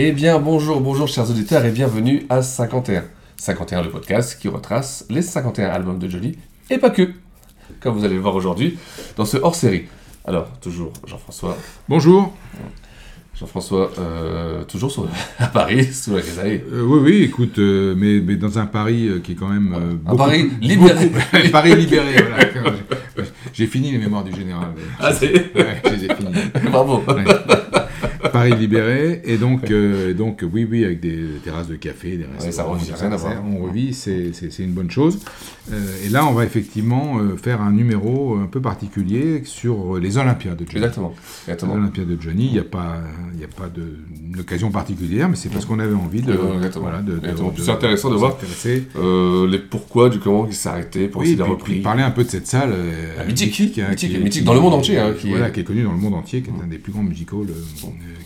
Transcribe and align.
Eh 0.00 0.12
bien, 0.12 0.38
bonjour, 0.38 0.80
bonjour 0.80 1.08
chers 1.08 1.28
auditeurs 1.28 1.64
et 1.64 1.72
bienvenue 1.72 2.24
à 2.28 2.40
51. 2.40 3.02
51, 3.36 3.82
le 3.82 3.90
podcast 3.90 4.38
qui 4.40 4.46
retrace 4.46 5.04
les 5.10 5.22
51 5.22 5.70
albums 5.70 5.98
de 5.98 6.08
Johnny, 6.08 6.38
et 6.70 6.78
pas 6.78 6.90
que, 6.90 7.10
comme 7.80 7.96
vous 7.98 8.04
allez 8.04 8.14
le 8.14 8.20
voir 8.20 8.36
aujourd'hui, 8.36 8.78
dans 9.16 9.24
ce 9.24 9.38
hors-série. 9.38 9.86
Alors, 10.24 10.46
toujours 10.60 10.92
Jean-François. 11.04 11.56
Bonjour. 11.88 12.32
Jean-François, 13.34 13.90
euh, 13.98 14.62
toujours 14.62 14.92
sur, 14.92 15.08
à 15.40 15.48
Paris, 15.48 15.84
sous 15.92 16.14
la 16.14 16.20
grisaille. 16.20 16.62
Euh, 16.72 16.84
oui, 16.84 17.00
oui, 17.02 17.22
écoute, 17.24 17.58
euh, 17.58 17.96
mais, 17.98 18.20
mais 18.20 18.36
dans 18.36 18.56
un 18.60 18.66
Paris 18.66 19.08
qui 19.24 19.32
est 19.32 19.34
quand 19.34 19.48
même... 19.48 19.74
un 19.74 19.94
beaucoup 19.96 20.16
Paris 20.18 20.48
libéré. 20.60 21.06
beaucoup- 21.08 21.50
Paris 21.50 21.74
libéré, 21.74 22.22
voilà. 22.22 22.44
J'ai 23.52 23.66
fini 23.66 23.90
les 23.90 23.98
mémoires 23.98 24.22
du 24.22 24.32
général. 24.32 24.68
Ah, 25.00 25.12
c'est... 25.12 25.32
Ouais, 25.56 25.82
je 25.84 25.90
les 25.90 26.04
ai 26.04 26.14
finis. 26.14 26.32
Bravo. 26.70 27.02
Ouais. 27.08 27.24
Paris 28.38 28.60
libéré, 28.60 29.22
et 29.24 29.36
donc, 29.36 29.70
euh, 29.70 30.14
donc 30.14 30.44
oui, 30.52 30.66
oui, 30.70 30.84
avec 30.84 31.00
des 31.00 31.18
terrasses 31.44 31.68
de 31.68 31.76
café, 31.76 32.16
des 32.16 32.24
restaurants. 32.24 32.52
ça 32.52 32.62
revit, 32.64 32.86
des 32.86 32.92
rien 32.94 33.12
à 33.12 33.16
voir. 33.16 33.34
concerts, 33.42 33.60
On 33.60 33.64
revit, 33.64 33.94
c'est 33.94 34.58
une 34.58 34.72
bonne 34.72 34.90
chose. 34.90 35.18
Euh, 35.72 36.06
et 36.06 36.08
là, 36.08 36.24
on 36.26 36.32
va 36.32 36.44
effectivement 36.44 37.18
euh, 37.18 37.36
faire 37.36 37.60
un 37.60 37.72
numéro 37.72 38.36
un 38.36 38.46
peu 38.46 38.60
particulier 38.60 39.42
sur 39.44 39.98
les 39.98 40.16
Olympiades 40.16 40.56
de 40.56 40.64
Johnny. 40.64 40.76
Exactement. 40.78 41.14
Les 41.46 41.52
Exactement. 41.52 41.74
Olympiades 41.74 42.08
de 42.08 42.20
Johnny, 42.20 42.46
il 42.46 42.52
n'y 42.52 42.58
a 42.58 42.64
pas, 42.64 43.00
y 43.38 43.44
a 43.44 43.48
pas 43.48 43.68
de- 43.68 43.96
d'occasion 44.36 44.70
particulière, 44.70 45.28
mais 45.28 45.36
c'est 45.36 45.50
parce 45.50 45.66
qu'on 45.66 45.78
avait 45.78 45.94
envie 45.94 46.22
de, 46.22 46.32
voilà, 46.32 47.02
de, 47.02 47.12
de- 47.12 47.18
de- 47.18 47.62
C'est 47.62 47.70
intéressant 47.70 48.10
de 48.10 48.16
voir. 48.16 48.36
Euh, 48.96 49.46
les 49.48 49.58
pourquoi 49.58 50.08
du 50.08 50.18
comment 50.18 50.44
qui 50.46 50.54
s'est 50.54 50.68
arrêté, 50.68 51.08
pour 51.08 51.20
Oui, 51.22 51.32
a 51.38 51.42
puis, 51.44 51.52
repris. 51.52 51.80
parler 51.80 52.02
un 52.02 52.10
peu 52.10 52.24
de 52.24 52.30
cette 52.30 52.46
salle 52.46 52.72
mythique, 53.26 53.78
hein, 53.78 53.88
mythique, 53.90 54.10
qui 54.12 54.18
mythique 54.18 54.32
qui- 54.32 54.42
dans 54.42 54.54
le 54.54 54.60
monde 54.60 54.74
entier, 54.74 54.98
hein, 54.98 55.12
qui 55.18 55.28
voilà, 55.30 55.48
est- 55.48 55.52
qui 55.52 55.60
est 55.60 55.64
connu 55.64 55.82
dans 55.82 55.92
le 55.92 55.98
monde 55.98 56.14
entier, 56.14 56.40
qui 56.42 56.48
est 56.50 56.64
un 56.64 56.66
des 56.66 56.78
plus 56.78 56.92
grands 56.92 57.02
musicals 57.02 57.46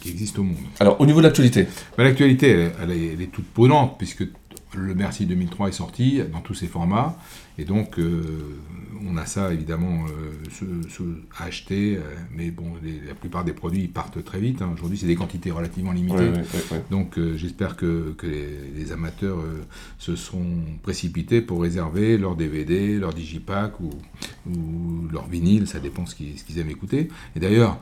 qui 0.02 0.10
existe 0.10 0.38
au 0.38 0.42
monde. 0.42 0.56
Alors, 0.80 1.00
au 1.00 1.06
niveau 1.06 1.20
de 1.20 1.24
l'actualité, 1.24 1.66
Bah, 1.96 2.04
L'actualité, 2.04 2.50
elle, 2.50 2.72
elle 2.82 2.90
est, 2.90 3.06
elle 3.14 3.22
est 3.22 3.32
toute 3.32 3.46
prenante, 3.46 3.96
puisque 3.98 4.24
le 4.74 4.94
Merci 4.94 5.26
2003 5.26 5.68
est 5.68 5.72
sorti 5.72 6.20
dans 6.32 6.40
tous 6.40 6.54
ses 6.54 6.66
formats, 6.66 7.18
et 7.58 7.64
donc 7.66 7.98
euh, 7.98 8.22
on 9.06 9.18
a 9.18 9.26
ça 9.26 9.52
évidemment 9.52 10.06
euh, 10.06 10.80
à 11.38 11.44
acheter, 11.44 11.96
euh, 11.96 12.00
mais 12.34 12.50
bon, 12.50 12.72
les- 12.82 13.00
la 13.06 13.14
plupart 13.14 13.44
des 13.44 13.52
produits 13.52 13.86
partent 13.88 14.24
très 14.24 14.40
vite. 14.40 14.62
hein. 14.62 14.70
Aujourd'hui, 14.74 14.96
c'est 14.96 15.06
des 15.06 15.14
quantités 15.14 15.50
relativement 15.50 15.92
limitées. 15.92 16.14
Ouais, 16.14 16.30
ouais, 16.30 16.36
ouais, 16.38 16.76
ouais. 16.76 16.82
Donc 16.90 17.18
j'espère 17.36 17.76
que, 17.76 18.14
que 18.16 18.26
les, 18.26 18.48
les 18.74 18.92
amateurs 18.92 19.38
se 19.98 20.16
sont 20.16 20.46
précipités 20.82 21.42
pour 21.42 21.60
réserver 21.60 22.16
leur 22.16 22.34
DVD, 22.34 22.98
leur 22.98 23.12
digipack 23.12 23.78
ou, 23.80 23.90
ou 24.48 25.06
leur 25.12 25.28
vinyle, 25.28 25.66
ça 25.66 25.80
dépend 25.80 26.06
ce 26.06 26.14
qu'ils 26.14 26.38
ce 26.38 26.44
qu'ils 26.44 26.58
aiment 26.58 26.70
écouter. 26.70 27.08
Et 27.36 27.40
d'ailleurs, 27.40 27.78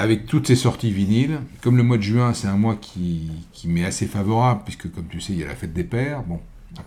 avec 0.00 0.24
toutes 0.24 0.46
ces 0.46 0.56
sorties 0.56 0.90
vinyles, 0.90 1.40
comme 1.60 1.76
le 1.76 1.82
mois 1.82 1.98
de 1.98 2.02
juin 2.02 2.32
c'est 2.32 2.48
un 2.48 2.56
mois 2.56 2.74
qui, 2.74 3.30
m'est 3.66 3.84
assez 3.84 4.06
favorable, 4.06 4.62
puisque 4.64 4.90
comme 4.90 5.06
tu 5.08 5.20
sais, 5.20 5.34
il 5.34 5.40
y 5.40 5.44
a 5.44 5.46
la 5.46 5.54
fête 5.54 5.74
des 5.74 5.84
pères, 5.84 6.22
bon, 6.22 6.40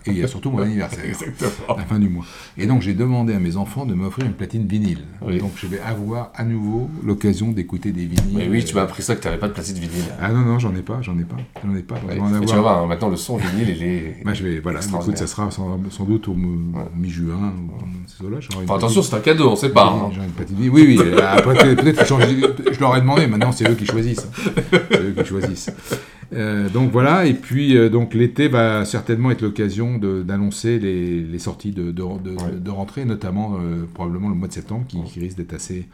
et 0.06 0.12
il 0.12 0.18
y 0.18 0.24
a 0.24 0.28
surtout 0.28 0.52
mon 0.52 0.60
anniversaire 0.64 1.06
Exactement. 1.06 1.78
la 1.78 1.84
fin 1.86 2.00
du 2.00 2.10
mois. 2.10 2.26
Et 2.58 2.66
donc 2.68 2.82
j'ai 2.82 2.94
demandé 2.94 3.34
à 3.34 3.40
mes 3.40 3.56
enfants 3.58 3.86
de 3.86 3.94
m'offrir 3.94 4.26
une 4.26 4.34
platine 4.34 4.66
vinyle. 4.68 5.00
Oui. 5.22 5.38
Donc 5.40 5.52
je 5.56 5.68
vais 5.68 5.80
avoir 5.80 6.32
à 6.36 6.44
nouveau 6.44 6.90
l'occasion 7.04 7.52
d'écouter 7.52 7.92
des 7.92 8.06
vinyles. 8.06 8.36
Mais 8.36 8.48
oui, 8.50 8.64
tu 8.64 8.76
m'as 8.76 8.84
appris 8.84 9.04
ça 9.04 9.16
que 9.16 9.22
tu 9.22 9.28
n'avais 9.28 9.40
pas 9.40 9.48
de 9.48 9.54
platine 9.54 9.76
vinyle. 9.76 10.06
Ah 10.22 10.32
non, 10.32 10.40
non, 10.42 10.60
j'en 10.60 10.74
ai 10.76 10.82
pas, 10.82 11.00
j'en 11.02 11.18
ai 11.18 11.24
pas, 11.24 11.38
j'en 11.64 11.76
ai 11.76 11.82
pas. 11.84 11.96
Ouais, 12.08 12.20
en 12.20 12.26
avoir. 12.28 12.42
tu 12.46 12.56
vas 12.56 12.62
voir, 12.62 12.84
hein, 12.84 12.88
maintenant 12.88 13.10
le 13.10 13.16
son 13.18 13.38
vinyle, 13.38 13.70
il 13.70 13.84
est. 13.84 14.18
Bah, 14.26 14.34
je 14.34 14.44
vais, 14.44 14.60
voilà, 14.60 14.80
écoute, 14.80 15.18
ça 15.18 15.28
sera 15.28 15.52
sans, 15.52 15.80
sans 15.90 16.04
doute 16.06 16.28
au 16.28 16.34
mi- 16.34 16.74
mi-juin, 16.96 17.54
ou 17.58 17.72
Enfin, 18.64 18.76
attention, 18.76 19.02
c'est 19.02 19.16
un 19.16 19.20
cadeau, 19.20 19.50
on 19.52 19.56
sait 19.56 19.70
pas. 19.70 19.86
hein. 19.88 20.10
une 20.16 20.32
petite 20.32 20.58
vie. 20.58 20.70
Oui, 20.70 20.86
oui, 20.88 20.98
euh, 21.00 21.20
après, 21.22 21.54
peut- 21.56 21.76
peut-être 21.76 22.06
je 22.74 22.80
leur 22.80 22.96
ai 22.96 23.02
demandé, 23.02 23.28
maintenant 23.28 23.52
c'est 23.52 23.70
eux 23.70 23.76
qui 23.76 23.86
choisissent. 23.86 24.28
C'est 24.92 25.02
eux 25.02 25.14
qui 25.18 25.26
choisissent. 25.26 25.70
Euh, 26.36 26.70
donc 26.70 26.92
voilà, 26.92 27.26
et 27.26 27.34
puis 27.34 27.78
euh, 27.78 27.90
donc 27.90 28.14
l'été 28.14 28.48
va 28.48 28.86
certainement 28.86 29.32
être 29.32 29.42
l'occasion 29.42 29.98
d'annoncer 29.98 30.80
les, 30.80 31.22
les 31.22 31.40
sorties 31.40 31.72
de, 31.72 31.92
de, 31.92 31.92
de, 31.92 32.02
Ouais. 32.02 32.38
de 32.60 32.70
rentrée, 32.72 33.06
notamment 33.06 33.56
euh, 33.56 33.86
probablement 33.94 34.30
le 34.30 34.36
mois 34.36 34.48
de 34.48 34.54
septembre, 34.54 34.86
qui, 34.88 35.02
qui 35.04 35.20
risque 35.20 35.38
d'être 35.38 35.54
assez. 35.54 35.86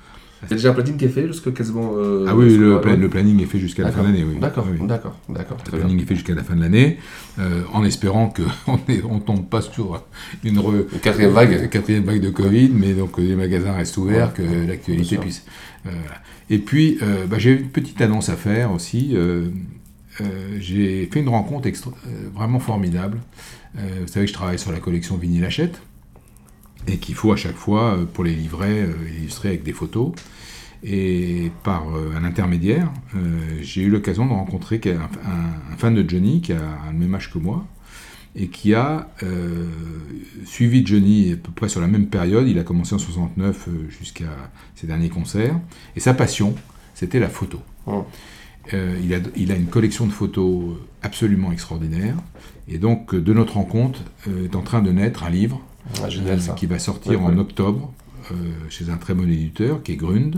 Il 0.44 0.52
y 0.52 0.54
a 0.54 0.56
déjà 0.56 0.70
un 0.70 0.74
platine 0.74 0.96
qui 0.96 1.04
est 1.04 1.10
fait 1.10 1.28
jusqu'à 1.28 1.52
quasiment. 1.52 1.92
euh, 1.98 2.26
ah 2.30 2.34
oui, 2.34 2.56
le, 2.56 2.76
ouais. 2.76 2.82
pla- 2.82 2.96
le 2.96 3.10
planning 3.10 3.42
est 3.42 3.46
fait 3.46 3.60
jusqu'à 3.60 3.84
la 3.84 3.92
fin 3.92 4.04
de 4.04 4.08
l'année. 4.08 4.24
Oui. 4.26 4.40
D'accord, 4.40 4.66
Oui, 4.72 4.88
d'accord, 4.88 5.20
d'accord. 5.28 5.58
Le 5.66 5.72
bien. 5.72 5.80
planning 5.82 6.02
est 6.02 6.06
fait 6.06 6.16
jusqu'à 6.16 6.34
la 6.34 6.44
fin 6.44 6.56
de 6.56 6.62
l'année, 6.62 6.98
euh, 7.40 7.64
en 7.74 7.84
espérant 7.84 8.34
qu'on 8.66 8.80
ne 8.88 9.20
tombe 9.20 9.50
pas 9.50 9.60
sur 9.60 10.02
une, 10.46 10.58
re- 10.60 10.86
Une 10.94 11.00
quatrième 11.02 11.32
vague. 11.32 11.60
une 11.64 11.68
quatrième 11.68 12.06
vague 12.06 12.22
de 12.22 12.30
Covid, 12.30 12.70
mais 12.74 12.94
donc 12.94 13.12
que 13.18 13.22
les 13.22 13.36
magasins 13.36 13.74
restent 13.74 13.98
ouverts, 13.98 14.34
que 14.34 14.42
l'actualité 14.66 15.18
puisse. 15.18 15.44
euh. 15.88 15.90
Et 16.50 16.58
puis, 16.60 16.98
euh, 17.04 17.26
bah, 17.28 17.38
j'ai 17.38 17.52
une 17.60 17.68
petite 17.68 18.00
annonce 18.02 18.30
à 18.30 18.38
faire 18.38 18.72
aussi. 18.72 19.16
Euh, 20.22 20.58
j'ai 20.60 21.06
fait 21.08 21.20
une 21.20 21.30
rencontre 21.30 21.68
euh, 21.68 22.30
vraiment 22.34 22.60
formidable. 22.60 23.20
Euh, 23.78 23.82
vous 24.02 24.08
savez 24.08 24.26
que 24.26 24.30
je 24.30 24.34
travaille 24.34 24.60
sur 24.60 24.72
la 24.72 24.80
collection 24.80 25.18
Vinyle 25.18 25.46
Hachette 25.46 25.82
et 26.88 26.98
qu'il 26.98 27.16
faut 27.16 27.32
à 27.32 27.36
chaque 27.36 27.56
fois, 27.56 28.00
pour 28.14 28.24
les 28.24 28.34
livrets, 28.34 28.88
illustrer 29.18 29.50
avec 29.50 29.64
des 29.64 29.74
photos. 29.74 30.14
Et 30.82 31.52
par 31.64 31.88
un 31.90 32.24
intermédiaire, 32.24 32.90
j'ai 33.62 33.82
eu 33.82 33.90
l'occasion 33.90 34.26
de 34.26 34.32
rencontrer 34.32 34.80
un, 34.88 35.78
fan 35.78 35.94
de 35.94 36.10
Johnny 36.10 36.40
qui 36.40 36.54
a 36.54 36.78
le 36.92 36.98
même 36.98 37.14
âge 37.14 37.32
que 37.32 37.38
moi 37.38 37.66
et 38.34 38.48
qui 38.48 38.74
a 38.74 39.10
suivi 40.46 40.86
Johnny 40.86 41.34
à 41.34 41.38
peu 41.38 41.52
près 41.52 41.70
sur 41.70 41.82
la 41.82 41.88
même 41.88 42.08
période. 42.08 42.48
Il 42.48 42.58
a 42.60 42.64
commencé 42.64 42.96
en 42.96 43.00
69 43.00 43.68
euh, 43.68 43.90
jusqu'à 43.90 44.30
ses 44.76 44.88
derniers 44.88 45.10
concerts. 45.10 45.60
Et 45.96 46.00
sa 46.00 46.14
passion, 46.14 46.56
c'était 46.94 47.20
la 47.20 47.30
photo. 47.30 47.60
Oh. 47.86 48.06
Euh, 48.74 49.00
il, 49.04 49.14
a, 49.14 49.20
il 49.36 49.52
a 49.52 49.56
une 49.56 49.68
collection 49.68 50.06
de 50.06 50.12
photos 50.12 50.76
absolument 51.02 51.52
extraordinaire. 51.52 52.16
Et 52.68 52.78
donc, 52.78 53.14
euh, 53.14 53.22
de 53.22 53.34
notre 53.34 53.54
rencontre, 53.56 54.02
euh, 54.28 54.46
est 54.46 54.56
en 54.56 54.62
train 54.62 54.82
de 54.82 54.92
naître 54.92 55.24
un 55.24 55.30
livre 55.30 55.60
Ah, 56.04 56.10
génial 56.10 56.38
euh, 56.38 56.42
ça. 56.42 56.54
qui 56.54 56.66
va 56.68 56.78
sortir 56.80 57.20
Ouais, 57.22 57.28
en 57.28 57.34
ouais. 57.34 57.40
octobre 57.40 57.92
euh, 58.32 58.36
chez 58.70 58.90
un 58.92 58.98
très 58.98 59.16
bon 59.16 59.28
éditeur 59.28 59.82
qui 59.82 59.94
est 59.94 59.96
Grund, 59.96 60.36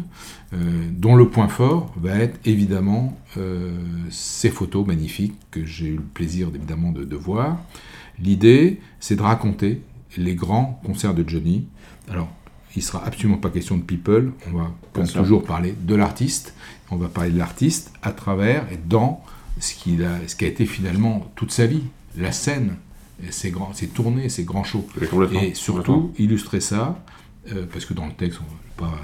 euh, 0.53 0.57
dont 0.91 1.15
le 1.15 1.27
point 1.27 1.49
fort 1.49 1.93
va 1.99 2.15
être 2.19 2.39
évidemment 2.45 3.17
euh, 3.37 3.75
ces 4.09 4.49
photos 4.49 4.87
magnifiques 4.87 5.35
que 5.51 5.65
j'ai 5.65 5.87
eu 5.87 5.95
le 5.97 6.01
plaisir 6.01 6.47
évidemment 6.55 6.91
de, 6.93 7.03
de 7.03 7.15
voir. 7.17 7.57
L'idée, 8.19 8.79
c'est 9.01 9.15
de 9.17 9.21
raconter 9.21 9.81
les 10.17 10.35
grands 10.35 10.79
concerts 10.85 11.13
de 11.13 11.27
Johnny. 11.27 11.65
Alors, 12.09 12.29
il 12.75 12.81
sera 12.83 13.03
absolument 13.05 13.37
pas 13.39 13.49
question 13.49 13.77
de 13.77 13.81
people, 13.83 14.31
on 14.47 14.57
va 14.57 14.71
comme 14.93 15.07
toujours 15.07 15.43
parler 15.43 15.73
de 15.81 15.95
l'artiste, 15.95 16.53
on 16.91 16.97
va 16.97 17.07
parler 17.07 17.31
de 17.31 17.37
l'artiste 17.37 17.91
à 18.01 18.11
travers 18.11 18.71
et 18.71 18.77
dans 18.77 19.23
ce 19.59 19.73
qu'il 19.73 20.03
a, 20.03 20.27
ce 20.27 20.35
qui 20.35 20.45
a 20.45 20.47
été 20.47 20.65
finalement 20.65 21.31
toute 21.35 21.51
sa 21.51 21.65
vie, 21.65 21.83
la 22.17 22.31
scène, 22.31 22.75
et 23.25 23.31
ses 23.31 23.51
grands, 23.51 23.73
ses 23.73 23.87
tournées, 23.87 24.29
ses 24.29 24.43
grands 24.43 24.63
shows. 24.63 24.87
Et 25.41 25.53
surtout, 25.53 26.11
illustrer 26.17 26.59
ça, 26.59 27.03
euh, 27.51 27.65
parce 27.71 27.85
que 27.85 27.93
dans 27.93 28.07
le 28.07 28.13
texte, 28.13 28.39
on 28.41 28.83
ne 28.83 28.89
va 28.89 28.93
pas 28.93 28.99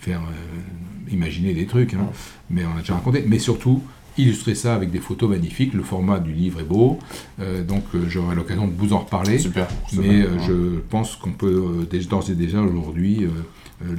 faire 0.00 0.20
euh, 0.20 1.10
imaginer 1.10 1.54
des 1.54 1.66
trucs, 1.66 1.94
hein, 1.94 2.10
mais 2.50 2.64
on 2.66 2.76
a 2.76 2.80
déjà 2.80 2.94
raconté, 2.94 3.24
mais 3.26 3.38
surtout, 3.38 3.82
illustrer 4.18 4.54
ça 4.54 4.74
avec 4.74 4.90
des 4.90 5.00
photos 5.00 5.30
magnifiques, 5.30 5.74
le 5.74 5.82
format 5.82 6.18
du 6.18 6.32
livre 6.32 6.60
est 6.60 6.64
beau, 6.64 6.98
euh, 7.40 7.62
donc 7.62 7.84
euh, 7.94 8.06
j'aurai 8.08 8.34
l'occasion 8.34 8.66
de 8.66 8.72
vous 8.72 8.92
en 8.92 9.00
reparler, 9.00 9.38
Super. 9.38 9.68
mais 9.92 10.22
euh, 10.22 10.38
je 10.46 10.78
pense 10.88 11.16
qu'on 11.16 11.32
peut 11.32 11.86
d'ores 12.08 12.30
et 12.30 12.34
déjà 12.34 12.60
aujourd'hui 12.60 13.24
euh, 13.24 13.94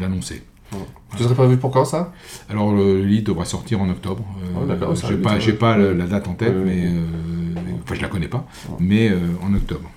euh, 0.74 0.76
l'annoncer. 0.78 1.18
Tu 1.18 1.24
serais 1.24 1.36
prévu 1.36 1.58
pour 1.58 1.72
quand 1.72 1.86
ça? 1.86 2.12
Alors 2.50 2.74
le 2.74 3.02
livre 3.02 3.26
devrait 3.26 3.46
sortir 3.46 3.82
en 3.82 3.90
octobre. 3.90 4.24
Euh, 4.44 4.76
Oh, 4.88 4.94
j'ai 4.96 5.18
pas, 5.18 5.40
j'ai 5.40 5.58
la 5.94 6.06
date 6.08 6.28
en 6.28 6.34
tête, 6.34 6.54
ouais, 6.54 6.62
mais 6.66 6.86
euh, 6.88 7.62
enfin 7.84 7.96
je 7.96 8.02
la 8.02 8.08
connais 8.08 8.28
pas, 8.28 8.46
mais 8.80 9.10
euh, 9.10 9.18
en 9.44 9.54
octobre. 9.54 9.90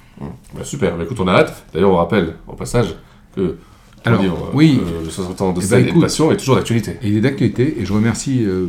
Bah, 0.55 0.65
Super, 0.65 0.97
Bah, 0.97 1.05
écoute, 1.05 1.19
on 1.21 1.29
a 1.29 1.33
hâte. 1.33 1.65
D'ailleurs, 1.73 1.91
on 1.91 1.97
rappelle 1.97 2.37
au 2.47 2.53
passage 2.53 2.95
que 3.35 3.57
Alors, 4.05 4.23
livre, 4.23 4.51
oui. 4.55 4.81
euh, 4.81 5.05
le 5.05 5.11
60 5.11 5.41
ans 5.43 5.53
de 5.53 5.61
scène 5.61 5.87
écoute. 5.87 6.01
passion 6.03 6.33
est 6.33 6.37
toujours 6.37 6.57
d'actualité. 6.57 6.97
Il 7.03 7.17
est 7.17 7.21
d'actualité, 7.21 7.77
et 7.81 7.85
je 7.85 7.93
remercie 7.93 8.43
euh, 8.45 8.69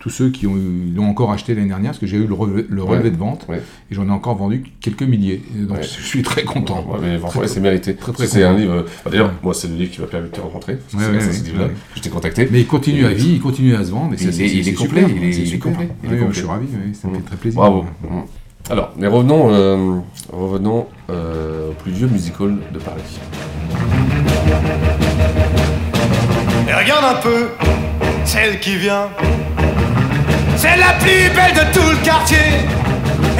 tous 0.00 0.10
ceux 0.10 0.30
qui 0.30 0.46
l'ont 0.46 1.06
encore 1.08 1.32
acheté 1.32 1.54
l'année 1.54 1.68
dernière, 1.68 1.92
parce 1.92 1.98
que 1.98 2.06
j'ai 2.06 2.18
eu 2.18 2.26
le 2.26 2.34
relevé, 2.34 2.66
le 2.68 2.82
relevé 2.82 3.04
Ouais. 3.04 3.10
de 3.10 3.16
vente, 3.16 3.46
Ouais. 3.48 3.62
et 3.90 3.94
j'en 3.94 4.06
ai 4.06 4.10
encore 4.10 4.36
vendu 4.36 4.64
quelques 4.80 5.02
milliers. 5.02 5.40
Donc 5.54 5.78
Ouais. 5.78 5.82
je 5.98 6.02
suis 6.04 6.22
très 6.22 6.44
content. 6.44 6.86
Mais 7.00 7.18
c'est 7.46 7.60
mérité. 7.60 7.94
très, 7.94 8.12
très 8.12 8.26
c'est 8.26 8.42
un 8.44 8.56
livre. 8.56 8.84
bah, 9.04 9.10
D'ailleurs, 9.10 9.32
moi, 9.42 9.54
c'est 9.54 9.68
le 9.68 9.76
livre 9.76 9.92
qui 9.92 10.00
m'a 10.02 10.06
permis 10.08 10.28
de 10.28 10.34
te 10.34 10.40
rencontrer. 10.40 10.78
je 10.92 12.00
t'ai 12.02 12.10
contacté. 12.10 12.48
Mais 12.50 12.60
il 12.60 12.66
continue 12.66 13.06
à 13.06 13.10
vie, 13.12 13.32
il 13.34 13.40
continue 13.40 13.74
à 13.74 13.84
se 13.84 13.90
vendre, 13.90 14.12
et 14.12 14.16
Il 14.22 14.32
c'est 14.32 14.44
est- 14.44 14.74
complet, 14.74 15.04
il 15.16 15.24
est- 15.24 15.46
super. 15.46 15.72
complet. 15.72 15.88
Je 16.30 16.36
suis 16.36 16.46
ravi, 16.46 16.66
ça 16.92 17.08
me 17.08 17.14
fait 17.14 17.20
très 17.22 17.36
plaisir. 17.36 17.58
Bravo. 17.60 17.84
Alors, 18.70 18.90
mais 18.96 19.08
revenons, 19.08 19.48
euh, 19.50 19.98
revenons 20.32 20.86
euh, 21.10 21.70
au 21.70 21.72
plus 21.72 21.90
vieux 21.90 22.06
musical 22.06 22.54
de 22.70 22.78
Paris. 22.78 23.18
Et 26.68 26.72
regarde 26.72 27.04
un 27.04 27.20
peu, 27.20 27.48
celle 28.24 28.60
qui 28.60 28.76
vient. 28.76 29.08
C'est 30.54 30.76
la 30.76 30.92
plus 31.00 31.34
belle 31.34 31.52
de 31.52 31.72
tout 31.76 31.90
le 31.90 31.96
quartier. 32.04 32.38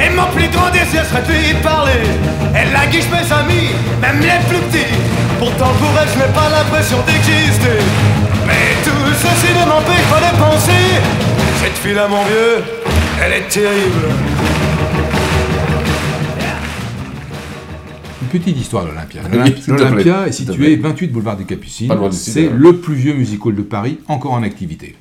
Et 0.03 0.13
mon 0.13 0.25
plus 0.35 0.49
grand 0.49 0.69
désir 0.69 1.05
serait 1.05 1.21
de 1.21 1.31
lui 1.31 1.53
parler. 1.63 2.01
Elle 2.53 2.73
la 2.73 2.87
guiche 2.87 3.07
mes 3.09 3.31
amis, 3.31 3.69
même 4.01 4.19
les 4.19 4.37
plus 4.49 4.59
petits. 4.67 4.93
Pourtant 5.39 5.71
pour 5.79 5.97
elle, 5.97 6.09
je 6.09 6.19
n'ai 6.19 6.33
pas 6.33 6.49
l'impression 6.49 6.97
d'exister. 7.07 7.79
Mais 8.45 8.75
tout 8.83 9.13
ceci 9.13 9.53
ne 9.53 9.65
m'empêche 9.65 10.07
pas 10.11 10.19
de 10.19 10.37
penser. 10.37 10.99
Cette 11.63 11.77
fille-là, 11.77 12.09
mon 12.09 12.23
vieux, 12.25 12.65
elle 13.23 13.31
est 13.31 13.47
terrible. 13.47 14.60
Petite 18.31 18.59
histoire 18.59 18.83
de 18.83 18.89
l'Olympia. 18.89 19.21
Plaît, 19.23 19.55
L'Olympia 19.67 20.27
est 20.27 20.31
situé 20.31 20.75
plaît. 20.75 20.89
28 20.89 21.07
boulevard 21.07 21.37
des 21.37 21.45
Capucines. 21.45 21.91
C'est 22.11 22.49
le 22.49 22.77
plus 22.77 22.95
vieux 22.95 23.13
musical 23.13 23.55
de 23.55 23.61
Paris 23.61 23.99
encore 24.07 24.33
en 24.33 24.43
activité. 24.43 24.95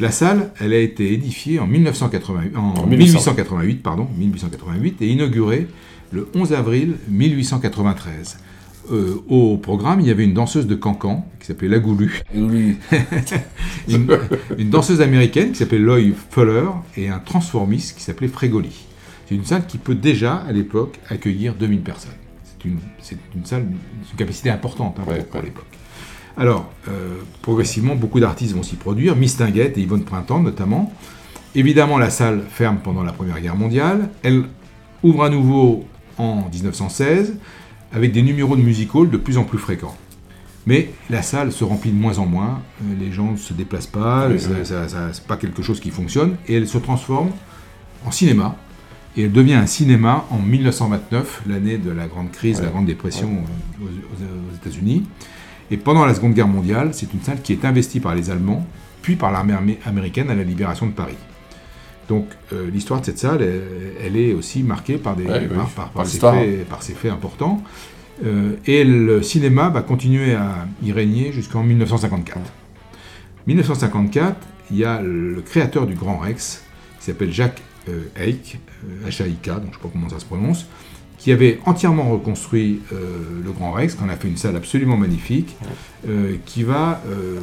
La 0.00 0.10
salle, 0.10 0.50
elle 0.58 0.72
a 0.72 0.78
été 0.78 1.12
édifiée 1.12 1.58
en, 1.58 1.66
1988, 1.66 2.56
en 2.56 2.82
En 2.82 2.86
1888, 2.86 3.82
pardon, 3.82 4.08
1888 4.16 5.02
et 5.02 5.08
inaugurée 5.08 5.66
le 6.10 6.26
11 6.34 6.54
avril 6.54 6.94
1893. 7.08 8.38
Euh, 8.92 9.16
au 9.28 9.58
programme, 9.58 10.00
il 10.00 10.06
y 10.06 10.10
avait 10.10 10.24
une 10.24 10.32
danseuse 10.32 10.66
de 10.66 10.74
cancan 10.74 11.26
qui 11.38 11.46
s'appelait 11.46 11.68
La 11.68 11.78
Goulue, 11.78 12.22
Oui. 12.34 12.76
une, 13.88 14.08
une 14.58 14.70
danseuse 14.70 15.02
américaine 15.02 15.52
qui 15.52 15.58
s'appelait 15.58 15.78
Loy 15.78 16.12
Fuller 16.30 16.68
et 16.96 17.08
un 17.08 17.18
transformiste 17.18 17.96
qui 17.96 18.02
s'appelait 18.02 18.28
Frégoli. 18.28 18.86
C'est 19.28 19.34
une 19.34 19.44
salle 19.44 19.66
qui 19.66 19.78
peut 19.78 19.94
déjà, 19.94 20.36
à 20.36 20.50
l'époque, 20.50 20.98
accueillir 21.08 21.54
2000 21.54 21.82
personnes. 21.82 22.10
C'est 23.00 23.14
une, 23.14 23.20
une 23.40 23.44
salle, 23.44 23.62
une 23.62 24.16
capacité 24.16 24.50
importante 24.50 24.96
hein, 24.98 25.02
pour, 25.04 25.12
Ouais, 25.12 25.22
pour 25.22 25.40
ouais. 25.40 25.46
l'époque. 25.46 25.64
Alors, 26.36 26.70
euh, 26.88 27.16
progressivement, 27.42 27.96
beaucoup 27.96 28.20
d'artistes 28.20 28.54
vont 28.54 28.62
s'y 28.62 28.76
produire, 28.76 29.16
Miss 29.16 29.36
Tinguette 29.36 29.76
et 29.78 29.82
Yvonne 29.82 30.04
Printemps 30.04 30.40
notamment. 30.40 30.92
Évidemment, 31.54 31.98
la 31.98 32.10
salle 32.10 32.42
ferme 32.48 32.78
pendant 32.78 33.02
la 33.02 33.12
Première 33.12 33.40
Guerre 33.40 33.56
mondiale. 33.56 34.08
Elle 34.22 34.44
ouvre 35.02 35.24
à 35.24 35.28
nouveau 35.28 35.84
en 36.18 36.48
1916 36.52 37.34
avec 37.92 38.12
des 38.12 38.22
numéros 38.22 38.56
de 38.56 38.62
music 38.62 38.94
hall 38.94 39.10
de 39.10 39.16
plus 39.16 39.36
en 39.38 39.44
plus 39.44 39.58
fréquents. 39.58 39.96
Mais 40.66 40.90
la 41.08 41.22
salle 41.22 41.50
se 41.52 41.64
remplit 41.64 41.90
de 41.90 41.96
moins 41.96 42.18
en 42.18 42.26
moins, 42.26 42.60
euh, 42.82 42.94
les 43.00 43.10
gens 43.10 43.32
ne 43.32 43.36
se 43.36 43.52
déplacent 43.54 43.86
pas, 43.86 44.28
Oui, 44.28 44.34
oui. 44.38 44.56
c'est 44.64 45.26
pas 45.26 45.36
quelque 45.36 45.62
chose 45.62 45.80
qui 45.80 45.90
fonctionne, 45.90 46.36
et 46.46 46.54
elle 46.54 46.68
se 46.68 46.78
transforme 46.78 47.30
en 48.06 48.10
cinéma. 48.10 48.56
Et 49.16 49.24
elle 49.24 49.32
devient 49.32 49.54
un 49.54 49.66
cinéma 49.66 50.24
en 50.30 50.38
1929, 50.38 51.42
l'année 51.48 51.78
de 51.78 51.90
la 51.90 52.06
grande 52.06 52.30
crise, 52.30 52.58
Ouais. 52.58 52.64
la 52.66 52.70
grande 52.70 52.86
dépression 52.86 53.28
aux, 53.82 54.54
États-Unis. 54.54 55.04
Et 55.70 55.76
pendant 55.76 56.04
la 56.06 56.14
Seconde 56.14 56.34
Guerre 56.34 56.48
mondiale, 56.48 56.90
c'est 56.92 57.12
une 57.12 57.20
salle 57.22 57.40
qui 57.42 57.52
est 57.52 57.64
investie 57.64 58.00
par 58.00 58.14
les 58.14 58.30
Allemands, 58.30 58.66
puis 59.02 59.16
par 59.16 59.32
l'armée 59.32 59.54
amé- 59.54 59.78
américaine 59.86 60.30
à 60.30 60.34
la 60.34 60.42
libération 60.44 60.86
de 60.86 60.92
Paris. 60.92 61.16
Donc 62.08 62.26
euh, 62.52 62.68
l'histoire 62.70 63.00
de 63.00 63.06
cette 63.06 63.18
salle, 63.18 63.40
elle, 63.42 63.62
elle 64.04 64.16
est 64.16 64.32
aussi 64.34 64.62
marquée 64.62 64.96
par, 64.98 65.14
des, 65.16 65.24
Ouais, 65.24 65.46
par, 65.46 65.56
par- 65.56 65.66
par 65.68 65.90
par 65.90 66.06
ces 66.06 66.12
l'histoire. 66.12 66.34
faits, 66.34 66.68
par 66.68 66.82
ces 66.82 66.94
faits 66.94 67.12
importants. 67.12 67.62
Euh, 68.24 68.56
et 68.66 68.84
le 68.84 69.22
cinéma 69.22 69.68
va 69.70 69.82
continuer 69.82 70.34
à 70.34 70.66
y 70.82 70.92
régner 70.92 71.32
jusqu'en 71.32 71.62
1954. 71.62 72.40
1954, 73.46 74.36
il 74.70 74.76
y 74.78 74.84
a 74.84 75.00
le 75.00 75.40
créateur 75.44 75.86
du 75.86 75.94
Grand 75.94 76.18
Rex, 76.18 76.62
qui 76.98 77.06
s'appelle 77.06 77.32
Jacques 77.32 77.62
euh, 77.88 78.02
Haïk, 78.18 78.58
euh, 78.84 79.08
H-A-I-K, 79.08 79.46
donc 79.48 79.60
je 79.62 79.68
ne 79.68 79.72
sais 79.72 79.78
pas 79.82 79.88
comment 79.92 80.08
ça 80.08 80.18
se 80.18 80.24
prononce, 80.24 80.66
qui 81.18 81.32
avait 81.32 81.58
entièrement 81.66 82.10
reconstruit 82.10 82.80
euh, 82.92 82.96
le 83.44 83.52
Grand 83.52 83.72
Rex, 83.72 83.94
qu'on 83.94 84.08
a 84.08 84.16
fait 84.16 84.28
une 84.28 84.36
salle 84.36 84.56
absolument 84.56 84.96
magnifique, 84.96 85.56
euh, 86.08 86.36
qui 86.46 86.62
va 86.62 87.02
euh, 87.08 87.38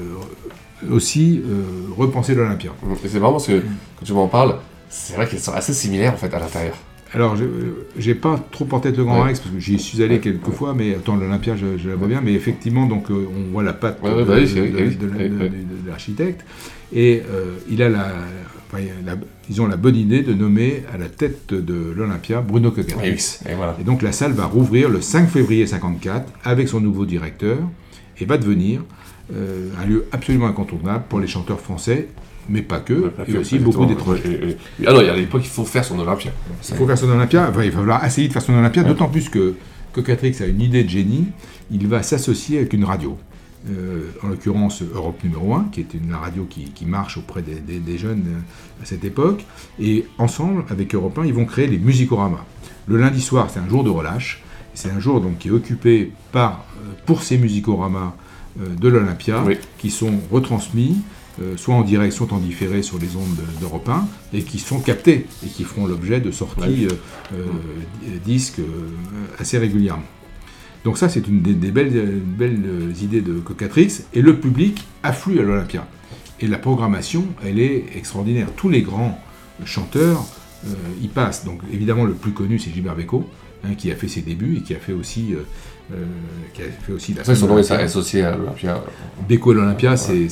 aussi 0.91 1.41
euh, 1.45 1.91
repenser 1.95 2.33
l'Olympia. 2.35 2.71
C'est 3.05 3.19
marrant 3.19 3.33
parce 3.33 3.47
que 3.47 3.59
quand 3.99 4.05
tu 4.05 4.13
m'en 4.13 4.27
parles, 4.27 4.55
c'est 4.89 5.15
vrai 5.15 5.27
qu'elles 5.27 5.39
sont 5.39 5.53
assez 5.53 5.73
similaires 5.73 6.13
en 6.13 6.17
fait 6.17 6.33
à 6.33 6.39
l'intérieur. 6.39 6.75
Alors, 7.13 7.37
je 7.37 7.45
j'ai 7.97 8.15
pas 8.15 8.37
trop 8.51 8.67
en 8.71 8.79
tête 8.81 8.97
le 8.97 9.05
Grand 9.05 9.21
Ouais. 9.21 9.27
Rex 9.29 9.39
parce 9.39 9.51
que 9.53 9.59
j'y 9.61 9.79
suis 9.79 10.03
allé 10.03 10.15
Ouais. 10.15 10.19
quelques 10.21 10.49
fois, 10.51 10.73
mais 10.73 10.93
attends, 10.95 11.15
l'Olympia, 11.15 11.55
je, 11.55 11.77
je 11.77 11.87
la 11.89 11.95
vois 11.95 12.07
bien, 12.09 12.19
mais 12.21 12.33
effectivement, 12.33 12.85
donc 12.85 13.09
euh, 13.09 13.27
on 13.33 13.51
voit 13.51 13.63
la 13.63 13.71
patte 13.73 14.01
de, 14.03 15.87
l'architecte, 15.87 16.41
et 16.93 17.21
euh, 17.31 17.55
il 17.69 17.81
a 17.81 17.89
la- 17.89 18.13
ils 19.49 19.61
ont 19.61 19.67
la 19.67 19.77
bonne 19.77 19.95
idée 19.95 20.23
de 20.23 20.33
nommer 20.33 20.83
à 20.93 20.97
la 20.97 21.07
tête 21.07 21.53
de 21.53 21.93
l'Olympia 21.95 22.41
Bruno 22.41 22.71
Cocatrix. 22.71 23.39
Et 23.49 23.55
voilà. 23.55 23.75
Et 23.79 23.83
donc 23.83 24.01
la 24.01 24.11
salle 24.11 24.33
va 24.33 24.45
rouvrir 24.45 24.89
le 24.89 25.01
5 25.01 25.29
février 25.29 25.65
54 25.65 26.31
avec 26.43 26.67
son 26.67 26.81
nouveau 26.81 27.05
directeur 27.05 27.57
et 28.19 28.25
va 28.25 28.37
devenir 28.37 28.81
euh, 29.33 29.69
un 29.81 29.85
lieu 29.85 30.05
absolument 30.11 30.47
incontournable 30.47 31.03
pour 31.09 31.19
les 31.19 31.27
chanteurs 31.27 31.59
français, 31.59 32.07
mais 32.49 32.61
pas 32.61 32.79
que, 32.79 33.11
et 33.27 33.37
aussi 33.37 33.59
beaucoup 33.59 33.85
d'étrangers. 33.85 34.57
Ah 34.85 34.93
non, 34.93 35.01
il 35.01 35.07
y 35.07 35.09
a 35.09 35.15
l'époque, 35.15 35.41
il 35.43 35.49
faut 35.49 35.65
faire 35.65 35.83
son 35.83 35.99
Olympia. 35.99 36.31
Il 36.69 36.75
faut 36.75 36.87
faire 36.87 36.97
son 36.97 37.09
Olympia, 37.09 37.47
enfin, 37.49 37.63
il 37.63 37.71
va 37.71 37.79
falloir 37.79 38.05
essayer 38.05 38.27
de 38.27 38.33
faire 38.33 38.41
son 38.41 38.53
Olympia, 38.53 38.83
d'autant 38.83 39.09
plus 39.09 39.29
que 39.29 39.55
Cocatrix 39.93 40.35
a 40.41 40.45
une 40.45 40.61
idée 40.61 40.83
de 40.83 40.89
génie, 40.89 41.27
il 41.71 41.87
va 41.87 42.03
s'associer 42.03 42.59
avec 42.59 42.73
une 42.73 42.85
radio. 42.85 43.17
Euh, 43.69 44.11
en 44.23 44.27
l'occurrence 44.29 44.81
Europe 44.81 45.21
numéro 45.23 45.53
1, 45.55 45.65
qui 45.71 45.81
est 45.81 45.93
une 45.93 46.09
la 46.11 46.17
radio 46.19 46.45
qui, 46.49 46.65
qui 46.71 46.85
marche 46.85 47.17
auprès 47.17 47.41
des, 47.41 47.55
des- 47.55 47.79
des 47.79 47.97
jeunes 47.97 48.23
euh, 48.27 48.81
à 48.83 48.85
cette 48.85 49.03
époque, 49.03 49.45
et 49.79 50.05
ensemble, 50.17 50.63
avec 50.69 50.95
Europe 50.95 51.17
1, 51.19 51.25
ils 51.25 51.33
vont 51.33 51.45
créer 51.45 51.67
les 51.67 51.77
Musicoramas. 51.77 52.45
Le 52.87 52.97
lundi 52.97 53.19
soir, 53.21 53.49
c'est 53.51 53.59
un 53.59 53.67
jour 53.67 53.83
de 53.83 53.89
relâche, 53.89 54.41
c'est 54.73 54.89
un 54.91 54.99
jour 55.01 55.19
donc, 55.19 55.39
qui 55.39 55.49
est 55.49 55.51
occupé 55.51 56.11
par, 56.31 56.65
euh, 56.77 56.93
pour 57.05 57.23
ces 57.23 57.37
Musicoramas 57.37 58.15
euh, 58.61 58.73
de 58.75 58.87
l'Olympia, 58.87 59.43
Oui. 59.45 59.57
qui 59.79 59.89
sont 59.89 60.13
retransmis, 60.31 60.97
euh, 61.41 61.57
soit 61.57 61.75
en 61.75 61.81
direct, 61.81 62.13
soit 62.13 62.31
en 62.31 62.37
différé 62.39 62.81
sur 62.83 62.99
les 62.99 63.15
ondes 63.17 63.35
de- 63.35 63.59
d'Europe 63.59 63.89
1, 63.89 64.07
et 64.33 64.43
qui 64.43 64.59
sont 64.59 64.79
captés, 64.79 65.25
et 65.45 65.49
qui 65.49 65.63
feront 65.65 65.87
l'objet 65.87 66.21
de 66.21 66.31
sorties 66.31 66.87
disques 68.25 68.61
assez 69.39 69.57
régulièrement. 69.57 70.03
Donc 70.87 70.97
ça, 70.97 71.09
c'est 71.09 71.27
une 71.27 71.41
des, 71.41 71.53
des 71.53 71.69
belles, 71.71 71.91
euh, 71.97 72.17
belles 72.23 72.63
euh, 72.65 72.93
idées 73.03 73.19
de 73.19 73.33
Cocatrix, 73.39 74.03
et 74.13 74.21
le 74.21 74.37
public 74.39 74.87
afflue 75.03 75.37
à 75.41 75.43
l'Olympia. 75.43 75.85
Et 76.39 76.47
la 76.47 76.57
programmation, 76.57 77.25
elle 77.45 77.59
est 77.59 77.83
extraordinaire. 77.93 78.47
Tous 78.55 78.69
les 78.69 78.83
grands 78.83 79.19
chanteurs 79.65 80.23
euh, 80.65 80.69
y 81.01 81.09
passent. 81.09 81.43
Donc 81.43 81.59
évidemment, 81.73 82.05
le 82.05 82.13
plus 82.13 82.31
connu, 82.31 82.57
c'est 82.57 82.71
Gilbert 82.71 82.95
Bécaud, 82.95 83.29
hein, 83.65 83.75
qui 83.77 83.91
a 83.91 83.95
fait 83.97 84.07
ses 84.07 84.21
débuts 84.21 84.55
et 84.55 84.61
qui 84.61 84.73
a 84.75 84.79
fait 84.79 84.93
aussi, 84.93 85.33
euh, 85.33 85.39
euh, 85.93 86.05
qui 86.53 86.61
a 86.61 86.65
fait 86.85 86.93
aussi 86.93 87.13
la 87.13 87.23
que 87.23 87.35
son 87.35 87.47
nom 87.47 87.57
est 87.59 87.69
associé 87.69 88.21
à 88.23 88.37
l'Olympia. 88.37 88.81
Béco 89.27 89.51
et 89.51 89.55
l'Olympia, 89.55 89.97
c'est- 89.97 90.29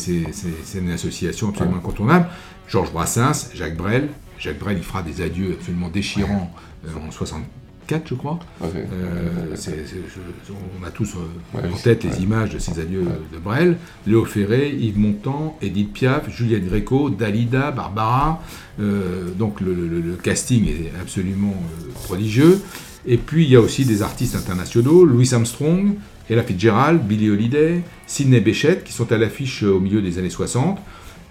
une 0.80 0.92
association 0.92 1.50
absolument 1.50 1.74
Ouais. 1.76 1.82
incontournable. 1.82 2.28
Georges 2.70 2.94
Brassens, 2.94 3.50
Jacques 3.54 3.76
Brel. 3.76 4.08
Jacques 4.40 4.60
Brel, 4.60 4.78
il 4.78 4.84
fera 4.86 5.02
des 5.04 5.22
adieux 5.22 5.58
absolument 5.60 5.90
déchirants 5.90 6.50
en 6.96 7.12
64, 7.88 8.08
je 8.10 8.16
crois. 8.16 8.40
Euh, 8.64 9.56
je- 9.56 10.54
on 10.82 10.86
a 10.86 10.90
tous 10.92 11.16
euh, 11.16 11.58
Ouais, 11.58 11.70
en 11.72 11.78
tête 11.78 12.04
les 12.04 12.10
ouais. 12.12 12.18
images 12.22 12.52
de 12.54 12.60
ces 12.60 12.80
adieux 12.80 13.06
de 13.32 13.38
Brel. 13.38 13.78
Léo 14.08 14.26
Ferré, 14.26 14.70
Yves 14.78 14.98
Montand, 14.98 15.58
Edith 15.62 15.94
Piaf, 15.94 16.30
Juliette 16.36 16.66
Gréco, 16.68 17.10
Dalida, 17.10 17.72
Barbara. 17.72 18.42
Euh, 18.80 19.30
donc 19.38 19.62
le, 19.62 19.74
le- 19.74 20.02
le 20.02 20.14
casting 20.16 20.68
est 20.68 20.92
absolument 21.00 21.56
prodigieux. 22.06 22.60
Et 23.06 23.18
puis 23.18 23.44
il 23.46 23.52
y 23.52 23.56
a 23.56 23.62
aussi 23.62 23.86
des 23.86 24.02
artistes 24.02 24.36
internationaux, 24.36 25.06
Louis 25.06 25.30
Armstrong, 25.34 25.94
Ella 26.30 26.42
Fitzgerald, 26.44 27.02
Billie 27.04 27.30
Holiday, 27.30 27.82
Sidney 28.08 28.40
Bechet, 28.42 28.82
qui 28.84 28.94
sont 28.94 29.12
à 29.12 29.18
l'affiche 29.18 29.62
au 29.64 29.80
milieu 29.80 30.02
des 30.02 30.18
années 30.18 30.30
60. 30.32 30.80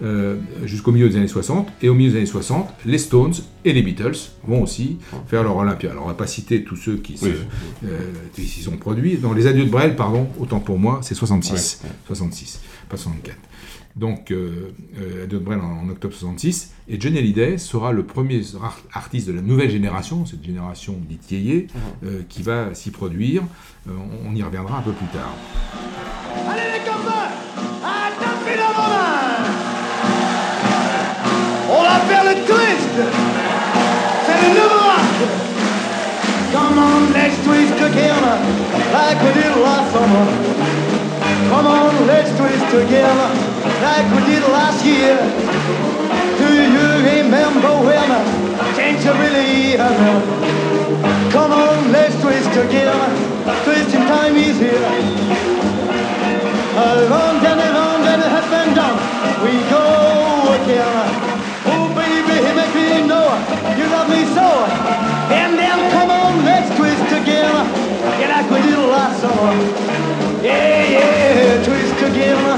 Euh, 0.03 0.37
jusqu'au 0.65 0.91
milieu 0.91 1.09
des 1.09 1.15
années 1.17 1.27
60. 1.27 1.67
Et 1.81 1.89
au 1.89 1.93
milieu 1.93 2.11
des 2.11 2.17
années 2.17 2.25
60, 2.25 2.69
les 2.85 2.97
Stones 2.97 3.33
et 3.63 3.73
les 3.73 3.81
Beatles 3.81 4.15
vont 4.45 4.61
aussi 4.63 4.97
faire 5.27 5.43
leur 5.43 5.55
Olympia. 5.57 5.91
Alors 5.91 6.05
on 6.05 6.07
va 6.07 6.13
pas 6.13 6.27
citer 6.27 6.63
tous 6.63 6.75
ceux 6.75 6.97
qui 6.97 7.17
Oui. 7.21 7.31
euh, 7.85 8.11
s'y 8.35 8.61
sont 8.61 8.77
produits. 8.77 9.17
Dans 9.17 9.33
les 9.33 9.47
adieux 9.47 9.65
de 9.65 9.69
Brel, 9.69 9.95
pardon, 9.95 10.27
autant 10.39 10.59
pour 10.59 10.77
moi, 10.79 10.99
c'est 11.01 11.15
66. 11.15 11.81
66, 12.07 12.59
pas 12.89 12.97
64. 12.97 13.35
Donc, 13.95 14.29
euh, 14.31 14.73
euh, 14.99 15.23
Adieu 15.23 15.39
de 15.39 15.43
Brel 15.45 15.61
en, 15.61 15.85
en 15.85 15.89
octobre 15.89 16.13
66. 16.13 16.71
Et 16.89 16.99
Johnny 16.99 17.17
Hallyday 17.17 17.57
sera 17.57 17.93
le 17.93 18.03
premier 18.03 18.41
ar- 18.61 18.81
artiste 18.91 19.25
de 19.27 19.31
la 19.31 19.41
nouvelle 19.41 19.71
génération, 19.71 20.25
cette 20.25 20.43
génération 20.43 20.99
dite 21.07 21.31
yéyé, 21.31 21.67
euh, 22.03 22.19
qui 22.27 22.43
va 22.43 22.73
s'y 22.75 22.91
produire. 22.91 23.43
Euh, 23.87 23.91
on, 24.29 24.35
y 24.35 24.43
reviendra 24.43 24.79
un 24.79 24.81
peu 24.81 24.91
plus 24.91 25.07
tard. 25.07 25.33
Allez 26.49 26.73
les 26.73 26.83
copains, 26.83 27.31
à 27.85 28.09
dans 28.19 29.24
C'est 32.97 34.39
le 34.41 34.49
nouveau 34.53 34.79
rock. 34.79 35.19
Come 36.53 36.77
on, 36.79 37.13
let's 37.13 37.37
twist 37.43 37.73
together 37.77 38.37
like 38.93 39.21
we 39.21 39.33
did 39.33 39.55
last 39.57 39.91
summer. 39.91 40.25
Come 41.49 41.67
on, 41.67 42.07
let's 42.07 42.31
twist 42.37 42.65
together 42.71 43.29
like 43.81 44.07
we 44.15 44.21
did 44.31 44.43
last 44.49 44.85
year. 44.85 45.17
Do 46.37 46.47
you 46.75 46.87
remember 47.03 47.71
when 47.83 48.09
change 48.77 49.05
really 49.05 49.77
happened? 49.77 50.23
Come 51.31 51.51
on, 51.51 51.91
let's 51.91 52.15
twist 52.21 52.51
together. 52.53 53.01
Twisting 53.63 54.05
time 54.07 54.35
is 54.35 54.59
here. 54.59 54.85
Around 56.77 57.45
and 57.45 57.59
around 57.59 58.07
and 58.07 58.23
up 58.23 58.51
and 58.51 58.75
down 58.75 58.97
we 59.43 59.51
go 59.69 59.83
again. 60.63 61.04
You 63.77 63.85
love 63.89 64.09
me 64.09 64.21
so. 64.37 64.49
And 65.39 65.57
then 65.59 65.77
come 65.91 66.09
on, 66.11 66.45
let's 66.45 66.69
twist 66.75 67.03
together. 67.09 67.63
Yeah, 68.19 68.35
like 68.35 68.49
we 68.51 68.59
did 68.67 68.77
last 68.77 69.21
summer. 69.21 69.53
Yeah, 70.43 70.95
yeah, 70.95 71.63
twist 71.63 71.93
together 71.99 72.55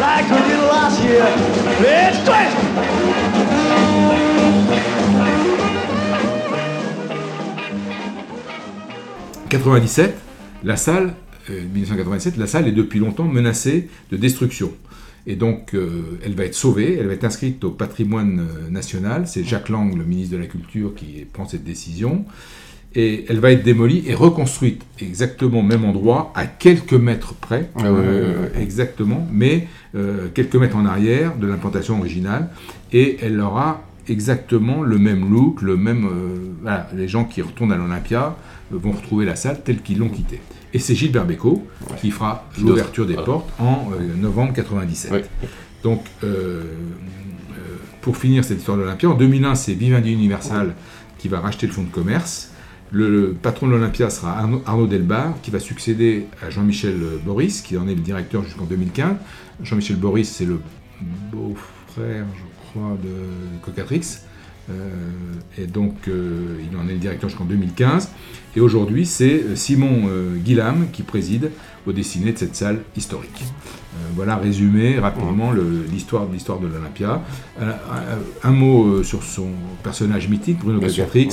like 0.00 0.28
we 0.30 0.40
did 0.48 0.60
last 0.74 1.02
year. 1.02 1.26
Let's 1.80 2.18
twist. 2.24 2.56
97, 9.50 10.14
la 10.64 10.76
salle, 10.76 11.14
euh, 11.50 11.60
1997, 11.72 12.36
la 12.36 12.46
salle 12.46 12.66
est 12.68 12.72
depuis 12.72 12.98
longtemps 12.98 13.24
menacée 13.24 13.88
de 14.10 14.16
destruction. 14.16 14.72
Et 15.26 15.36
donc, 15.36 15.74
euh, 15.74 16.18
elle 16.24 16.34
va 16.34 16.44
être 16.44 16.54
sauvée, 16.54 16.98
elle 17.00 17.06
va 17.06 17.14
être 17.14 17.24
inscrite 17.24 17.64
au 17.64 17.70
patrimoine 17.70 18.40
euh, 18.40 18.70
national. 18.70 19.26
C'est 19.26 19.42
Jacques 19.44 19.70
Lang, 19.70 19.96
le 19.96 20.04
ministre 20.04 20.36
de 20.36 20.40
la 20.40 20.46
Culture, 20.46 20.94
qui 20.94 21.24
prend 21.32 21.46
cette 21.48 21.64
décision. 21.64 22.24
Et 22.96 23.24
elle 23.28 23.40
va 23.40 23.50
être 23.50 23.64
démolie 23.64 24.04
et 24.06 24.14
reconstruite 24.14 24.82
exactement 25.00 25.60
au 25.60 25.62
même 25.62 25.84
endroit, 25.84 26.32
à 26.36 26.46
quelques 26.46 26.92
mètres 26.94 27.34
près, 27.34 27.70
Ah 27.76 27.86
euh, 27.86 27.92
ouais, 27.92 28.56
ouais. 28.56 28.62
exactement, 28.62 29.26
mais 29.32 29.66
euh, 29.96 30.28
quelques 30.32 30.54
mètres 30.54 30.76
en 30.76 30.86
arrière 30.86 31.36
de 31.36 31.46
l'implantation 31.48 31.98
originale. 31.98 32.50
Et 32.92 33.16
elle 33.20 33.40
aura 33.40 33.82
exactement 34.06 34.82
le 34.82 34.98
même 34.98 35.28
look, 35.28 35.62
le 35.62 35.76
même. 35.76 36.06
voilà, 36.62 36.88
les 36.94 37.08
gens 37.08 37.24
qui 37.24 37.42
retournent 37.42 37.72
à 37.72 37.76
l'Olympia 37.76 38.36
vont 38.70 38.92
retrouver 38.92 39.24
la 39.24 39.34
salle 39.34 39.62
telle 39.64 39.80
qu'ils 39.80 39.98
l'ont 39.98 40.10
quittée. 40.10 40.40
Et 40.74 40.80
c'est 40.80 40.96
Gilbert 40.96 41.24
Bécaud 41.24 41.64
qui 42.00 42.10
fera 42.10 42.48
l'ouverture 42.60 43.06
des 43.06 43.14
voilà. 43.14 43.26
portes 43.26 43.50
en 43.60 43.90
euh, 43.92 44.16
novembre 44.16 44.52
97. 44.54 45.12
Ouais. 45.12 45.24
Donc, 45.84 46.04
euh, 46.24 46.26
euh, 46.26 46.64
pour 48.00 48.16
finir 48.16 48.44
cette 48.44 48.58
histoire 48.58 48.76
de 48.76 48.82
l'Olympia, 48.82 49.08
en 49.08 49.14
2001, 49.14 49.54
c'est 49.54 49.72
Vivendi 49.72 50.12
Universal 50.12 50.74
qui 51.16 51.28
va 51.28 51.38
racheter 51.38 51.68
le 51.68 51.72
fonds 51.72 51.84
de 51.84 51.90
commerce. 51.90 52.50
Le, 52.90 53.08
le 53.08 53.32
patron 53.34 53.68
de 53.68 53.72
l'Olympia 53.72 54.10
sera 54.10 54.36
Arnaud, 54.36 54.62
Arnaud 54.66 54.88
Delbar, 54.88 55.34
qui 55.42 55.52
va 55.52 55.60
succéder 55.60 56.26
à 56.42 56.50
Jean-Michel 56.50 57.00
Boris, 57.24 57.62
qui 57.62 57.76
en 57.76 57.86
est 57.86 57.94
le 57.94 58.00
directeur 58.00 58.42
jusqu'en 58.42 58.64
2015. 58.64 59.14
Jean-Michel 59.62 59.96
Boris, 59.96 60.28
c'est 60.28 60.44
le 60.44 60.60
beau-frère, 61.30 62.26
je 62.36 62.70
crois, 62.72 62.96
de 63.00 63.10
Cocatrix. 63.64 64.02
Euh, 64.70 64.90
et 65.58 65.66
donc, 65.66 66.08
euh, 66.08 66.58
il 66.70 66.76
en 66.76 66.88
est 66.88 66.92
le 66.92 66.98
directeur 66.98 67.28
jusqu'en 67.28 67.44
2015. 67.44 68.10
Et 68.56 68.60
aujourd'hui, 68.60 69.06
c'est 69.06 69.42
euh, 69.42 69.56
Simon 69.56 70.08
Guillam 70.36 70.86
qui 70.92 71.02
préside 71.02 71.50
au 71.86 71.92
dessiné 71.92 72.32
de 72.32 72.38
cette 72.38 72.56
salle 72.56 72.80
historique. 72.96 73.44
Voilà, 74.16 74.36
résumé 74.36 74.98
rapidement 74.98 75.52
l'histoire 75.92 76.26
l'histoire 76.32 76.58
de 76.58 76.66
l'Olympia. 76.66 77.22
Un, 78.42 78.50
mot 78.50 79.02
sur 79.02 79.22
son 79.22 79.48
personnage 79.82 80.28
mythique, 80.28 80.58
Bruno 80.60 80.80
Cocatrix. 80.80 81.28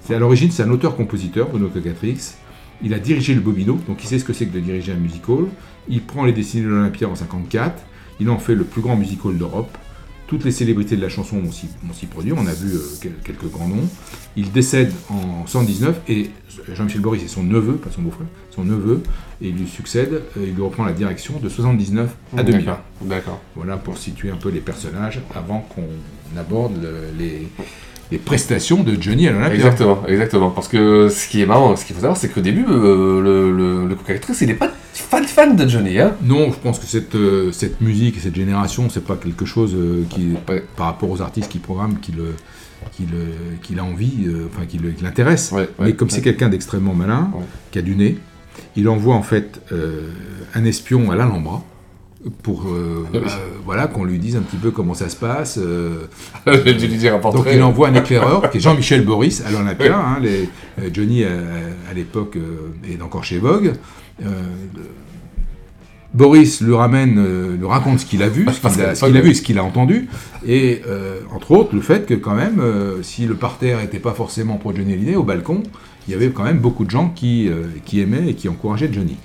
C'est 0.00 0.14
à 0.14 0.18
l'origine, 0.18 0.50
c'est 0.50 0.62
un 0.62 0.70
auteur-compositeur, 0.70 1.48
Bruno 1.48 1.68
Cocatrix. 1.68 2.34
Il 2.82 2.94
a 2.94 2.98
dirigé 2.98 3.34
le 3.34 3.40
Bobino, 3.40 3.78
donc 3.86 4.02
il 4.02 4.06
sait 4.06 4.18
ce 4.18 4.24
que 4.24 4.32
c'est 4.32 4.46
que 4.46 4.54
de 4.54 4.60
diriger 4.60 4.92
un 4.92 4.96
musical. 4.96 5.44
Il 5.88 6.02
prend 6.02 6.24
les 6.24 6.32
destinées 6.32 6.64
de 6.64 6.70
l'Olympia 6.70 7.08
en 7.08 7.14
54. 7.14 7.82
Il 8.20 8.30
en 8.30 8.38
fait 8.38 8.54
le 8.54 8.64
plus 8.64 8.80
grand 8.80 8.96
musical 8.96 9.36
d'Europe. 9.36 9.76
Toutes 10.30 10.44
les 10.44 10.52
célébrités 10.52 10.94
de 10.96 11.02
la 11.02 11.08
chanson 11.08 11.38
vont 11.40 11.50
s'y 11.50 12.06
produire. 12.06 12.36
On 12.38 12.46
a 12.46 12.52
vu 12.52 12.72
euh, 12.76 12.80
quel- 13.02 13.16
quelques 13.24 13.50
grands 13.50 13.66
noms. 13.66 13.88
Il 14.36 14.52
décède 14.52 14.92
en 15.10 15.44
119 15.44 16.00
et 16.08 16.30
Jean-Michel 16.72 17.00
Boris 17.00 17.24
est 17.24 17.28
son 17.28 17.42
neveu, 17.42 17.72
pas 17.74 17.90
son 17.90 18.02
beau-frère, 18.02 18.28
son 18.50 18.62
neveu, 18.62 19.02
et 19.42 19.48
il 19.48 19.56
lui 19.56 19.66
succède. 19.66 20.22
euh, 20.36 20.44
Il 20.46 20.54
lui 20.54 20.62
reprend 20.62 20.84
la 20.84 20.92
direction 20.92 21.40
de 21.42 21.48
79 21.48 22.14
à 22.36 22.44
2000. 22.44 22.64
D'accord. 23.02 23.40
Voilà 23.56 23.76
pour 23.76 23.98
situer 23.98 24.30
un 24.30 24.36
peu 24.36 24.50
les 24.50 24.60
personnages 24.60 25.20
avant 25.34 25.66
qu'on 25.74 26.38
aborde 26.38 26.80
le- 26.80 27.08
les, 27.18 27.48
les 28.12 28.18
prestations 28.18 28.84
de 28.84 28.96
Johnny 29.02 29.26
à 29.26 29.32
l'Olympia. 29.32 29.54
Exactement, 29.56 30.06
exactement. 30.06 30.50
Parce 30.50 30.68
que 30.68 31.08
ce 31.08 31.26
qui 31.28 31.40
est 31.42 31.46
marrant, 31.46 31.74
ce 31.74 31.84
qu'il 31.84 31.96
faut 31.96 32.02
savoir, 32.02 32.16
c'est 32.16 32.28
qu'au 32.28 32.40
début, 32.40 32.64
euh, 32.68 33.20
le, 33.20 33.50
le, 33.50 33.88
le 33.88 33.94
Cocatrice, 33.96 34.40
il 34.42 34.46
n'est 34.46 34.54
pas 34.54 34.70
fan 35.00 35.24
fan 35.24 35.56
de 35.56 35.66
Johnny. 35.68 35.98
Hein. 35.98 36.12
Non, 36.22 36.52
je 36.52 36.58
pense 36.58 36.78
que 36.78 36.86
cette, 36.86 37.14
euh, 37.14 37.50
cette 37.52 37.80
musique 37.80 38.16
et 38.16 38.20
cette 38.20 38.34
génération, 38.36 38.88
c'est 38.90 39.04
pas 39.04 39.16
quelque 39.16 39.44
chose 39.44 39.74
euh, 39.74 40.04
qui, 40.10 40.34
par 40.76 40.86
rapport 40.86 41.10
aux 41.10 41.20
artistes 41.20 41.50
qui 41.50 41.58
programment, 41.58 41.96
qui 42.00 42.12
le, 42.12 42.34
qui 42.92 43.02
le, 43.10 43.58
qu'il 43.62 43.78
a 43.78 43.84
envie, 43.84 44.26
euh, 44.26 44.46
enfin 44.52 44.66
qui 44.66 44.78
le- 44.78 44.90
qui 44.90 45.02
l'intéresse. 45.04 45.50
Ouais, 45.52 45.62
ouais, 45.78 45.86
Mais 45.86 45.92
comme 45.94 46.10
c'est 46.10 46.22
quelqu'un 46.22 46.48
d'extrêmement 46.48 46.94
malin, 46.94 47.30
qui 47.70 47.78
a 47.78 47.82
du 47.82 47.96
nez, 47.96 48.18
il 48.76 48.88
envoie 48.88 49.14
en 49.14 49.22
fait 49.22 49.60
un 50.54 50.64
espion 50.64 51.10
à 51.10 51.16
l'Alhambra 51.16 51.62
pour 52.42 52.64
euh, 52.68 53.06
Oui. 53.14 53.18
euh, 53.24 53.28
voilà 53.64 53.86
qu'on 53.86 54.04
lui 54.04 54.18
dise 54.18 54.36
un 54.36 54.40
petit 54.42 54.58
peu 54.58 54.70
comment 54.70 54.92
ça 54.94 55.08
se 55.08 55.16
passe. 55.16 55.58
euh, 55.58 56.04
donc 56.46 57.46
il 57.50 57.62
envoie 57.62 57.88
un 57.88 57.94
éclaireur 57.94 58.50
qui 58.50 58.58
est 58.58 58.60
Jean-Michel 58.60 59.04
Boris 59.04 59.42
à 59.46 59.50
l'Olympia. 59.50 59.96
hein, 59.98 60.18
les- 60.20 60.48
euh, 60.80 60.90
Johnny 60.92 61.24
à 61.24 61.94
l'époque 61.94 62.36
est 62.88 63.00
encore 63.02 63.24
chez 63.24 63.38
Vogue. 63.38 63.72
Euh, 64.22 64.26
Boris 66.12 66.60
lui 66.60 66.74
ramène, 66.74 67.18
euh, 67.18 67.56
lui 67.56 67.66
raconte 67.66 68.00
ce 68.00 68.06
qu'il 68.06 68.22
a 68.24 68.28
vu, 68.28 68.44
ce 68.52 68.60
qu'il 68.60 69.16
a, 69.16 69.20
vu 69.20 69.30
et 69.30 69.34
ce 69.34 69.42
qu'il 69.42 69.58
a 69.58 69.64
entendu, 69.64 70.08
et 70.44 70.82
euh, 70.88 71.20
entre 71.32 71.52
autres 71.52 71.72
le 71.74 71.80
fait 71.80 72.04
que 72.04 72.14
quand 72.14 72.34
même, 72.34 72.58
euh, 72.58 73.00
si 73.02 73.26
le 73.26 73.34
parterre 73.36 73.78
n'était 73.78 74.00
pas 74.00 74.12
forcément 74.12 74.56
pour 74.56 74.74
Johnny 74.74 74.92
Hallyday, 74.94 75.14
au 75.14 75.22
balcon, 75.22 75.62
il 76.08 76.12
y 76.12 76.14
avait 76.16 76.30
quand 76.30 76.42
même 76.42 76.58
beaucoup 76.58 76.84
de 76.84 76.90
gens 76.90 77.10
qui, 77.14 77.48
euh, 77.48 77.66
qui 77.84 78.00
aimaient 78.00 78.28
et 78.30 78.34
qui 78.34 78.48
encourageaient 78.48 78.92
Johnny. 78.92 79.16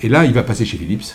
Et 0.00 0.08
là, 0.08 0.24
il 0.24 0.32
va 0.32 0.42
passer 0.42 0.64
chez 0.64 0.78
Philips. 0.78 1.14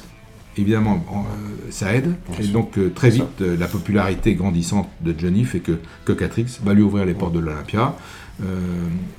Évidemment, 0.59 1.03
en- 1.11 1.25
ça 1.71 1.95
aide. 1.95 2.13
Et 2.39 2.43
donc, 2.53 2.73
très 2.93 3.09
vite, 3.09 3.41
la 3.59 3.65
popularité 3.67 4.35
grandissante 4.35 4.87
de 5.01 5.15
Johnny 5.17 5.43
fait 5.43 5.59
que 5.59 5.79
Cocatrix 6.05 6.45
va 6.63 6.75
lui 6.75 6.83
ouvrir 6.83 7.03
les 7.05 7.15
portes 7.15 7.33
de 7.33 7.39
l'Olympia. 7.39 7.95
Euh, 8.43 8.45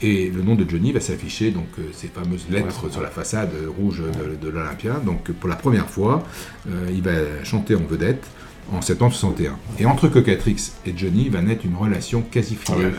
et 0.01 0.31
le 0.31 0.43
nom 0.43 0.55
de 0.55 0.69
Johnny 0.69 0.93
va 0.93 1.01
s'afficher, 1.01 1.51
donc 1.51 1.67
euh, 1.79 1.83
ces 1.93 2.09
fameuses 2.09 2.47
lettres 2.51 2.85
Ouais. 2.85 2.91
sur 2.93 3.01
la 3.03 3.11
façade 3.11 3.51
rouge 3.79 4.01
de, 4.03 4.37
de 4.47 4.51
l'Olympia. 4.53 4.95
Donc, 5.05 5.31
pour 5.33 5.49
la 5.49 5.57
première 5.57 5.89
fois, 5.89 6.23
euh, 6.71 6.87
il 6.93 7.03
va 7.03 7.13
chanter 7.45 7.75
en 7.75 7.83
vedette 7.83 8.25
en 8.73 8.81
septembre 8.81 9.13
61. 9.15 9.57
Et 9.79 9.87
entre 9.87 10.09
Cocatrix 10.09 10.73
et 10.87 10.93
Johnny 10.97 11.29
va 11.31 11.41
naître 11.43 11.65
une 11.67 11.75
relation 11.77 12.23
quasi 12.23 12.57
Ah 12.61 12.71
oui. 12.71 12.75
filiale. 12.77 12.93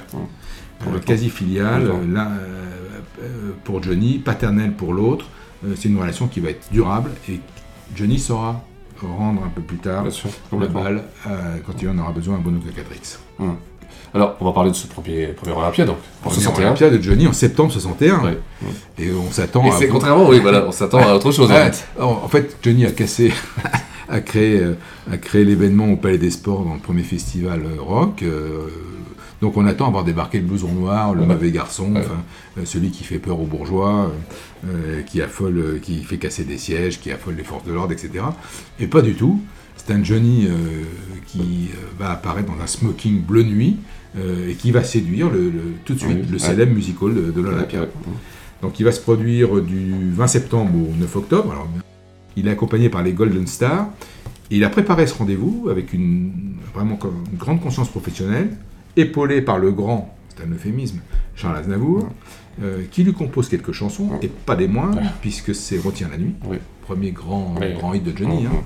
Pour 0.79 0.93
Euh, 0.93 0.99
quasi 0.99 1.29
filiale, 1.29 1.87
Pour 1.89 1.99
l'un, 2.01 2.31
euh, 3.21 3.81
Johnny, 3.81 4.17
paternelle 4.19 4.73
pour 4.73 4.93
l'autre. 4.93 5.25
Euh, 5.65 5.73
c'est 5.75 5.89
une 5.89 5.99
relation 5.99 6.27
qui 6.27 6.39
va 6.39 6.49
être 6.51 6.67
durable 6.71 7.11
et 7.29 7.39
Johnny 7.95 8.17
saura 8.19 8.63
rendre 9.01 9.43
un 9.43 9.49
peu 9.49 9.61
plus 9.61 9.77
tard 9.77 10.11
sûr, 10.11 10.29
la 10.29 10.49
complètement. 10.49 10.83
balle 10.83 11.03
euh, 11.27 11.57
quand 11.65 11.81
il 11.81 11.87
en 11.89 11.97
aura 11.99 12.11
besoin 12.11 12.35
à 12.35 12.39
Bono 12.39 12.59
Cocatrix. 12.59 13.17
Hum. 13.39 13.55
Alors, 14.13 14.35
on 14.41 14.45
va 14.45 14.51
parler 14.53 14.71
de 14.71 14.75
ce 14.75 14.87
premier, 14.87 15.27
premier 15.27 15.53
Olympia, 15.55 15.85
donc, 15.85 15.97
en 16.23 16.29
Premier 16.29 16.41
61. 16.43 16.65
Olympia 16.67 16.89
de 16.89 17.01
Johnny 17.01 17.27
en 17.27 17.33
septembre 17.33 17.71
61. 17.71 18.23
Ouais. 18.23 18.37
Et 18.97 19.11
on 19.11 19.31
s'attend 19.31 19.63
Et 19.65 19.69
à. 19.69 19.71
c'est 19.73 19.87
contrairement, 19.87 20.27
oui, 20.27 20.39
voilà, 20.39 20.65
on 20.67 20.71
s'attend 20.71 20.99
à 20.99 21.13
autre 21.13 21.31
chose. 21.31 21.49
Ouais, 21.49 21.71
fait. 21.71 22.01
en 22.01 22.27
fait, 22.27 22.57
Johnny 22.63 22.85
a 22.85 22.91
cassé, 22.91 23.31
a 24.09 24.21
créé, 24.21 24.59
euh, 24.59 24.73
a 25.11 25.17
créé 25.17 25.45
l'événement 25.45 25.87
au 25.91 25.95
Palais 25.95 26.17
des 26.17 26.31
Sports 26.31 26.65
dans 26.65 26.73
le 26.73 26.79
premier 26.79 27.03
festival 27.03 27.61
euh, 27.63 27.81
rock. 27.81 28.23
euh, 28.23 28.67
donc 29.41 29.55
on 29.55 29.65
attend 29.65 29.87
à 29.87 29.91
voir 29.91 30.03
débarquer 30.03 30.39
le 30.39 30.43
blouson 30.45 30.67
noir, 30.73 31.13
le 31.13 31.21
Ouais. 31.21 31.27
mauvais 31.27 31.49
garçon, 31.51 31.93
celui 32.65 32.89
qui 32.91 33.05
fait 33.05 33.19
peur 33.19 33.39
aux 33.39 33.45
bourgeois, 33.45 34.11
qui 35.05 35.21
affole, 35.21 35.79
qui 35.81 36.03
fait 36.03 36.17
casser 36.17 36.43
des 36.43 36.57
sièges, 36.57 36.99
qui 36.99 37.09
affole 37.09 37.35
les 37.37 37.45
forces 37.45 37.63
de 37.63 37.71
l'ordre, 37.71 37.93
etc. 37.93 38.11
Et 38.81 38.87
pas 38.87 39.01
du 39.01 39.13
tout. 39.13 39.39
c'est 39.77 39.93
un 39.93 40.03
Johnny 40.03 40.49
qui 41.25 41.69
va 41.97 42.11
apparaître 42.11 42.53
dans 42.53 42.61
un 42.61 42.67
smoking 42.67 43.21
bleu 43.21 43.43
nuit 43.43 43.77
et 44.17 44.53
qui 44.55 44.71
va 44.71 44.83
séduire 44.83 45.29
le, 45.29 45.49
le- 45.49 45.61
tout 45.85 45.93
de 45.93 45.99
suite 45.99 46.17
Oui, 46.21 46.27
le 46.31 46.37
célèbre 46.39 46.73
musical 46.73 47.13
de, 47.13 47.31
de 47.31 47.41
l'Olympia. 47.41 47.81
Donc 48.61 48.79
il 48.79 48.83
va 48.83 48.91
se 48.91 48.99
produire 48.99 49.61
du 49.61 50.11
20 50.11 50.27
septembre 50.27 50.71
au 50.75 50.93
9 50.99 51.15
octobre. 51.15 51.51
Alors, 51.51 51.67
il 52.35 52.47
est 52.47 52.51
accompagné 52.51 52.89
par 52.89 53.03
les 53.03 53.13
Golden 53.13 53.47
Stars. 53.47 53.87
Et 54.51 54.57
il 54.57 54.63
a 54.63 54.69
préparé 54.69 55.05
ce 55.05 55.13
rendez-vous 55.13 55.67
avec 55.69 55.93
une, 55.93 56.55
vraiment 56.73 56.97
une 57.31 57.37
grande 57.37 57.61
conscience 57.61 57.87
professionnelle, 57.89 58.49
épaulé 58.97 59.41
par 59.43 59.59
le 59.59 59.71
grand, 59.71 60.17
c'est 60.35 60.43
un 60.43 60.51
euphémisme, 60.51 60.99
Charles 61.35 61.57
Aznavour, 61.57 62.09
euh, 62.63 62.81
qui 62.89 63.03
lui 63.03 63.13
compose 63.13 63.47
quelques 63.47 63.73
chansons, 63.73 64.09
et 64.23 64.27
pas 64.27 64.55
des 64.55 64.67
moindres, 64.67 64.99
puisque 65.21 65.53
c'est 65.53 65.77
Retiens 65.77 66.09
la 66.11 66.17
nuit, 66.17 66.33
premier 66.81 67.11
grand, 67.11 67.55
grand 67.75 67.93
hit 67.93 68.03
de 68.03 68.17
Johnny. 68.17 68.47
Hein. 68.47 68.63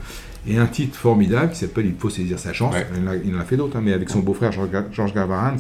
Et 0.48 0.58
un 0.58 0.66
titre 0.66 0.98
formidable 0.98 1.52
qui 1.52 1.60
s'appelle 1.60 1.86
Il 1.86 1.96
faut 1.98 2.10
saisir 2.10 2.38
sa 2.38 2.52
chance. 2.52 2.74
Ouais. 2.74 2.86
Il, 3.24 3.36
en 3.36 3.40
a, 3.40 3.44
fait 3.44 3.56
d'autres, 3.56 3.78
hein, 3.78 3.82
mais 3.84 3.94
avec 3.94 4.10
son 4.10 4.20
beau-frère 4.20 4.52
Georges 4.52 4.70
Ga- 4.72 4.86
Georges 4.92 5.14
Gavarans, 5.14 5.56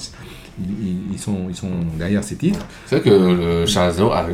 ils, 0.59 1.17
sont, 1.17 1.47
ils 1.49 1.55
sont 1.55 1.71
derrière 1.97 2.23
ces 2.23 2.35
titres. 2.35 2.59
C'est 2.85 2.99
vrai 2.99 3.09
que 3.09 3.15
le 3.15 3.65
Charles 3.65 3.89
Aznavour 3.89 4.13
a 4.13 4.27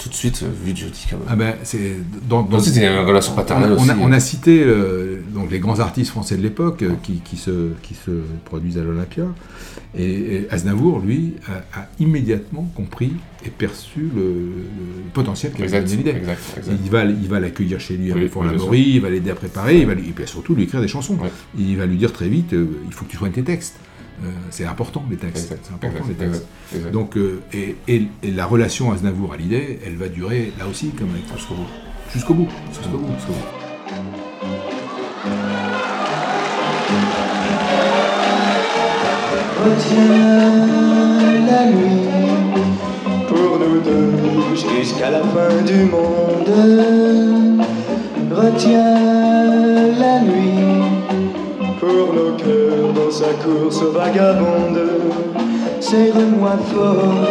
tout 0.00 0.08
de 0.08 0.14
suite 0.14 0.42
vu 0.64 0.74
Jody 0.74 1.06
même. 1.12 1.20
Ah 1.28 1.36
ben, 1.36 1.54
c'est 1.62 1.96
dans, 2.28 2.42
une 2.58 2.88
relation 3.06 3.34
paternelle 3.34 3.72
on, 3.72 3.74
on 3.76 3.82
aussi. 3.82 3.90
a, 3.90 3.96
on 4.00 4.12
a 4.12 4.20
cité 4.20 4.62
euh, 4.64 5.20
donc 5.34 5.50
les 5.50 5.58
grands 5.60 5.78
artistes 5.80 6.10
français 6.10 6.36
de 6.36 6.42
l'époque 6.42 6.82
euh, 6.82 6.92
qui, 7.02 7.20
qui 7.20 7.36
se, 7.36 7.72
qui 7.82 7.94
se 7.94 8.10
produisent 8.44 8.78
à 8.78 8.82
l'Olympia. 8.82 9.24
Et, 9.94 10.04
et 10.36 10.46
Aznavour, 10.50 11.00
lui, 11.00 11.34
a, 11.48 11.80
a 11.80 11.88
immédiatement 11.98 12.62
compris 12.74 13.12
et 13.44 13.50
perçu 13.50 14.08
le, 14.14 14.22
le 14.22 15.10
potentiel 15.12 15.52
qu'avait 15.52 15.64
Exact, 15.64 15.92
exact, 15.92 16.40
exact. 16.58 16.78
Il 16.84 16.90
va, 16.90 17.04
il 17.04 17.28
va 17.28 17.40
l'accueillir 17.40 17.78
chez 17.80 17.96
lui 17.96 18.10
à 18.12 18.14
Oui, 18.68 18.92
il 18.94 19.00
va 19.00 19.10
l'aider 19.10 19.30
à 19.30 19.34
préparer, 19.34 19.80
il 19.80 19.86
va 19.86 19.94
lui- 19.94 20.08
et 20.08 20.12
puis 20.12 20.26
surtout 20.26 20.54
lui 20.54 20.62
écrire 20.64 20.80
des 20.80 20.88
chansons. 20.88 21.16
Ouais. 21.16 21.30
Il 21.58 21.76
va 21.76 21.86
lui 21.86 21.96
dire 21.96 22.12
très 22.12 22.28
vite, 22.28 22.52
euh, 22.54 22.66
il 22.86 22.92
faut 22.92 23.04
que 23.04 23.10
tu 23.10 23.16
soignes 23.16 23.32
tes 23.32 23.42
textes. 23.42 23.76
C'est 24.50 24.64
important 24.64 25.04
les 25.10 25.16
textes. 25.16 25.44
Exact, 25.52 25.60
C'est 25.64 25.74
important 25.74 26.04
exact, 26.04 26.20
les 26.20 26.26
textes. 26.26 26.46
exact. 26.74 26.90
Donc, 26.92 27.16
euh, 27.16 27.40
et, 27.52 27.76
et- 27.88 28.08
et 28.22 28.30
la 28.30 28.46
relation 28.46 28.92
Aznavour-Hallyday, 28.92 29.80
elle 29.86 29.96
va 29.96 30.08
durer 30.08 30.52
là 30.58 30.66
aussi 30.68 30.90
comme 30.90 31.10
avec 31.10 31.22
Jusqu'au 31.34 31.54
bout. 31.54 31.66
jusqu'au 32.12 32.34
bout. 32.34 32.48
Jusqu'au 32.72 32.98
bout. 32.98 33.12
Jusqu'au 33.16 33.32
bout. 33.32 34.50
Retiens 39.60 41.46
la 41.46 41.66
nuit 41.66 42.08
pour 43.28 43.58
nous 43.58 43.80
deux 43.80 44.56
jusqu'à 44.56 45.10
la 45.10 45.20
fin 45.20 45.62
du 45.66 45.84
monde. 45.84 46.48
Retiens 48.30 49.19
sa 53.30 53.36
course 53.44 53.82
vagabonde. 53.94 54.80
Serre-moi 55.80 56.56
fort 56.70 57.28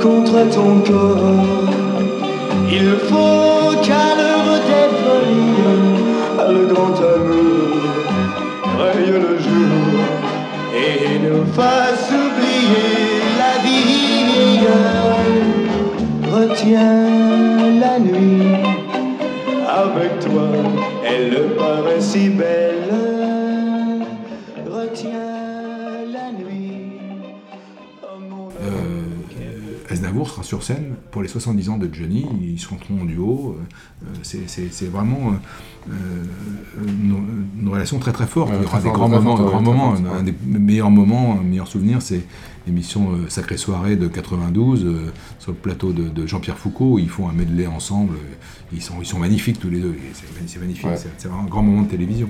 contre 0.00 0.36
ton 0.54 0.80
corps. 0.80 1.68
Il 2.70 2.90
faut 3.08 3.70
qu'à 3.84 4.08
l'heure 4.18 4.52
des 4.68 4.88
folies, 5.00 5.60
le 6.56 6.64
grand 6.72 6.96
amour, 7.14 7.70
raye 8.78 9.12
le 9.26 9.34
jour 9.46 10.00
et 10.74 11.18
nous 11.18 11.44
fasse 11.52 12.08
oublier 12.24 13.00
la 13.42 13.54
vie. 13.64 13.92
Retiens 16.32 17.11
sur 30.52 30.62
scène 30.62 30.96
pour 31.10 31.22
les 31.22 31.28
70 31.28 31.70
ans 31.70 31.78
de 31.78 31.88
Johnny, 31.90 32.26
ils 32.42 32.60
chanteront 32.60 33.00
en 33.00 33.04
duo. 33.06 33.56
euh, 34.04 34.06
c'est- 34.22 34.84
vraiment 34.90 35.32
euh, 35.88 35.94
une, 36.86 37.16
une 37.58 37.68
relation 37.68 37.98
très 37.98 38.12
très 38.12 38.26
forte. 38.26 38.50
Ouais, 38.50 38.56
Il 38.60 38.62
y 38.64 38.66
aura 38.66 38.78
très 38.80 38.88
des 38.88 38.92
grands 38.94 39.08
moments, 39.08 39.34
grands 39.36 39.94
Un 40.18 40.22
des 40.22 40.34
meilleurs 40.44 40.90
moments, 40.90 41.38
un 41.40 41.42
meilleur 41.42 41.66
souvenir, 41.68 42.02
c'est 42.02 42.20
l'émission 42.66 43.12
euh, 43.12 43.28
Sacrée 43.30 43.56
Soirée 43.56 43.96
de 43.96 44.08
92 44.08 44.84
euh, 44.84 45.10
sur 45.38 45.52
le 45.52 45.56
plateau 45.56 45.92
de, 45.92 46.08
de 46.08 46.26
Jean-Pierre 46.26 46.58
Foucault. 46.58 46.98
Ils 46.98 47.08
font 47.08 47.28
un 47.30 47.32
medley 47.32 47.66
ensemble. 47.66 48.16
Ils 48.74 48.82
sont, 48.82 48.96
ils 49.00 49.06
sont 49.06 49.18
magnifiques 49.18 49.58
tous 49.58 49.70
les 49.70 49.80
deux. 49.80 49.94
C'est 50.46 50.60
magnifique. 50.60 50.84
Ouais. 50.86 50.96
C'est 51.16 51.28
un 51.28 51.44
grand 51.48 51.62
moment 51.62 51.82
de 51.82 51.88
télévision. 51.88 52.28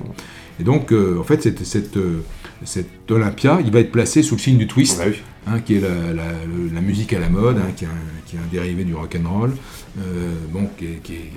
Et 0.61 0.63
donc, 0.63 0.93
euh, 0.93 1.19
en 1.19 1.23
fait, 1.23 1.43
cette, 1.43 1.65
cette, 1.65 1.97
euh, 1.97 2.23
cet 2.63 3.11
Olympia, 3.11 3.59
il 3.65 3.71
va 3.71 3.81
être 3.81 3.91
placé 3.91 4.23
sous 4.23 4.35
le 4.35 4.39
signe 4.41 4.57
du 4.57 4.67
twist, 4.67 4.97
Bah 4.97 5.05
oui. 5.07 5.15
Hein, 5.47 5.59
qui 5.59 5.75
est 5.75 5.79
la, 5.81 5.89
la- 5.89 6.31
le- 6.45 6.73
la 6.73 6.81
musique 6.81 7.13
à 7.13 7.19
la 7.19 7.29
mode, 7.29 7.57
hein, 7.57 7.71
qui, 7.75 7.85
est 7.85 7.87
un, 7.87 7.91
qui 8.25 8.35
est 8.35 8.39
un 8.39 8.47
dérivé 8.51 8.83
du 8.83 8.93
rock 8.95 9.17
and 9.23 9.29
roll. 9.29 9.53
Euh, 9.99 10.31
bon, 10.51 10.67
qui 10.77 10.85
est- 10.85 10.99
qui 11.03 11.13
est- 11.13 11.31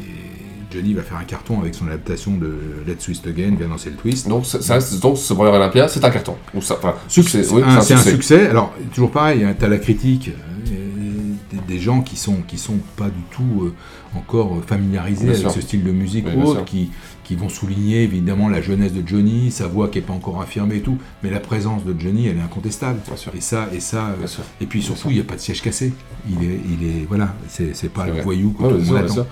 Johnny 0.73 0.95
va 0.95 1.03
faire 1.03 1.19
un 1.19 1.25
carton 1.25 1.61
avec 1.61 1.75
son 1.75 1.87
adaptation 1.87 2.37
de 2.37 2.53
Let's 2.87 3.05
Twist 3.05 3.27
Again, 3.27 3.55
vient 3.57 3.69
danser 3.69 3.91
le 3.91 3.97
twist. 3.97 4.29
Donc, 4.29 4.45
ça, 4.47 4.81
ce 4.81 5.35
premier 5.35 5.51
Olympia, 5.51 5.87
c'est 5.89 6.05
un 6.05 6.11
carton. 6.11 6.35
Ou 6.55 6.61
ça, 6.61 6.75
enfin, 6.79 6.95
Succès, 7.09 7.45
c'est 7.45 7.53
oui, 7.55 7.63
un- 7.65 7.81
c'est 7.81 7.95
un, 7.95 7.99
succès. 7.99 8.49
Alors, 8.49 8.75
toujours 8.93 9.11
pareil, 9.13 9.47
tu 9.59 9.65
as 9.65 9.69
la 9.69 9.79
critique, 9.79 10.31
euh, 10.71 11.61
des, 11.69 11.79
gens 11.79 12.01
qui 12.01 12.17
sont, 12.17 12.39
qui 12.49 12.59
sont 12.59 12.79
pas 12.97 13.07
du 13.09 13.23
tout 13.31 13.63
euh, 13.67 13.75
encore 14.19 14.61
familiarisés 14.67 15.29
avec 15.31 15.51
ce 15.51 15.61
style 15.61 15.85
de 15.85 15.93
musique 15.93 16.27
Oui, 16.29 16.35
ou 16.37 16.47
autre, 16.49 16.65
qui, 16.65 16.91
qui 17.27 17.35
vont 17.35 17.49
souligner 17.49 18.05
évidemment 18.05 18.49
la 18.49 18.63
jeunesse 18.63 18.93
de 18.93 19.07
Johnny, 19.07 19.51
sa 19.51 19.67
voix 19.67 19.89
qui 19.89 19.99
n'est 19.99 20.05
pas 20.05 20.13
encore 20.13 20.41
affirmée 20.41 20.77
et 20.77 20.81
tout, 20.81 20.97
mais 21.25 21.31
la 21.31 21.41
présence 21.41 21.85
de 21.85 21.93
Johnny, 21.99 22.29
elle 22.29 22.37
est 22.37 22.41
incontestable. 22.41 23.01
Et 23.35 23.41
ça, 23.41 23.69
et 23.73 23.81
ça, 23.81 24.15
euh, 24.23 24.27
et 24.61 24.67
puis 24.67 24.81
surtout, 24.81 25.09
il 25.11 25.15
n'y 25.15 25.21
a 25.21 25.25
pas 25.25 25.35
de 25.35 25.41
siège 25.41 25.61
cassé. 25.61 25.93
Il 26.31 26.45
est, 26.45 26.61
il 26.71 26.87
est, 26.87 27.05
voilà, 27.09 27.35
c'est 27.49 27.89
pas 27.93 28.07
le 28.07 28.13
vrai. 28.13 28.23
voyou 28.23 28.53
que 28.53 28.63
Ouais, 28.63 28.69
tout 28.71 28.77
le 28.77 28.85
monde 28.85 28.97
attend. 28.99 29.27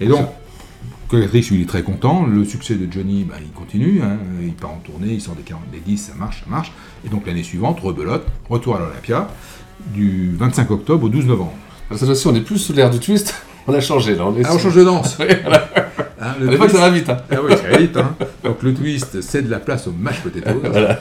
Et 0.00 0.06
donc, 0.06 0.28
lui, 1.12 1.48
il 1.50 1.62
est 1.62 1.68
très 1.68 1.82
content. 1.82 2.24
Le 2.26 2.44
succès 2.44 2.76
de 2.76 2.90
Johnny, 2.90 3.24
bah, 3.24 3.34
il 3.40 3.50
continue. 3.50 4.00
hein. 4.02 4.16
Il 4.40 4.52
part 4.52 4.70
en 4.70 4.78
tournée, 4.78 5.14
il 5.14 5.20
sort 5.20 5.34
des, 5.34 5.42
40, 5.42 5.62
des 5.72 5.80
10, 5.80 5.96
ça 5.98 6.12
marche, 6.16 6.44
ça 6.44 6.50
marche. 6.50 6.72
Et 7.04 7.08
donc, 7.08 7.26
l'année 7.26 7.42
suivante, 7.42 7.80
rebelote, 7.80 8.24
retour 8.48 8.76
à 8.76 8.78
l'Olympia, 8.78 9.26
du 9.92 10.36
25 10.36 10.70
octobre 10.70 11.06
au 11.06 11.08
12 11.08 11.26
novembre. 11.26 11.54
Alors, 11.88 11.98
Cette 11.98 12.06
fois-ci, 12.06 12.28
on 12.28 12.34
est 12.36 12.40
plus 12.40 12.58
sous 12.58 12.72
l'air 12.72 12.88
du 12.88 13.00
twist. 13.00 13.34
On 13.66 13.74
a 13.74 13.80
changé 13.80 14.16
là. 14.16 14.26
On, 14.26 14.34
est 14.36 14.42
Ah, 14.44 14.54
on 14.54 14.58
change 14.58 14.74
de 14.74 14.84
danse. 14.84 15.18
Hein, 16.40 16.48
À 16.48 16.50
l'époque, 16.50 16.70
ça 16.70 16.78
va 16.78 16.90
vite. 16.90 17.08
Hein. 17.08 17.16
Ah 17.30 17.36
oui, 17.44 17.52
ça 17.56 17.68
va 17.70 17.78
vite. 17.78 17.96
hein. 17.96 18.14
Donc, 18.44 18.62
le 18.62 18.74
twist 18.74 19.20
cède 19.20 19.48
la 19.48 19.58
place 19.60 19.86
au 19.86 19.92
mash 19.92 20.20
potato. 20.22 20.60
Voilà. 20.62 21.00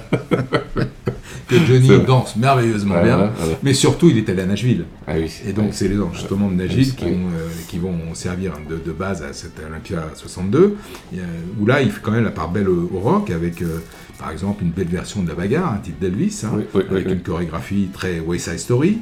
que 1.47 1.55
Johnny 1.65 1.89
danse 2.05 2.35
merveilleusement 2.35 2.95
Ouais, 2.95 3.03
bien. 3.05 3.31
Mais 3.63 3.73
surtout, 3.73 4.09
il 4.09 4.17
est 4.19 4.29
allé 4.29 4.43
à 4.43 4.45
Nashville. 4.45 4.85
Ah 5.07 5.13
oui. 5.17 5.31
Et 5.47 5.53
donc, 5.53 5.65
Oui. 5.65 5.71
c'est 5.73 5.87
les 5.87 5.99
enregistrements 5.99 6.49
de 6.49 6.53
Nashville 6.55 6.93
qui, 6.95 7.05
Oui. 7.05 7.11
vont, 7.13 7.27
euh, 7.29 7.47
qui 7.67 7.79
vont 7.79 7.97
servir 8.13 8.53
de, 8.69 8.75
de 8.77 8.91
base 8.91 9.23
à 9.23 9.33
cette 9.33 9.59
Olympia 9.67 10.03
62, 10.15 10.75
Il 11.11 11.17
y 11.17 11.21
a- 11.21 11.25
où 11.59 11.65
là, 11.65 11.81
il 11.81 11.91
fait 11.91 12.01
quand 12.03 12.11
même 12.11 12.23
la 12.23 12.29
part 12.31 12.49
belle 12.51 12.69
au, 12.69 12.89
au 12.93 12.99
rock, 12.99 13.31
avec, 13.31 13.63
euh, 13.63 13.79
par 14.19 14.29
exemple, 14.31 14.63
une 14.63 14.69
belle 14.69 14.89
version 14.89 15.23
de 15.23 15.27
la 15.29 15.33
bagarre, 15.33 15.73
un 15.73 15.77
titre 15.77 15.97
d'Elvis, 15.99 16.43
hein, 16.45 16.59
avec 16.91 17.07
une 17.07 17.21
chorégraphie 17.21 17.89
très 17.91 18.19
West 18.19 18.47
Side 18.49 18.59
Story. 18.59 18.99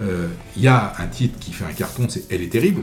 Euh, 0.00 0.26
Il 0.56 0.62
y 0.62 0.68
a 0.68 0.94
un 0.98 1.06
titre 1.06 1.38
qui 1.38 1.52
fait 1.52 1.64
un 1.66 1.72
carton, 1.74 2.06
c'est 2.08 2.24
Elle 2.30 2.40
est 2.42 2.50
terrible. 2.52 2.80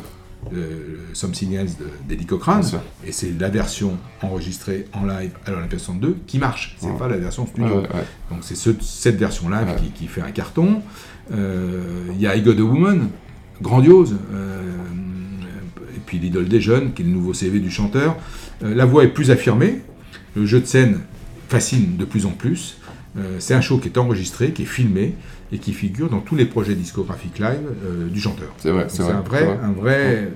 Euh, 0.53 0.97
Something 1.13 1.53
Else 1.53 1.77
de- 1.77 1.85
d'Eddie 2.07 2.25
Cochrane, 2.25 2.63
et 3.05 3.11
c'est 3.11 3.33
la 3.39 3.49
version 3.49 3.97
enregistrée 4.21 4.85
en 4.93 5.05
live 5.05 5.31
à 5.45 5.51
l'Olympia 5.51 5.77
62 5.79 6.17
qui 6.27 6.37
marche, 6.39 6.75
c'est 6.79 6.87
Ouais. 6.87 6.97
pas 6.97 7.07
la 7.07 7.17
version 7.17 7.45
studio. 7.47 7.67
ouais, 7.67 7.81
ouais. 7.81 8.05
Donc 8.29 8.39
c'est 8.41 8.55
ce- 8.55 8.69
cette 8.81 9.17
version 9.17 9.49
live 9.49 9.67
Ouais. 9.67 9.75
qui, 9.75 9.91
qui 9.91 10.07
fait 10.07 10.21
un 10.21 10.31
carton. 10.31 10.81
Euh, 11.33 11.81
Il 12.13 12.21
y 12.21 12.27
a 12.27 12.35
I 12.35 12.41
Got 12.41 12.51
a 12.57 12.61
Woman, 12.61 13.09
grandiose. 13.61 14.15
euh, 14.33 14.61
et 15.95 15.99
puis 16.05 16.19
l'idole 16.19 16.47
des 16.47 16.61
jeunes, 16.61 16.93
qui 16.93 17.01
est 17.01 17.05
le 17.05 17.11
nouveau 17.11 17.33
CV 17.33 17.59
du 17.59 17.69
chanteur. 17.71 18.15
Euh, 18.63 18.73
la 18.73 18.85
voix 18.85 19.03
est 19.03 19.09
plus 19.09 19.31
affirmée. 19.31 19.81
Le 20.35 20.45
jeu 20.45 20.59
de 20.59 20.65
scène 20.65 20.99
fascine 21.49 21.97
de 21.97 22.05
plus 22.05 22.25
en 22.25 22.31
plus. 22.31 22.77
C'est 23.39 23.55
un 23.55 23.61
show 23.61 23.79
qui 23.79 23.87
est 23.87 23.97
enregistré, 23.97 24.51
qui 24.51 24.61
est 24.61 24.65
filmé 24.65 25.15
et 25.51 25.59
qui 25.59 25.73
figure 25.73 26.09
dans 26.09 26.19
tous 26.19 26.35
les 26.35 26.45
projets 26.45 26.75
discographiques 26.75 27.39
live 27.39 27.61
euh, 27.85 28.07
du 28.09 28.19
chanteur. 28.19 28.53
C'est 28.57 28.71
vrai, 28.71 28.85
c'est 28.89 28.97
C'est 28.97 29.03
vrai, 29.03 29.13
un 29.13 29.21
vrai, 29.21 29.39
c'est 29.39 29.45
vrai. 29.45 29.57
un 29.63 29.71
vrai 29.71 30.31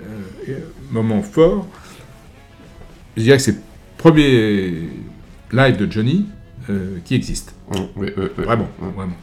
euh, 0.50 0.60
moment 0.92 1.22
fort. 1.22 1.68
Je 3.18 3.24
dirais 3.24 3.38
que 3.38 3.44
c'est 3.44 3.52
le 3.52 3.58
premier 3.98 4.90
live 5.52 5.78
de 5.78 5.92
Johnny 5.92 6.28
euh, 6.70 6.98
qui 7.04 7.16
existe. 7.16 7.54
Mm, 7.70 7.76
oui, 7.98 8.12
oui, 8.18 8.24
oui. 8.38 8.44
Vraiment, 8.46 8.70
Mm. 8.82 8.86
vraiment. 8.96 9.18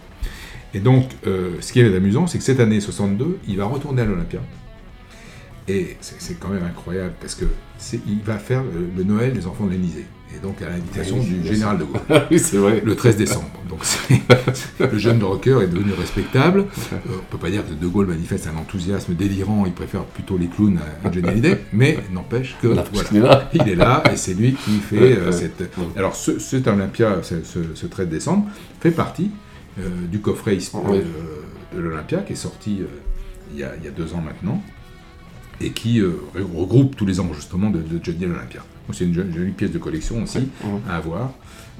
Et 0.74 0.80
donc, 0.80 1.04
ce 1.24 1.72
qui 1.72 1.80
est 1.80 1.96
amusant, 1.96 2.26
c'est 2.26 2.36
que 2.36 2.44
cette 2.44 2.60
année 2.60 2.78
62, 2.78 3.38
il 3.48 3.56
va 3.56 3.64
retourner 3.64 4.02
à 4.02 4.04
l'Olympia. 4.04 4.40
Et 5.66 5.96
c'est 6.00 6.38
quand 6.38 6.48
même 6.50 6.62
incroyable 6.64 7.14
parce 7.20 7.34
que 7.34 7.46
il 8.06 8.20
va 8.22 8.38
faire 8.38 8.62
le, 8.62 8.86
le 8.94 9.02
Noël 9.04 9.32
des 9.32 9.46
enfants 9.46 9.64
de 9.64 9.70
l'Élysée. 9.70 10.04
Et 10.36 10.40
donc 10.40 10.60
à 10.62 10.68
l'invitation 10.68 11.16
Oui, 11.18 11.24
du 11.26 11.46
général 11.46 11.78
de. 11.78 11.84
Gaulle. 11.84 12.00
Oui, 12.30 12.38
c'est 12.38 12.58
vrai. 12.58 12.82
Le 12.84 12.94
13 12.94 13.16
décembre. 13.16 13.50
Donc 13.68 13.80
le 14.92 14.98
jeune 14.98 15.22
rocker 15.22 15.60
est 15.62 15.68
devenu 15.68 15.92
respectable. 15.92 16.66
Euh, 16.92 16.96
on 17.14 17.24
peut 17.30 17.38
pas 17.38 17.50
dire 17.50 17.66
que 17.66 17.72
de 17.72 17.86
Gaulle 17.86 18.06
manifeste 18.06 18.46
un 18.46 18.56
enthousiasme 18.58 19.14
délirant, 19.14 19.64
il 19.66 19.72
préfère 19.72 20.04
plutôt 20.04 20.36
les 20.38 20.46
clowns 20.48 20.78
à, 21.04 21.10
Johnny 21.10 21.28
Hallyday, 21.30 21.60
mais 21.72 21.98
n'empêche 22.12 22.56
que 22.60 22.66
Voilà, 22.68 22.84
voilà, 22.92 23.08
il 23.12 23.16
est 23.18 23.20
là. 23.20 23.48
il 23.54 23.68
est 23.68 23.74
là 23.74 24.02
et 24.12 24.16
c'est 24.16 24.34
lui 24.34 24.52
qui 24.54 24.78
fait 24.78 25.16
euh, 25.16 25.32
cette. 25.32 25.62
Alors 25.96 26.14
ce, 26.14 26.38
cet 26.38 26.66
Olympia, 26.66 27.18
ce, 27.22 27.42
ce- 27.42 27.74
ce 27.74 27.86
13 27.86 28.08
décembre, 28.08 28.48
fait 28.80 28.90
partie 28.90 29.30
euh, 29.80 29.88
du 30.10 30.20
coffret 30.20 30.56
euh, 30.74 31.02
de 31.74 31.80
l'Olympia 31.80 32.18
qui 32.18 32.32
est 32.34 32.36
sorti 32.36 32.80
il, 33.52 33.60
y 33.60 33.64
a, 33.64 33.72
il 33.78 33.84
y 33.84 33.88
a 33.88 33.92
deux 33.92 34.12
ans 34.14 34.20
maintenant 34.22 34.62
et 35.60 35.70
qui 35.72 36.00
regroupe 36.54 36.96
tous 36.96 37.06
les 37.06 37.18
enregistrements 37.18 37.70
de, 37.70 37.80
de 37.80 37.98
Johnny 38.02 38.24
à 38.24 38.28
l'Olympia. 38.28 38.62
Donc 38.88 38.94
c'est 38.96 39.04
une 39.04 39.12
jolie, 39.14 39.32
jolie 39.34 39.50
pièce 39.52 39.70
de 39.70 39.78
collection 39.78 40.22
aussi 40.22 40.48
à 40.88 40.96
avoir. 40.96 41.30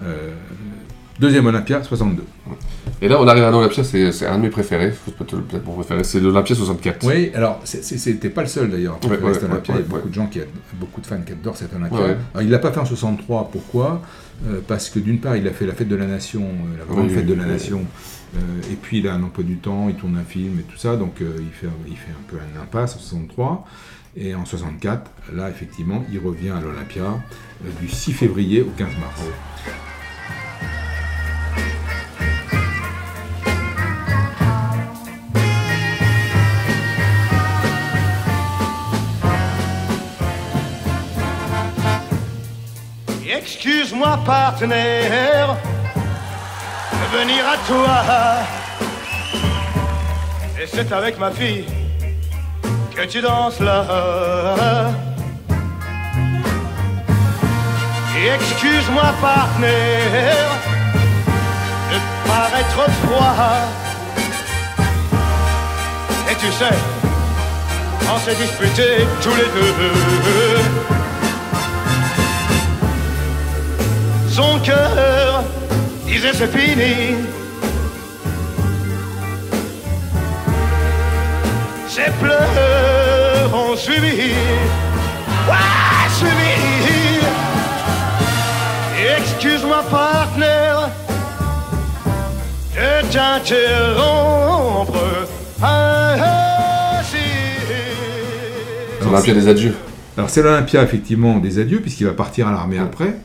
Euh, 0.05 0.35
deuxième 1.19 1.47
Olympia, 1.47 1.83
62. 1.83 2.23
Et 3.01 3.09
là, 3.09 3.21
on 3.21 3.27
arrive 3.27 3.45
à 3.45 3.51
l'Olympia, 3.51 3.83
c'est 3.83 4.13
c'est 4.13 4.27
un 4.27 4.37
de 4.37 4.43
mes 4.43 4.51
préférés. 4.51 4.91
Faut 4.91 5.11
Peut-être 5.13 5.41
peut-être 5.43 5.65
mon 5.65 5.75
préféré, 5.75 6.05
c'est 6.05 6.21
l'Olympia 6.21 6.55
64. 6.55 7.07
Oui, 7.07 7.31
alors 7.35 7.61
c'était 7.65 8.29
pas 8.31 8.43
le 8.43 8.47
seul 8.49 8.71
d'ailleurs. 8.71 8.99
Ouais, 9.05 9.19
ouais, 9.19 9.37
Olympia. 9.45 9.75
il 9.75 9.81
y 9.81 9.85
a 9.85 9.87
beaucoup 9.87 10.09
de 10.09 10.15
gens 10.15 10.27
qui, 10.27 10.41
a- 10.41 10.45
beaucoup 10.79 11.01
de 11.01 11.07
fans 11.07 11.21
qui 11.25 11.33
adorent 11.33 11.57
cet 11.57 11.75
Olympia. 11.75 11.99
Alors, 11.99 12.43
il 12.43 12.51
l'a 12.51 12.59
pas 12.59 12.71
fait 12.73 12.81
en 12.81 12.85
63. 12.85 13.49
Pourquoi? 13.51 14.03
Euh, 14.47 14.61
Parce 14.69 14.91
que 14.91 14.99
d'une 15.01 15.19
part, 15.19 15.37
il 15.37 15.49
a 15.49 15.53
fait 15.53 15.67
la 15.67 15.73
fête 15.75 15.89
de 15.89 15.97
la 15.97 16.07
nation, 16.07 16.43
euh, 16.43 16.79
la 16.79 16.85
grande 16.85 17.09
Oui, 17.09 17.15
fête 17.15 17.27
de 17.27 17.35
la 17.35 17.43
oui. 17.45 17.49
nation. 17.51 17.81
euh, 18.37 18.39
et 18.71 18.77
puis 18.77 18.99
il 18.99 19.09
a 19.09 19.15
un 19.15 19.23
emploi 19.25 19.43
du 19.43 19.57
temps, 19.57 19.89
il 19.89 19.97
tourne 19.97 20.17
un 20.17 20.23
film 20.25 20.61
et 20.61 20.63
tout 20.63 20.77
ça, 20.79 20.95
donc 20.97 21.15
il, 21.21 21.27
fait, 21.27 21.67
il 21.89 21.97
fait 21.97 22.13
un 22.13 22.23
peu 22.29 22.37
un 22.37 22.61
impasse 22.63 22.95
en 22.95 22.99
63. 23.01 23.65
Et 24.17 24.35
en 24.35 24.45
64, 24.45 25.11
là 25.35 25.49
effectivement, 25.51 26.05
il 26.11 26.19
revient 26.19 26.51
à 26.51 26.61
l'Olympia 26.61 27.05
euh, 27.05 27.71
du 27.81 27.89
6 27.89 28.13
février 28.13 28.63
au 28.63 28.71
15 28.77 28.89
mars. 28.99 29.23
Excuse-moi, 43.31 44.21
partenaire, 44.25 45.57
de 46.93 47.19
venir 47.19 47.45
à 47.47 47.57
toi. 47.67 48.89
Et 50.61 50.67
c'est 50.67 50.91
avec 50.93 51.19
ma 51.19 51.31
fille 51.31 51.65
que 52.99 53.07
tu 53.07 53.21
danses 53.21 53.61
là. 53.61 54.91
Et 58.17 58.27
excuse-moi, 58.35 59.05
partenaire, 59.21 60.51
de 61.93 61.99
paraître 62.27 62.91
froid. 63.05 63.37
Et 66.29 66.35
tu 66.43 66.51
sais, 66.51 66.77
on 68.13 68.19
s'est 68.19 68.35
disputés 68.35 69.07
tous 69.23 69.37
les 69.41 69.49
deux. 69.57 69.75
Son 74.29 74.59
cœur 74.59 75.45
disait 76.05 76.33
c'est 76.35 76.53
fini. 76.53 77.38
Ses 81.99 82.11
pleurs 82.21 83.55
ont 83.55 83.75
suivi. 83.77 84.33
Ouais, 85.49 86.09
suivi. 86.13 86.55
Et 89.01 89.21
Excuse-moi, 89.21 89.83
partenaire, 89.91 90.91
de 92.75 93.03
t'interrompre 93.13 94.95
ainsi. 95.61 97.17
C'est 99.01 99.05
l'Olympia 99.05 99.35
des 99.35 99.49
adieux. 99.49 99.75
Alors 100.17 100.31
c'est 100.31 100.43
l'Olympia 100.43 100.83
effectivement 100.85 101.39
des 101.39 101.59
adieux 101.59 101.81
puisqu'il 101.81 102.07
va 102.07 102.13
partir 102.13 102.47
à 102.49 102.53
l'armée 102.53 102.79
après, 102.79 103.17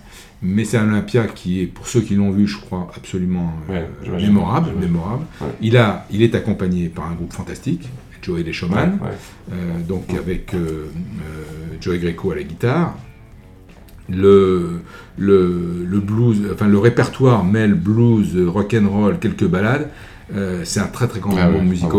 mais 0.42 0.64
c'est 0.66 0.78
un 0.78 0.88
Olympia 0.90 1.26
qui 1.28 1.62
est 1.62 1.68
pour 1.68 1.88
ceux 1.88 2.02
qui 2.02 2.16
l'ont 2.16 2.32
vu 2.32 2.48
je 2.48 2.60
crois 2.60 2.90
absolument 2.98 3.52
euh, 3.70 3.74
Ouais, 3.74 3.88
mémorable, 4.22 4.68
J'imagine. 4.70 4.92
mémorable. 4.92 5.26
Ouais. 5.42 5.48
Il 5.62 5.78
a, 5.78 6.06
il 6.12 6.22
est 6.24 6.34
accompagné 6.36 6.90
par 6.90 7.06
un 7.08 7.14
groupe 7.14 7.34
fantastique, 7.34 7.90
Joey 8.24 8.44
Ouais, 8.44 9.08
ouais. 9.08 9.18
euh, 9.52 9.56
donc 9.88 10.14
avec 10.14 10.54
euh, 10.54 10.58
euh, 10.58 11.76
Joey 11.82 12.00
Greco 12.00 12.32
à 12.32 12.36
la 12.36 12.44
guitare. 12.44 12.96
Le, 14.10 14.82
le, 15.18 15.86
le 15.88 16.00
blues, 16.00 16.42
enfin 16.54 16.68
le 16.68 16.78
répertoire 16.78 17.46
mêle 17.46 17.74
blues, 17.74 18.36
rock 18.48 18.76
and 18.80 18.90
roll, 18.90 19.18
quelques 19.20 19.48
ballades. 19.48 19.90
Euh, 20.36 20.62
c'est 20.64 20.80
un 20.80 20.88
très 20.88 21.08
très 21.08 21.20
grand 21.20 21.36
Ah 21.38 21.50
ouais, 21.50 21.62
musical. 21.62 21.92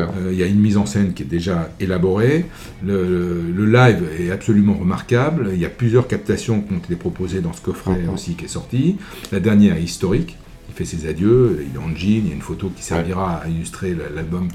Euh, 0.00 0.30
Il 0.32 0.38
y 0.38 0.42
a 0.42 0.46
une 0.46 0.60
mise 0.60 0.76
en 0.76 0.86
scène 0.86 1.12
qui 1.12 1.22
est 1.22 1.26
déjà 1.26 1.70
élaborée. 1.80 2.46
Le, 2.84 3.52
live 3.66 4.04
est 4.18 4.30
absolument 4.30 4.74
remarquable. 4.74 5.50
Il 5.52 5.58
y 5.60 5.64
a 5.64 5.68
plusieurs 5.68 6.06
captations 6.08 6.60
qui 6.60 6.72
ont 6.72 6.78
été 6.78 6.96
proposées 6.96 7.40
dans 7.40 7.52
ce 7.52 7.60
coffret 7.60 8.00
aussi 8.12 8.34
qui 8.34 8.46
est 8.46 8.48
sorti. 8.48 8.96
La 9.32 9.40
dernière 9.40 9.76
est 9.76 9.82
historique. 9.82 10.36
Il 10.74 10.78
fait 10.86 10.96
ses 10.96 11.08
adieux. 11.08 11.64
Il 11.70 11.76
est 11.76 11.78
en 11.78 11.94
jean. 11.94 12.18
Il 12.24 12.28
y 12.28 12.30
a 12.32 12.34
une 12.34 12.42
photo 12.42 12.70
qui 12.74 12.82
servira 12.82 13.36
à 13.44 13.48
illustrer 13.48 13.94
la- 13.94 14.08
l'album 14.14 14.48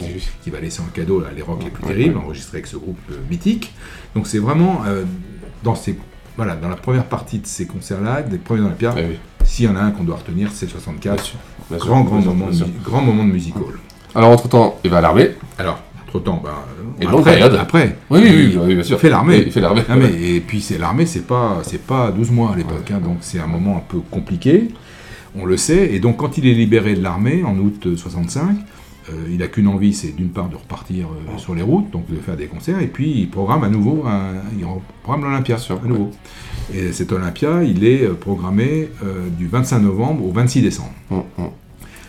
qui, 0.43 0.49
va 0.49 0.59
laisser 0.59 0.81
en 0.81 0.85
cadeau 0.93 1.21
là, 1.21 1.27
les 1.35 1.41
rocks 1.41 1.63
les 1.63 1.69
plus 1.69 1.83
Ouais, 1.83 1.89
terribles, 1.93 2.17
ouais. 2.17 2.23
enregistré 2.25 2.57
avec 2.57 2.67
ce 2.67 2.75
groupe 2.77 2.97
euh, 3.11 3.15
mythique. 3.29 3.73
Donc 4.15 4.27
c'est 4.27 4.39
vraiment 4.39 4.81
euh, 4.87 5.03
dans 5.63 5.75
ces 5.75 5.97
voilà, 6.35 6.55
dans 6.55 6.69
la 6.69 6.75
première 6.77 7.03
partie 7.05 7.39
de 7.39 7.45
ces 7.47 7.65
concerts-là, 7.65 8.21
des 8.21 8.37
premiers 8.37 8.61
Olympia, 8.61 8.93
Ouais, 8.93 9.07
oui. 9.09 9.17
s'il 9.45 9.65
y 9.65 9.67
en 9.67 9.75
a 9.75 9.81
un 9.81 9.91
qu'on 9.91 10.03
doit 10.05 10.15
retenir, 10.17 10.49
c'est 10.53 10.65
le 10.67 10.71
64. 10.71 11.15
Bien 11.15 11.23
sûr, 11.23 11.35
bien 11.69 11.77
sûr, 11.79 11.85
grand, 11.87 12.01
grand, 12.03 12.21
moment, 12.21 12.47
de 12.49 12.55
mu- 12.55 12.71
grand 12.83 13.01
moment 13.01 13.25
de 13.25 13.31
musical. 13.31 13.61
Alors, 14.15 14.29
entre-temps, 14.31 14.79
il 14.85 14.89
va 14.89 14.99
à 14.99 15.01
l'armée. 15.01 15.31
Alors, 15.57 15.81
entre-temps, 16.07 16.41
bah, 16.41 16.65
Et 17.01 17.05
euh, 17.05 17.09
après, 17.09 17.23
période. 17.23 17.55
après, 17.55 17.97
Oui, 18.09 18.19
oui, 18.23 18.29
oui, 18.29 18.49
il, 18.53 18.57
oui, 18.59 18.75
bien 18.75 18.83
sûr. 18.83 18.95
il 18.97 18.99
fait 19.01 19.09
l'armée. 19.09 19.43
Il 19.47 19.51
fait 19.51 19.59
l'armée. 19.59 19.81
Ah, 19.89 19.95
mais- 19.97 20.13
et 20.35 20.39
puis 20.39 20.61
c'est 20.61 20.77
l'armée, 20.77 21.05
c'est 21.05 21.27
pas, 21.27 21.59
c'est 21.63 21.81
pas 21.85 22.09
12 22.11 22.31
mois 22.31 22.53
à 22.53 22.55
l'époque, 22.55 22.89
hein, 22.91 22.99
donc 23.03 23.17
c'est 23.19 23.39
un 23.39 23.47
moment 23.47 23.75
un 23.77 23.83
peu 23.87 23.99
compliqué. 24.09 24.69
On 25.41 25.45
le 25.45 25.57
sait. 25.57 25.93
Et 25.93 25.99
donc 25.99 26.17
quand 26.17 26.37
il 26.37 26.47
est 26.47 26.53
libéré 26.53 26.95
de 26.95 27.01
l'armée 27.03 27.43
en 27.43 27.57
août 27.57 27.81
euh, 27.85 27.95
65, 27.97 28.57
euh, 29.09 29.13
il 29.31 29.41
a 29.41 29.47
qu'une 29.47 29.67
envie, 29.67 29.93
c'est 29.93 30.15
d'une 30.15 30.29
part 30.29 30.49
de 30.49 30.55
repartir 30.55 31.07
euh, 31.07 31.37
sur 31.37 31.55
les 31.55 31.61
routes, 31.63 31.89
donc 31.91 32.09
de 32.09 32.15
faire 32.17 32.37
des 32.37 32.45
concerts, 32.47 32.79
et 32.81 32.87
puis 32.87 33.11
il 33.21 33.29
programme 33.29 33.63
à 33.63 33.69
nouveau, 33.69 34.03
un- 34.05 34.33
il 34.57 34.65
programme 35.03 35.23
l'Olympia 35.29 35.55
à 35.55 35.87
nouveau. 35.87 36.11
Et 36.73 36.91
cet 36.91 37.11
Olympia, 37.11 37.63
il 37.63 37.83
est 37.83 38.03
euh, 38.03 38.13
programmé 38.13 38.89
euh, 39.03 39.27
du 39.37 39.47
25 39.47 39.79
novembre 39.79 40.25
au 40.25 40.31
26 40.31 40.61
décembre. 40.61 40.91
Hum, 41.11 41.23
hum. 41.39 41.45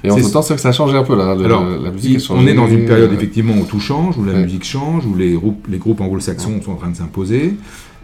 Et 0.02 0.10
entre-temps, 0.10 0.40
c'est 0.40 0.48
vrai 0.48 0.56
que 0.56 0.62
ça 0.62 0.70
a 0.70 0.72
changé 0.72 0.96
un 0.96 1.02
peu, 1.04 1.14
là. 1.14 1.34
le- 1.34 1.44
Alors, 1.44 1.62
la 1.62 1.90
musique 1.90 2.10
il- 2.12 2.16
a 2.16 2.20
changé. 2.20 2.42
on 2.42 2.46
est 2.46 2.54
dans 2.54 2.66
une 2.68 2.86
période 2.86 3.10
euh, 3.10 3.14
effectivement 3.14 3.54
où 3.54 3.64
tout 3.64 3.80
change, 3.80 4.16
où 4.18 4.24
la 4.24 4.32
Ouais. 4.32 4.42
musique 4.42 4.64
change, 4.64 5.04
où 5.06 5.14
les 5.14 5.32
groupes, 5.34 5.66
les 5.70 5.76
groupes 5.78 6.00
anglo-saxons 6.00 6.60
sont 6.62 6.72
en 6.72 6.76
train 6.76 6.88
de 6.90 6.96
s'imposer. 6.96 7.54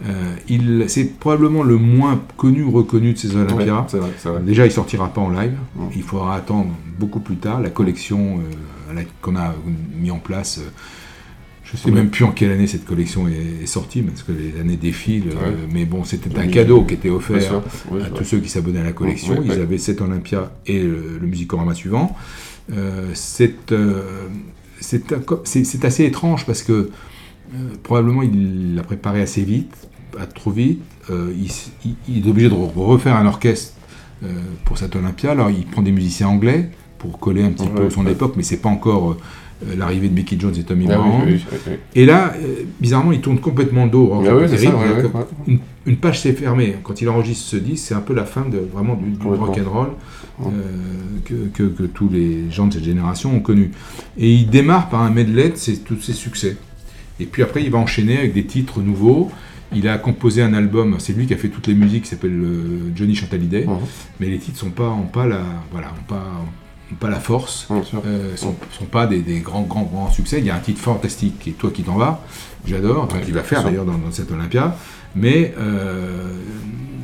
Euh, 0.04 0.84
c'est 0.88 1.18
probablement 1.18 1.62
le 1.62 1.76
moins 1.76 2.20
connu 2.36 2.62
ou 2.62 2.70
reconnu 2.70 3.14
de 3.14 3.18
ces 3.18 3.34
Olympias. 3.34 3.86
Ouais. 3.94 4.40
Déjà, 4.44 4.66
il 4.66 4.72
sortira 4.72 5.08
pas 5.08 5.22
en 5.22 5.30
live. 5.30 5.54
Il 5.94 6.02
faudra 6.02 6.34
attendre 6.36 6.70
beaucoup 6.98 7.20
plus 7.20 7.36
tard. 7.36 7.60
La 7.62 7.70
collection 7.70 8.40
euh, 8.94 9.02
qu'on 9.22 9.36
a 9.36 9.54
mis 9.98 10.10
en 10.10 10.18
place. 10.18 10.58
euh, 10.58 10.68
je 11.64 11.76
sais 11.76 11.90
même 11.90 12.10
plus 12.10 12.24
en 12.24 12.30
quelle 12.30 12.52
année 12.52 12.66
cette 12.68 12.84
collection 12.84 13.26
est, 13.26 13.62
est 13.64 13.66
sortie, 13.66 14.02
parce 14.02 14.22
que 14.22 14.30
les 14.32 14.60
années 14.60 14.76
défilent. 14.76 15.30
euh, 15.30 15.50
Ouais. 15.50 15.56
mais 15.72 15.84
bon, 15.84 16.04
c'était 16.04 16.38
un 16.38 16.46
cadeau 16.46 16.84
qui 16.84 16.94
était 16.94 17.10
offert 17.10 17.42
sûr. 17.42 17.62
Oui, 17.90 18.02
à 18.04 18.10
tous 18.10 18.22
ceux 18.24 18.38
qui 18.38 18.48
s'abonnaient 18.50 18.80
à 18.80 18.84
la 18.84 18.92
collection. 18.92 19.42
Ils 19.44 19.50
avaient 19.52 19.78
cet 19.78 20.00
Olympia 20.02 20.52
et 20.66 20.80
le, 20.82 21.18
le 21.20 21.26
Musicorama 21.26 21.74
suivant. 21.74 22.14
C'est, 23.14 23.72
assez 25.84 26.04
étrange 26.04 26.46
parce 26.46 26.62
que 26.62 26.72
euh, 27.54 27.58
probablement 27.82 28.22
il 28.22 28.74
l'a 28.74 28.82
préparé 28.82 29.20
assez 29.22 29.42
vite, 29.42 29.85
pas 30.16 30.26
trop 30.26 30.50
vite. 30.50 30.80
Euh, 31.10 31.32
il, 31.38 31.46
s- 31.46 31.70
il- 31.84 31.94
il 32.08 32.26
est 32.26 32.30
obligé 32.30 32.48
de 32.48 32.54
re- 32.54 32.72
refaire 32.74 33.16
un 33.16 33.26
orchestre 33.26 33.74
euh, 34.24 34.28
pour 34.64 34.78
cet 34.78 34.96
Olympia. 34.96 35.32
Alors 35.32 35.50
il 35.50 35.64
prend 35.66 35.82
des 35.82 35.92
musiciens 35.92 36.28
anglais 36.28 36.70
pour 36.98 37.18
coller 37.18 37.42
un 37.42 37.50
petit 37.50 37.68
peu 37.68 37.80
Ouais, 37.82 37.86
à 37.86 37.90
son 37.90 38.04
ouais. 38.06 38.12
époque, 38.12 38.34
mais 38.36 38.42
c'est 38.42 38.56
pas 38.56 38.68
encore 38.70 39.12
euh, 39.12 39.74
l'arrivée 39.76 40.08
de 40.08 40.14
Mickey 40.14 40.36
Jones 40.38 40.54
et 40.58 40.62
Tommy 40.64 40.86
Ah 40.90 40.98
oui, 41.00 41.06
Moran. 41.06 41.22
oui, 41.26 41.32
oui, 41.34 41.58
oui. 41.68 41.72
Et 41.94 42.04
là, 42.06 42.34
bizarrement, 42.80 43.12
il 43.12 43.20
tourne 43.20 43.38
complètement 43.38 43.86
dos. 43.86 44.04
au 44.12 44.20
rock 44.20 44.26
Ah 44.28 45.26
Une, 45.46 45.58
une 45.86 45.96
page 45.96 46.20
s'est 46.20 46.32
fermée. 46.32 46.76
Quand 46.82 47.00
il 47.00 47.08
enregistre 47.08 47.46
ce 47.48 47.56
disque, 47.56 47.84
c'est 47.88 47.94
un 47.94 48.00
peu 48.00 48.14
la 48.14 48.24
fin 48.24 48.42
de, 48.48 48.58
vraiment 48.58 48.94
du, 48.94 49.10
du 49.10 49.26
rock 49.26 49.58
and 49.58 49.70
roll 49.70 49.88
que, 51.24 51.34
que- 51.54 51.68
que 51.68 51.82
tous 51.84 52.08
les 52.08 52.50
gens 52.50 52.66
de 52.66 52.74
cette 52.74 52.84
génération 52.84 53.34
ont 53.34 53.40
connu. 53.40 53.70
Et 54.18 54.32
il 54.32 54.48
démarre 54.50 54.88
par 54.88 55.02
un 55.02 55.10
medley 55.10 55.50
de 55.50 55.56
ses- 55.56 55.78
tous 55.78 56.00
ses 56.00 56.12
succès. 56.12 56.56
Et 57.20 57.24
puis 57.26 57.42
après, 57.42 57.62
il 57.62 57.70
va 57.70 57.78
enchaîner 57.78 58.18
avec 58.18 58.34
des 58.34 58.44
titres 58.44 58.80
nouveaux. 58.80 59.30
Il 59.74 59.88
a 59.88 59.98
composé 59.98 60.42
un 60.42 60.54
album, 60.54 60.96
c'est 60.98 61.12
lui 61.12 61.26
qui 61.26 61.34
a 61.34 61.36
fait 61.36 61.48
toutes 61.48 61.66
les 61.66 61.74
musiques, 61.74 62.04
qui 62.04 62.10
s'appelle 62.10 62.40
euh, 62.40 62.92
Johnny 62.94 63.14
Chantalidé. 63.14 63.64
Mhm. 63.66 63.78
Mais 64.20 64.26
les 64.28 64.38
titres 64.38 64.58
sont 64.58 64.70
pas, 64.70 64.88
ont 64.88 65.02
pas 65.06 65.26
la, 65.26 65.40
voilà, 65.72 65.88
ont 65.88 66.04
pas, 66.06 66.22
ont 66.92 66.94
pas 66.94 67.10
la 67.10 67.18
force, 67.20 67.66
sûr. 67.84 68.00
euh, 68.06 68.36
sont, 68.36 68.54
sont 68.78 68.84
pas 68.84 69.06
des, 69.06 69.20
des 69.20 69.40
grands, 69.40 69.62
grands, 69.62 69.82
grands 69.82 70.10
succès. 70.10 70.38
Il 70.38 70.46
y 70.46 70.50
a 70.50 70.54
un 70.56 70.60
titre 70.60 70.80
fantastique 70.80 71.38
qui 71.40 71.50
est 71.50 71.52
Toi 71.54 71.70
qui 71.74 71.82
t'en 71.82 71.96
vas, 71.96 72.22
j'adore, 72.66 73.08
Ouais, 73.12 73.20
qu'il 73.22 73.34
va 73.34 73.42
faire 73.42 73.64
d'ailleurs 73.64 73.84
dans, 73.84 73.98
dans 73.98 74.12
cet 74.12 74.30
Olympia. 74.30 74.76
Mais 75.16 75.52
euh, 75.58 76.30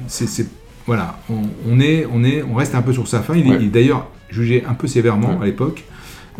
c'est 0.06 0.46
voilà, 0.86 1.18
on, 1.30 1.42
on 1.68 1.78
est, 1.80 2.06
on, 2.12 2.24
est, 2.24 2.42
on 2.42 2.54
reste 2.54 2.74
un 2.74 2.82
peu 2.82 2.92
sur 2.92 3.06
sa 3.08 3.20
fin. 3.22 3.34
Il 3.36 3.46
est, 3.46 3.50
Ouais. 3.50 3.56
il 3.60 3.66
est 3.66 3.70
d'ailleurs 3.70 4.08
jugé 4.30 4.64
un 4.68 4.74
peu 4.74 4.86
sévèrement 4.86 5.30
Ouais. 5.36 5.42
à 5.42 5.44
l'époque. 5.46 5.84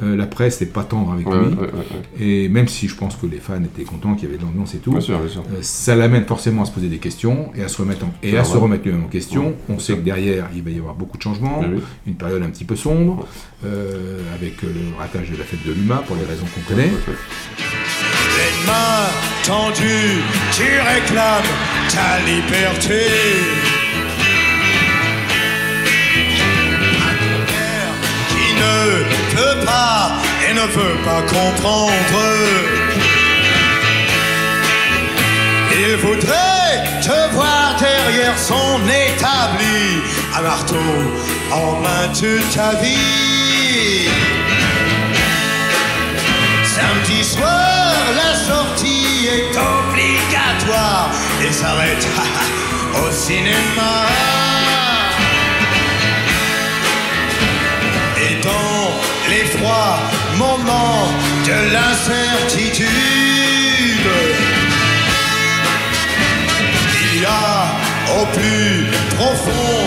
Euh, 0.02 0.16
la 0.16 0.24
presse 0.26 0.60
n'est 0.62 0.68
pas 0.68 0.84
tendre 0.84 1.12
avec 1.12 1.26
Ouais, 1.28 1.36
lui. 1.38 1.48
ouais, 1.48 1.60
ouais, 1.60 1.66
ouais. 1.66 2.24
Et 2.24 2.48
même 2.48 2.66
si 2.66 2.88
je 2.88 2.94
pense 2.96 3.14
que 3.16 3.26
les 3.26 3.36
fans 3.38 3.62
étaient 3.62 3.82
contents 3.84 4.14
qu'il 4.14 4.24
y 4.24 4.28
avait 4.28 4.38
de 4.38 4.42
l'ambiance 4.42 4.74
et 4.74 4.78
tout, 4.78 4.92
Bien 4.92 5.00
sûr, 5.00 5.18
bien 5.18 5.28
sûr. 5.28 5.42
euh, 5.52 5.58
ça 5.60 5.94
l'amène 5.94 6.24
forcément 6.24 6.62
à 6.62 6.64
se 6.64 6.70
poser 6.70 6.88
des 6.88 6.96
questions 6.96 7.50
et 7.54 7.62
à 7.62 7.68
se 7.68 7.76
remettre, 7.82 8.06
en- 8.06 8.14
et 8.22 8.38
à 8.38 8.44
se 8.44 8.56
remettre 8.56 8.84
lui-même 8.84 9.04
en 9.04 9.08
question. 9.08 9.48
Ouais, 9.48 9.54
On 9.68 9.78
sait 9.78 9.94
que 9.96 10.00
derrière, 10.00 10.48
il 10.54 10.62
va 10.62 10.70
y 10.70 10.78
avoir 10.78 10.94
beaucoup 10.94 11.18
de 11.18 11.22
changements, 11.22 11.60
Oui, 11.60 11.82
une 12.06 12.14
période 12.14 12.42
un 12.42 12.48
petit 12.48 12.64
peu 12.64 12.74
sombre, 12.76 13.26
euh, 13.66 14.18
avec 14.34 14.62
le 14.62 14.70
ratage 14.98 15.30
de 15.30 15.36
la 15.36 15.44
fête 15.44 15.64
de 15.66 15.72
l'UMA 15.72 15.96
pour 16.06 16.16
les 16.16 16.24
raisons 16.24 16.46
qu'on 16.54 16.74
connaît. 16.74 16.88
Les 16.88 18.66
mains 18.66 19.10
tendues, 19.44 20.22
tu 20.52 20.62
réclames 20.62 21.42
ta 21.90 22.18
liberté. 22.24 23.81
Pas 29.64 30.12
et 30.48 30.54
ne 30.54 30.60
veut 30.60 30.98
pas 31.04 31.22
comprendre. 31.22 31.92
Il 35.74 35.96
voudrait 35.96 36.84
te 37.00 37.34
voir 37.34 37.76
derrière 37.78 38.38
son 38.38 38.80
établi, 38.86 40.02
un 40.36 40.42
marteau 40.42 40.76
en 41.50 41.80
main 41.80 42.08
toute 42.14 42.48
ta 42.54 42.74
vie. 42.76 44.08
Samedi 46.64 47.24
soir, 47.24 47.92
la 48.14 48.34
sortie 48.34 49.28
est 49.28 49.56
obligatoire 49.56 51.10
et 51.42 51.52
s'arrête 51.52 52.06
au 53.02 53.10
cinéma. 53.10 54.41
Moments 60.42 61.06
de 61.48 61.58
l'incertitude, 61.74 62.88
il 67.04 67.22
y 67.22 67.24
a 67.24 67.54
au 68.18 68.24
plus 68.36 68.76
profond 69.16 69.78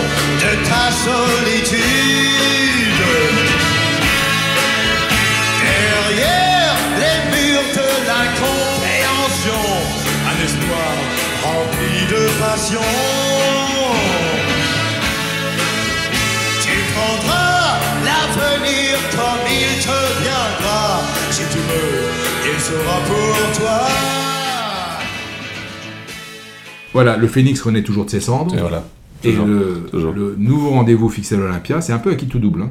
de 0.43 0.51
ta 0.69 0.85
solitude. 1.07 1.81
Derrière 5.67 6.77
les 7.01 7.19
murs 7.33 7.69
de 7.79 7.89
l'incompréhension, 8.07 9.65
un 10.31 10.37
espoir 10.47 10.93
rempli 11.43 11.95
de 12.13 12.21
passion. 12.43 13.14
Pour 23.05 23.57
toi. 23.59 23.79
Voilà, 26.93 27.17
le 27.17 27.27
Phénix 27.27 27.61
renaît 27.61 27.83
toujours 27.83 28.05
de 28.05 28.09
ses 28.09 28.21
cendres. 28.21 28.55
Et 28.55 28.59
voilà. 28.59 28.83
Et 29.23 29.29
Toujours, 29.31 29.45
le, 29.47 29.87
toujours. 29.91 30.13
le 30.13 30.35
nouveau 30.37 30.69
rendez-vous 30.69 31.09
fixé 31.09 31.35
à 31.35 31.37
l'Olympia, 31.39 31.81
c'est 31.81 31.93
un 31.93 31.97
peu 31.97 32.11
à 32.11 32.15
qui 32.15 32.27
tout 32.27 32.39
double. 32.39 32.61
hein. 32.63 32.69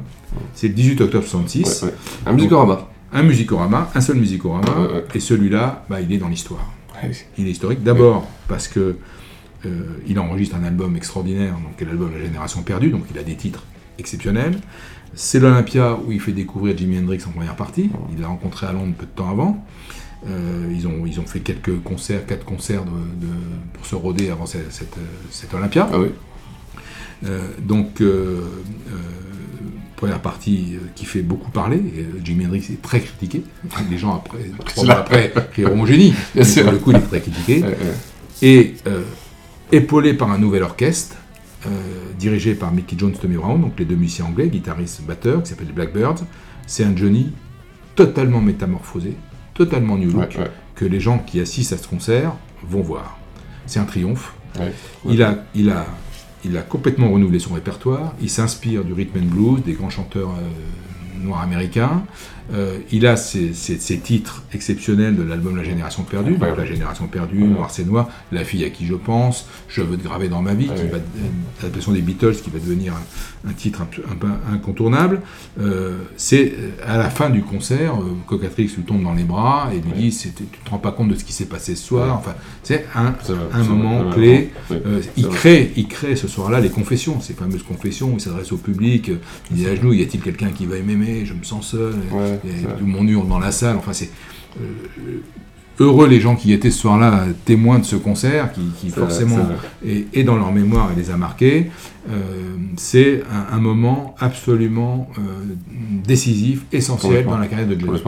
C'est 0.53 0.67
le 0.69 0.73
18 0.73 1.01
octobre 1.01 1.23
66. 1.25 1.81
Ouais, 1.83 1.89
ouais. 1.89 1.93
Un 2.25 2.33
musicorama. 2.33 2.87
Un 3.13 3.23
musicorama, 3.23 3.89
un 3.93 4.01
seul 4.01 4.15
musicorama. 4.17 4.69
Ouais. 4.79 5.03
Et 5.13 5.19
celui-là, 5.19 5.85
bah, 5.89 6.01
il 6.01 6.11
est 6.13 6.17
dans 6.17 6.27
l'histoire. 6.29 6.71
Il 7.37 7.47
est 7.47 7.51
historique 7.51 7.83
d'abord 7.83 8.25
parce 8.47 8.67
que 8.69 8.95
euh, 9.65 9.83
il 10.07 10.17
enregistre 10.17 10.55
un 10.55 10.63
album 10.63 10.95
extraordinaire, 10.95 11.53
donc 11.53 11.75
qui 11.77 11.83
est 11.83 11.87
l'album 11.87 12.09
La 12.17 12.23
Génération 12.23 12.61
Perdue, 12.63 12.89
donc 12.89 13.03
il 13.13 13.19
a 13.19 13.23
des 13.23 13.35
titres 13.35 13.63
exceptionnels. 13.99 14.57
C'est 15.13 15.39
l'Olympia 15.39 15.97
où 16.05 16.11
il 16.11 16.19
fait 16.21 16.31
découvrir 16.31 16.75
Jimi 16.77 16.97
Hendrix 16.97 17.19
en 17.27 17.31
première 17.31 17.55
partie. 17.55 17.89
Il 18.15 18.21
l'a 18.21 18.27
rencontré 18.27 18.65
à 18.65 18.71
Londres 18.71 18.93
peu 18.97 19.05
de 19.05 19.11
temps 19.11 19.29
avant. 19.29 19.63
Euh, 20.27 20.71
ils, 20.75 20.87
ont, 20.87 21.05
ils 21.05 21.19
ont 21.19 21.25
fait 21.25 21.39
quelques 21.41 21.81
concerts, 21.83 22.25
quatre 22.25 22.45
concerts 22.45 22.83
de, 22.83 22.89
de- 23.27 23.33
pour 23.73 23.85
se 23.85 23.95
roder 23.95 24.31
avant 24.31 24.45
cette, 24.45 24.71
cette, 24.71 24.95
cette 25.29 25.53
Olympia. 25.53 25.87
Ah 25.91 25.99
oui. 25.99 26.07
Euh, 27.25 27.47
donc, 27.61 28.01
euh, 28.01 28.41
première 29.95 30.19
partie 30.21 30.77
qui 30.95 31.05
fait 31.05 31.21
beaucoup 31.21 31.51
parler. 31.51 31.81
Jimi 32.23 32.45
Hendrix 32.45 32.65
est 32.71 32.81
très 32.81 32.99
critiqué. 33.01 33.43
Les 33.91 33.97
gens 33.97 34.15
après, 34.15 34.39
trois 34.65 34.83
mois 34.85 34.95
après, 34.99 35.31
génie. 35.85 36.13
Pour 36.33 36.71
le 36.71 36.77
coup, 36.79 36.91
il 36.91 36.97
est 36.97 37.01
très 37.01 37.21
critiqué. 37.21 37.63
Et 38.41 38.75
épaulé 39.71 40.13
par 40.13 40.31
un 40.31 40.37
nouvel 40.37 40.63
orchestre, 40.63 41.15
dirigé 42.19 42.53
par 42.55 42.71
Mickey 42.71 42.95
Jones, 42.97 43.13
Tommy 43.13 43.35
Brown, 43.35 43.61
donc 43.61 43.79
les 43.79 43.85
deux 43.85 43.95
musiciens 43.95 44.25
anglais, 44.25 44.47
guitaristes, 44.49 45.01
batteurs, 45.03 45.43
qui 45.43 45.49
s'appelle 45.49 45.67
les 45.67 45.73
Blackbirds. 45.73 46.23
C'est 46.67 46.83
un 46.83 46.95
Johnny 46.95 47.31
totalement 47.95 48.41
métamorphosé, 48.41 49.13
totalement 49.55 49.97
new 49.97 50.11
look, 50.11 50.37
que 50.75 50.85
les 50.85 50.99
gens 50.99 51.17
qui 51.17 51.39
assistent 51.39 51.73
à 51.73 51.77
ce 51.77 51.87
concert 51.87 52.33
vont 52.61 52.81
voir. 52.81 53.17
C'est 53.65 53.79
un 53.79 53.85
triomphe. 53.85 54.35
Il 55.09 55.23
a, 55.23 55.43
il, 55.55 55.71
a, 55.71 55.87
il 56.43 56.55
a 56.57 56.61
complètement 56.61 57.09
renouvelé 57.09 57.39
son 57.39 57.55
répertoire. 57.55 58.13
Il 58.21 58.29
s'inspire 58.29 58.83
du 58.83 58.93
rhythm 58.93 59.17
and 59.17 59.25
blues, 59.25 59.63
des 59.63 59.73
grands 59.73 59.89
chanteurs 59.89 60.29
euh, 60.29 61.23
noirs 61.25 61.41
américains. 61.41 62.03
Euh, 62.53 62.77
il 62.91 63.07
a 63.07 63.17
ses, 63.17 63.53
ses- 63.53 63.79
ses 63.79 63.97
titres 63.97 64.43
exceptionnels 64.53 65.15
de 65.15 65.23
l'album 65.23 65.57
La 65.57 65.63
Génération 65.63 66.03
Perdue. 66.03 66.33
Donc. 66.37 66.57
La 66.57 66.65
Génération 66.65 67.07
Perdue, 67.07 67.39
Noir 67.43 67.71
c'est 67.71 67.85
Noir, 67.87 68.07
La 68.31 68.43
fille 68.43 68.63
à 68.63 68.69
qui 68.69 68.85
je 68.85 68.93
pense, 68.93 69.47
Je 69.67 69.81
veux 69.81 69.97
te 69.97 70.03
graver 70.03 70.29
dans 70.29 70.41
ma 70.43 70.53
vie, 70.53 70.67
qui 70.67 70.87
va, 70.91 70.99
l'adaptation 71.61 71.91
des 71.91 72.01
Beatles, 72.01 72.35
qui 72.35 72.49
va 72.51 72.59
devenir 72.59 72.93
un, 72.93 73.49
un 73.49 73.53
titre 73.53 73.81
un, 73.81 74.53
incontournable. 74.53 75.21
Euh, 75.59 75.97
c'est 76.17 76.53
euh, 76.57 76.69
à 76.85 76.97
la 76.97 77.09
fin 77.09 77.29
du 77.31 77.41
concert, 77.41 77.95
Cocatrix 78.27 78.71
lui 78.77 78.83
tombe 78.83 79.03
dans 79.03 79.13
les 79.13 79.23
bras 79.23 79.69
et 79.73 79.79
lui 79.81 80.09
dit 80.09 80.15
Tu 80.15 80.29
te 80.45 80.69
rends 80.69 80.77
pas 80.77 80.91
compte 80.91 81.09
de 81.09 81.15
ce 81.15 81.23
qui 81.23 81.33
s'est 81.33 81.45
passé 81.45 81.75
ce 81.75 81.83
soir. 81.83 82.15
Enfin, 82.17 82.35
c'est 82.63 82.85
un, 82.95 83.13
un 83.53 83.63
moment 83.63 84.03
vrai, 84.03 84.13
clé. 84.13 84.51
ouais, 84.69 84.81
Euh, 84.85 85.01
il, 85.17 85.27
crée, 85.29 85.71
il 85.75 85.87
crée 85.87 86.15
ce 86.15 86.27
soir-là 86.27 86.59
les 86.59 86.69
confessions, 86.69 87.19
ces 87.21 87.33
fameuses 87.33 87.63
confessions 87.63 88.09
où 88.11 88.15
il 88.17 88.21
s'adresse 88.21 88.51
au 88.51 88.57
public. 88.57 89.09
Il 89.51 89.57
dit 89.57 89.65
à 89.67 89.75
genoux 89.75 89.93
Y 89.93 90.03
a-t-il 90.03 90.21
quelqu'un 90.21 90.49
qui 90.49 90.65
va 90.67 90.79
m'aimer? 90.79 91.25
Je 91.25 91.33
me 91.33 91.43
sens 91.43 91.69
seul. 91.71 91.93
Et. 91.93 92.34
Tout 92.41 92.85
le 92.85 92.91
monde 92.91 93.09
hurle 93.09 93.27
dans 93.27 93.39
la 93.39 93.51
salle. 93.51 93.77
Enfin, 93.77 93.93
c'est. 93.93 94.09
euh, 94.59 95.21
heureux 95.79 96.07
les 96.07 96.21
gens 96.21 96.37
qui 96.37 96.53
étaient 96.53 96.71
ce 96.71 96.79
soir-là 96.79 97.25
témoins 97.43 97.79
de 97.79 97.83
ce 97.83 97.97
concert, 97.97 98.53
qui, 98.53 98.61
qui 98.79 98.89
C'est 98.89 98.99
vrai, 98.99 99.09
forcément 99.09 99.37
est, 99.85 100.05
est 100.17 100.23
dans 100.23 100.37
leur 100.37 100.53
mémoire 100.53 100.89
et 100.93 100.95
les 100.95 101.11
a 101.11 101.17
marqués. 101.17 101.69
Euh, 102.09 102.13
c'est 102.77 103.23
un, 103.29 103.57
un 103.57 103.59
moment 103.59 104.15
absolument 104.19 105.09
euh, 105.17 105.21
décisif, 106.05 106.61
essentiel 106.71 107.25
dans 107.25 107.37
la 107.37 107.47
carrière 107.47 107.67
de 107.67 107.75
vrai. 107.75 107.99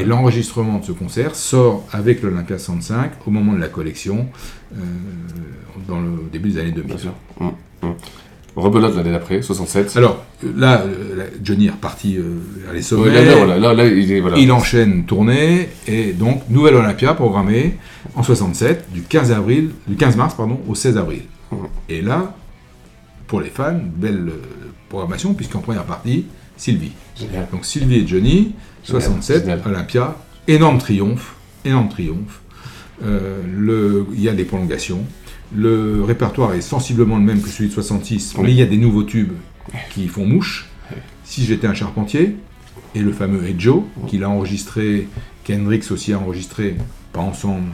Et 0.00 0.04
l'enregistrement 0.04 0.78
de 0.78 0.84
ce 0.84 0.92
concert 0.92 1.36
sort 1.36 1.86
avec 1.92 2.22
l'Olympia 2.22 2.58
65 2.58 3.12
au 3.26 3.30
moment 3.30 3.52
de 3.52 3.60
la 3.60 3.68
collection, 3.68 4.26
euh, 4.74 4.78
dans 5.86 6.00
le 6.00 6.24
début 6.32 6.50
des 6.50 6.58
années 6.58 6.72
2000. 6.72 6.86
Bien 6.88 6.98
sûr. 6.98 7.12
Hum, 7.40 7.52
hum. 7.82 7.94
Rebelote 8.54 8.94
l'année 8.96 9.12
d'après, 9.12 9.40
67. 9.40 9.96
Alors 9.96 10.22
euh, 10.44 10.52
là, 10.56 10.82
euh, 10.82 11.16
là, 11.16 11.24
Johnny 11.42 11.68
est 11.68 11.70
reparti 11.70 12.18
euh, 12.18 12.34
à 12.70 12.74
les 12.74 12.82
sommets. 12.82 13.04
Ouais, 13.08 13.14
là, 13.14 13.24
là, 13.24 13.36
voilà, 13.36 13.58
là, 13.58 13.72
là, 13.74 13.86
il 13.86 14.12
est. 14.12 14.20
Voilà. 14.20 14.36
Il 14.38 14.52
enchaîne 14.52 15.04
tournée 15.06 15.68
et 15.86 16.12
donc 16.12 16.42
nouvelle 16.50 16.74
Olympia 16.74 17.14
programmée 17.14 17.76
en 18.14 18.22
67 18.22 18.92
du 18.92 19.02
15 19.02 19.32
avril, 19.32 19.70
du 19.86 19.96
15 19.96 20.16
mars 20.16 20.34
pardon, 20.34 20.60
au 20.68 20.74
16 20.74 20.98
avril. 20.98 21.22
Et 21.88 22.02
là, 22.02 22.34
pour 23.26 23.40
les 23.40 23.48
fans, 23.50 23.78
belle 23.96 24.28
euh, 24.28 24.40
programmation 24.90 25.32
puisqu'en 25.32 25.60
première 25.60 25.84
partie, 25.84 26.26
Sylvie. 26.58 26.92
Génial. 27.18 27.46
Donc 27.52 27.64
Sylvie 27.64 28.00
et 28.00 28.06
Johnny, 28.06 28.52
67 28.84 29.40
génial. 29.44 29.62
Olympia, 29.64 30.16
énorme 30.46 30.76
triomphe, 30.78 31.34
énorme 31.64 31.88
triomphe. 31.88 32.40
Euh, 33.04 33.40
le- 33.58 34.06
il 34.12 34.20
y 34.22 34.28
a 34.28 34.32
des 34.32 34.44
prolongations. 34.44 35.00
Le 35.54 36.02
répertoire 36.02 36.54
est 36.54 36.60
sensiblement 36.62 37.16
le 37.18 37.24
même 37.24 37.42
que 37.42 37.48
celui 37.48 37.68
de 37.68 37.74
66, 37.74 38.34
Oui. 38.36 38.44
mais 38.44 38.50
il 38.52 38.56
y 38.56 38.62
a 38.62 38.66
des 38.66 38.78
nouveaux 38.78 39.02
tubes 39.02 39.32
qui 39.90 40.08
font 40.08 40.24
mouche. 40.26 40.66
Si 41.24 41.44
j'étais 41.44 41.66
un 41.66 41.74
charpentier, 41.74 42.36
et 42.94 43.00
le 43.00 43.12
fameux 43.12 43.40
Joe, 43.58 43.82
qu'il 44.06 44.24
a 44.24 44.28
enregistré, 44.30 45.08
qu'Hendrix 45.44 45.82
aussi 45.90 46.12
a 46.12 46.18
enregistré, 46.18 46.76
pas 47.12 47.20
ensemble, 47.20 47.68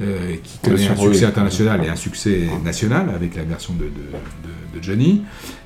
euh, 0.00 0.34
qui 0.42 0.58
connaît 0.58 0.88
un 0.88 0.96
succès 0.96 1.24
international 1.26 1.84
et 1.84 1.88
un 1.88 1.96
succès 1.96 2.42
national 2.64 3.10
avec 3.14 3.34
la 3.36 3.42
version 3.44 3.72
de, 3.74 3.84
de- 3.84 3.88
de- 3.88 4.78
de 4.78 4.82
Johnny, 4.82 5.22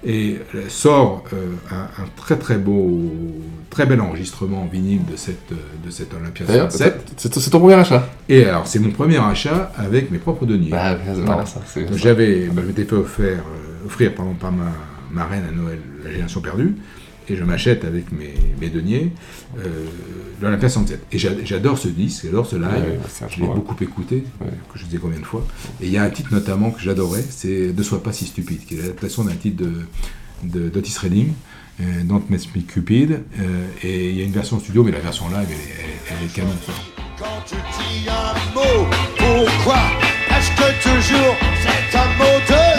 et 0.07 0.39
euh, 0.55 0.63
sort 0.69 1.25
euh, 1.33 1.47
un, 1.73 2.03
un 2.03 2.07
très 2.17 2.37
très 2.37 2.59
beau, 2.59 3.11
très 3.69 3.85
bel 3.87 4.01
enregistrement 4.01 4.63
en 4.63 4.67
vinyle 4.67 5.05
de 5.05 5.17
cette, 5.17 5.51
de 5.85 5.91
cette 5.91 6.15
Olympia 6.15 6.47
D'ailleurs, 6.47 6.71
67. 6.71 7.15
c'est 7.17 7.51
ton 7.51 7.59
premier 7.59 7.75
achat? 7.75 8.09
Et 8.29 8.45
alors, 8.45 8.69
c'est 8.69 8.79
mon 8.79 8.91
premier 8.93 9.19
achat 9.19 9.73
avec 9.77 10.13
mes 10.13 10.19
propres 10.19 10.47
deniers. 10.47 10.71
Bah, 10.71 10.97
voilà, 11.25 11.45
J'avais, 11.97 12.47
bah, 12.53 12.63
je 12.63 12.69
m'étais 12.69 12.85
fait 12.85 12.95
offrir, 12.95 13.27
euh, 13.27 13.87
offrir 13.87 14.15
pardon, 14.15 14.35
par 14.35 14.53
ma, 14.53 14.71
ma 15.11 15.25
reine 15.27 15.43
à 15.49 15.53
Noël 15.53 15.81
la 16.05 16.11
génération 16.13 16.41
perdue. 16.41 16.77
Et 17.29 17.37
je 17.37 17.45
m'achète 17.45 17.85
avec 17.85 18.11
mes, 18.13 18.35
mes 18.61 18.69
deniers 18.71 19.11
euh, 19.59 19.85
l'Olympia 20.41 20.69
67. 20.69 21.03
Et 21.13 21.19
j'a- 21.19 21.31
j'adore 21.45 21.79
ce 21.79 21.89
disque, 21.89 22.25
j'adore 22.25 22.47
ce 22.47 22.57
live, 22.57 22.67
Ouais, 22.67 23.29
je 23.29 23.41
l'ai 23.41 23.47
beaucoup 23.47 23.77
écouté, 23.83 24.25
que 24.73 24.79
je 24.79 24.85
sais 24.87 24.97
combien 24.99 25.19
de 25.21 25.25
fois. 25.25 25.47
Et 25.81 25.87
il 25.87 25.93
y 25.93 25.99
a 25.99 26.03
un 26.03 26.11
titre 26.11 26.31
notamment 26.33 26.71
que 26.71 26.81
j'adorais, 26.81 27.25
c'est 27.29 27.73
Ne 27.77 27.83
sois 27.83 28.03
pas 28.03 28.13
si 28.13 28.27
stupide, 28.27 28.65
qui 28.67 28.75
est 28.75 28.79
l'adaptation 28.83 29.25
d'un 29.25 29.35
titre 29.35 29.63
de, 29.65 29.73
de 30.45 30.69
d'Otis 30.71 30.97
Redding, 30.99 31.33
euh, 31.81 31.85
Don't 32.05 32.23
Make 32.31 32.55
Me 32.57 32.63
Cupid, 32.63 33.13
euh, 33.13 33.67
et 33.85 34.11
il 34.11 34.17
y 34.17 34.23
a 34.23 34.25
une 34.25 34.33
version 34.33 34.59
studio, 34.59 34.83
mais 34.83 34.93
la 34.93 35.01
version 35.01 35.29
live, 35.29 35.47
elle, 35.49 35.55
est- 35.55 35.57
elle, 36.11 36.17
elle 36.21 36.27
est 36.27 36.33
canon. 36.33 36.49
Quand 37.19 37.27
tu 37.47 37.55
dis 37.55 38.09
un 38.09 38.55
mot, 38.55 38.87
pourquoi 39.19 39.79
est-ce 40.31 40.51
que 40.53 40.83
toujours 40.83 41.37
c'est 41.63 41.99
un 41.99 42.07
mot 42.19 42.39
de 42.49 42.70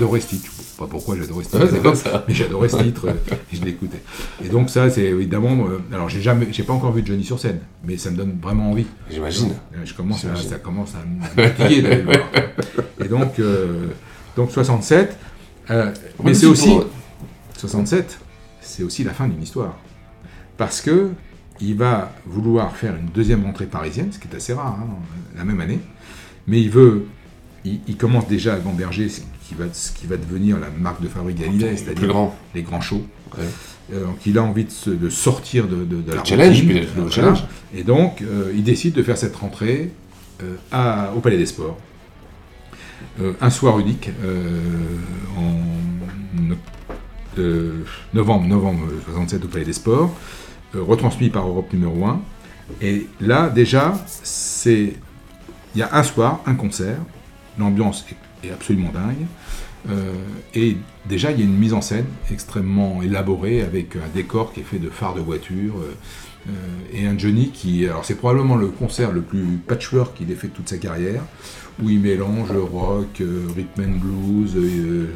J'adorais 0.00 0.20
ce 0.20 0.28
titre. 0.28 0.50
Je 0.56 0.62
sais 0.62 0.76
pas 0.78 0.86
pourquoi 0.86 1.16
j'adorais 1.16 1.44
ce 1.44 1.50
titre, 1.50 2.24
mais 2.26 2.34
j'adorais 2.34 2.68
ce 2.70 2.76
titre 2.82 3.08
euh, 3.08 3.34
et 3.52 3.56
je 3.56 3.62
l'écoutais. 3.64 4.00
Et 4.42 4.48
donc 4.48 4.70
ça, 4.70 4.88
c'est 4.88 5.02
évidemment. 5.04 5.66
euh, 5.68 5.78
alors 5.92 6.08
j'ai 6.08 6.22
jamais, 6.22 6.48
j'ai 6.52 6.62
pas 6.62 6.72
encore 6.72 6.92
vu 6.92 7.02
Johnny 7.04 7.22
sur 7.22 7.38
scène, 7.38 7.60
mais 7.84 7.98
ça 7.98 8.10
me 8.10 8.16
donne 8.16 8.38
vraiment 8.42 8.70
envie. 8.70 8.86
J'imagine. 9.10 9.50
Euh, 9.74 9.84
Je 9.84 9.92
commence, 9.92 10.24
à, 10.24 10.34
ça 10.36 10.56
commence 10.58 10.94
à 10.94 11.04
me 11.06 11.46
fatiguer 11.48 11.82
d'aller 11.82 11.96
le 11.96 12.04
voir. 12.04 12.30
Et 13.04 13.08
donc, 13.08 13.38
euh, 13.38 13.88
donc 14.36 14.50
67. 14.50 15.16
euh, 15.70 15.92
mais 16.24 16.32
c'est 16.32 16.46
aussi 16.46 16.68
pour- 16.68 16.86
67. 17.58 18.18
C'est 18.62 18.82
aussi 18.82 19.04
la 19.04 19.12
fin 19.12 19.28
d'une 19.28 19.42
histoire, 19.42 19.76
parce 20.56 20.80
que 20.80 21.10
il 21.60 21.76
va 21.76 22.10
vouloir 22.24 22.74
faire 22.74 22.94
une 22.96 23.08
deuxième 23.08 23.44
rentrée 23.44 23.66
parisienne, 23.66 24.12
ce 24.12 24.18
qui 24.18 24.28
est 24.28 24.34
assez 24.36 24.54
rare, 24.54 24.78
hein, 24.80 24.86
la 25.36 25.44
même 25.44 25.60
année. 25.60 25.78
Mais 26.46 26.60
il 26.62 26.70
veut, 26.70 27.04
il, 27.66 27.80
il 27.86 27.96
commence 27.98 28.26
déjà 28.28 28.54
à 28.54 28.58
Gamberger, 28.58 29.08
qui 29.50 29.56
va, 29.56 29.64
ce 29.72 29.90
qui 29.92 30.06
va 30.06 30.16
devenir 30.16 30.58
la 30.60 30.70
marque 30.70 31.02
de 31.02 31.08
fabrique 31.08 31.38
plus 31.38 31.60
c'est-à-dire 31.76 32.08
grand. 32.08 32.34
les 32.54 32.62
grands 32.62 32.80
shows. 32.80 33.04
Ouais. 33.36 33.44
Euh, 33.92 34.04
donc 34.04 34.24
il 34.24 34.38
a 34.38 34.42
envie 34.44 34.64
de, 34.64 34.70
se- 34.70 34.90
de 34.90 35.08
sortir 35.10 35.66
de, 35.66 35.84
de- 35.84 36.00
de 36.02 36.12
la 36.12 36.22
challenge, 36.24 36.60
routine, 36.60 36.68
puis 36.68 36.78
le- 36.80 36.86
voilà. 36.94 37.10
challenge. 37.10 37.44
Et 37.74 37.82
donc 37.82 38.22
euh, 38.22 38.52
il 38.54 38.62
décide 38.62 38.94
de 38.94 39.02
faire 39.02 39.18
cette 39.18 39.34
rentrée 39.34 39.90
euh, 40.42 40.54
à- 40.70 41.12
au 41.16 41.20
Palais 41.20 41.36
des 41.38 41.46
Sports. 41.46 41.76
Un 43.40 43.50
soir 43.50 43.78
unique 43.80 44.08
en 45.36 46.40
no- 46.40 46.56
novembre, 48.14 48.46
novembre 48.46 48.86
67 49.06 49.44
au 49.44 49.48
Palais 49.48 49.64
des 49.64 49.72
Sports, 49.74 50.14
retransmis 50.74 51.28
par 51.28 51.46
Europe 51.46 51.72
numéro 51.72 52.04
1. 52.06 52.20
Et 52.80 53.08
là 53.20 53.50
déjà, 53.50 53.94
c'est 54.06 54.94
il 55.74 55.78
y 55.78 55.82
a 55.82 55.90
un 55.94 56.02
soir, 56.02 56.40
un 56.46 56.54
concert, 56.54 56.98
l'ambiance 57.58 58.04
est 58.42 58.50
absolument 58.50 58.90
dingue. 58.92 59.26
Euh, 59.88 60.12
et 60.54 60.76
déjà, 61.08 61.30
il 61.30 61.38
y 61.38 61.42
a 61.42 61.44
une 61.44 61.56
mise 61.56 61.72
en 61.72 61.80
scène 61.80 62.06
extrêmement 62.30 63.02
élaborée 63.02 63.62
avec 63.62 63.96
un 63.96 64.08
décor 64.14 64.52
qui 64.52 64.60
est 64.60 64.64
fait 64.64 64.78
de 64.78 64.90
phares 64.90 65.14
de 65.14 65.20
voitures 65.20 65.78
euh, 65.78 65.94
euh, 66.48 66.52
et 66.92 67.06
un 67.06 67.16
Johnny 67.16 67.50
qui. 67.50 67.86
Alors, 67.86 68.04
c'est 68.04 68.14
probablement 68.14 68.56
le 68.56 68.68
concert 68.68 69.12
le 69.12 69.22
plus 69.22 69.58
patchwork 69.66 70.16
qu'il 70.16 70.30
ait 70.30 70.34
fait 70.34 70.48
de 70.48 70.52
toute 70.52 70.68
sa 70.68 70.78
carrière, 70.78 71.22
où 71.82 71.90
il 71.90 72.00
mélange 72.00 72.50
rock, 72.52 73.20
euh, 73.20 73.46
rhythm 73.56 73.80
and 73.82 73.98
blues, 73.98 74.52
euh, 74.56 75.06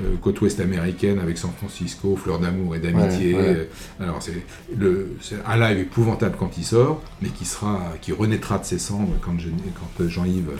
euh, 0.00 0.14
côte 0.22 0.40
ouest 0.40 0.60
américaine 0.60 1.18
avec 1.18 1.38
San 1.38 1.50
Francisco, 1.56 2.16
fleur 2.16 2.38
d'amour 2.38 2.74
et 2.76 2.78
d'amitié. 2.78 3.34
Ouais, 3.34 3.40
ouais. 3.40 3.68
Alors, 4.00 4.20
c'est 4.22 5.36
un 5.46 5.56
live 5.58 5.78
épouvantable 5.80 6.36
quand 6.38 6.56
il 6.58 6.64
sort, 6.64 7.02
mais 7.22 7.28
qui, 7.28 7.44
sera, 7.44 7.80
qui 8.00 8.12
renaîtra 8.12 8.58
de 8.58 8.64
ses 8.64 8.78
cendres 8.78 9.12
quand, 9.20 9.38
Jean- 9.38 9.50
quand 9.96 10.08
Jean-Yves 10.08 10.50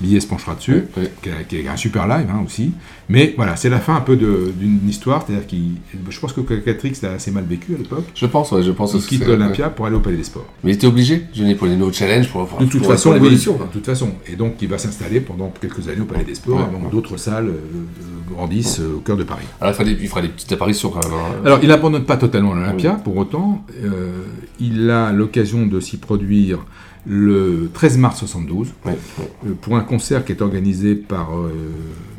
Billet 0.00 0.20
se 0.20 0.26
penchera 0.26 0.54
dessus, 0.54 0.84
qui, 1.22 1.28
est, 1.28 1.48
qui 1.48 1.58
est 1.60 1.68
un 1.68 1.76
super 1.76 2.06
live 2.06 2.26
hein, 2.30 2.42
aussi. 2.44 2.72
Mais 3.08 3.34
voilà, 3.36 3.54
c'est 3.54 3.68
la 3.68 3.78
fin 3.78 3.94
un 3.94 4.00
peu 4.00 4.16
d'une 4.16 4.80
histoire, 4.88 5.24
c'est-à-dire 5.24 5.46
qu'il. 5.46 5.76
Je 6.10 6.18
pense 6.18 6.32
que 6.32 6.40
Cacatrix 6.40 6.92
l'a 7.02 7.12
assez 7.12 7.30
mal 7.30 7.44
vécu 7.44 7.74
à 7.74 7.78
l'époque. 7.78 8.04
Je 8.14 8.26
pense, 8.26 8.50
ouais, 8.50 8.62
je 8.64 8.72
pense 8.72 8.94
Il 8.94 9.00
quitte 9.02 9.20
que- 9.24 9.28
l'Olympia 9.30 9.70
pour 9.70 9.86
aller 9.86 9.94
au 9.94 10.00
Palais 10.00 10.16
des 10.16 10.24
Sports. 10.24 10.46
Mais 10.64 10.72
il 10.72 10.74
était 10.74 10.88
obligé, 10.88 11.22
Johnny, 11.32 11.54
pour 11.54 11.68
les 11.68 11.76
nouveaux 11.76 11.92
challenges, 11.92 12.28
pour, 12.28 12.46
pour 12.48 12.58
De 12.58 12.64
toute 12.66 12.80
pour- 12.82 12.90
façon, 12.90 13.12
oui, 13.20 13.30
de 13.30 13.72
toute 13.72 13.86
façon. 13.86 14.10
Et 14.26 14.34
donc, 14.34 14.54
il 14.60 14.68
va 14.68 14.78
s'installer 14.78 15.20
pendant 15.20 15.52
quelques 15.60 15.88
années 15.88 16.00
au 16.00 16.04
Palais 16.04 16.24
des 16.24 16.34
Sports, 16.34 16.56
Ouais, 16.58 16.72
donc 16.72 16.84
ouais. 16.86 16.90
d'autres 16.90 17.16
salles 17.16 17.48
euh, 17.48 18.32
grandissent 18.34 18.80
euh, 18.80 18.96
au 18.96 19.00
cœur 19.00 19.16
de 19.16 19.22
Paris. 19.24 19.46
Alors, 19.60 19.72
il 19.72 19.76
fera, 19.76 19.84
des, 19.84 19.92
il 20.02 20.08
fera 20.08 20.22
des 20.22 20.28
petites 20.28 20.50
apparitions 20.52 20.90
quand 20.90 21.04
même. 21.04 21.12
hein. 21.16 21.40
Alors, 21.44 21.60
il 21.62 21.68
n'abandonne 21.68 22.04
pas 22.04 22.16
totalement 22.16 22.54
l'Olympia, 22.54 22.92
pour 23.04 23.16
autant. 23.16 23.64
euh, 23.84 24.22
il 24.58 24.90
a 24.90 25.12
l'occasion 25.12 25.66
de 25.66 25.78
s'y 25.80 25.98
produire 25.98 26.64
le 27.06 27.70
13 27.72 27.98
mars 27.98 28.18
72, 28.18 28.74
Ouais, 28.84 28.98
euh, 29.46 29.52
pour 29.60 29.76
un 29.76 29.82
concert 29.82 30.24
qui 30.24 30.32
est 30.32 30.42
organisé 30.42 30.94
par 30.94 31.36
euh, 31.36 31.52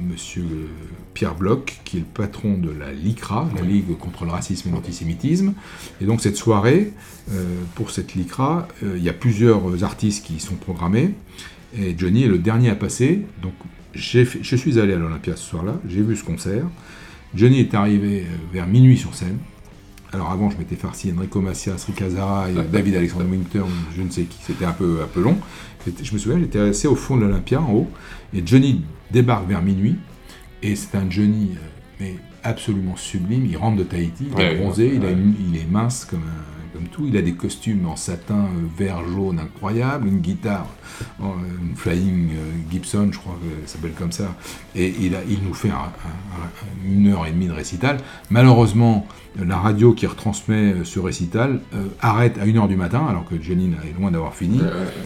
monsieur 0.01 0.45
Pierre 1.17 1.33
Bloch, 1.33 1.79
qui 1.83 1.97
est 1.97 2.01
le 2.01 2.05
patron 2.05 2.59
de 2.59 2.69
la 2.69 2.93
LICRA, 2.93 3.49
la 3.55 3.63
Ligue 3.63 3.97
contre 3.97 4.23
le 4.23 4.29
racisme 4.29 4.69
et 4.69 4.71
l'antisémitisme. 4.71 5.53
Et 5.99 6.05
donc, 6.05 6.21
cette 6.21 6.37
soirée, 6.37 6.93
euh, 7.31 7.43
pour 7.73 7.89
cette 7.89 8.13
LICRA, 8.13 8.67
euh, 8.83 8.93
il 8.97 9.03
y 9.03 9.09
a 9.09 9.13
plusieurs 9.13 9.83
artistes 9.83 10.23
qui 10.23 10.35
y 10.35 10.39
sont 10.39 10.53
programmés. 10.53 11.15
Et 11.75 11.95
Johnny 11.97 12.25
est 12.25 12.27
le 12.27 12.37
dernier 12.37 12.69
à 12.69 12.75
passer. 12.75 13.25
Donc, 13.41 13.53
je 13.95 14.55
suis 14.55 14.79
allé 14.79 14.93
à 14.93 14.97
l'Olympia 14.97 15.35
ce 15.35 15.49
soir-là, 15.49 15.81
j'ai 15.89 16.03
vu 16.03 16.15
ce 16.15 16.23
concert. 16.23 16.65
Johnny 17.33 17.61
est 17.61 17.73
arrivé 17.73 18.27
vers 18.53 18.67
minuit 18.67 18.97
sur 18.97 19.15
scène. 19.15 19.39
Alors 20.17 20.31
avant, 20.31 20.49
je 20.49 20.57
m'étais 20.57 20.75
farci 20.75 21.13
Enrico 21.15 21.39
Macias, 21.41 21.85
et 21.89 22.53
David 22.71 22.95
Alexander 22.95 23.25
Winter, 23.25 23.61
je 23.95 24.01
ne 24.01 24.09
sais 24.09 24.23
qui, 24.23 24.39
c'était 24.41 24.65
un 24.65 24.71
peu, 24.71 25.01
un 25.03 25.07
peu 25.07 25.21
long. 25.21 25.37
Je 25.85 26.11
me 26.11 26.17
souviens, 26.17 26.39
j'étais 26.39 26.57
assis 26.59 26.87
au 26.87 26.95
fond 26.95 27.17
de 27.17 27.21
l'Olympia, 27.21 27.61
en 27.61 27.71
haut, 27.71 27.87
et 28.33 28.41
Johnny 28.43 28.83
débarque 29.11 29.47
vers 29.47 29.61
minuit, 29.61 29.95
et 30.63 30.75
c'est 30.75 30.97
un 30.97 31.07
Johnny 31.07 31.51
euh, 31.53 31.59
mais 31.99 32.15
absolument 32.43 32.95
sublime. 32.95 33.45
Il 33.45 33.57
rentre 33.57 33.77
de 33.77 33.83
Tahiti, 33.83 34.25
il 34.31 34.41
est 34.41 34.49
Ouais, 34.53 34.55
bronzé, 34.55 34.91
il, 34.95 35.03
a 35.03 35.09
ouais. 35.09 35.13
une- 35.13 35.35
il 35.51 35.55
est 35.55 35.69
mince 35.69 36.03
comme, 36.05 36.19
un- 36.21 36.73
comme 36.73 36.87
tout. 36.87 37.05
Il 37.07 37.15
a 37.15 37.21
des 37.21 37.33
costumes 37.33 37.85
en 37.87 37.95
satin 37.95 38.45
euh, 38.45 38.67
vert 38.75 39.07
jaune 39.07 39.37
incroyable, 39.39 40.07
une 40.07 40.19
guitare, 40.19 40.67
euh, 41.21 41.25
une 41.61 41.75
Flying 41.75 42.29
Gibson, 42.71 43.09
je 43.11 43.19
crois 43.19 43.37
que 43.39 43.67
ça 43.67 43.73
s'appelle 43.75 43.93
comme 43.93 44.11
ça. 44.11 44.35
Et 44.75 44.93
il, 44.99 45.15
a, 45.15 45.19
il 45.29 45.43
nous 45.43 45.53
fait 45.53 45.69
un- 45.69 45.73
un- 45.75 45.77
un- 45.77 46.91
une 46.91 47.07
heure 47.07 47.25
et 47.27 47.31
demie 47.31 47.47
de 47.47 47.53
récital. 47.53 47.97
Malheureusement, 48.31 49.07
la 49.45 49.57
radio 49.57 49.93
qui 49.93 50.05
retransmet 50.07 50.73
euh, 50.73 50.83
ce 50.83 50.99
récital 50.99 51.59
euh, 51.73 51.83
arrête 52.01 52.37
à 52.39 52.45
1h 52.45 52.67
du 52.67 52.75
matin, 52.75 53.05
alors 53.09 53.25
que 53.25 53.35
Johnny 53.41 53.71
est 53.85 53.99
loin 53.99 54.11
d'avoir 54.11 54.33
fini. 54.35 54.59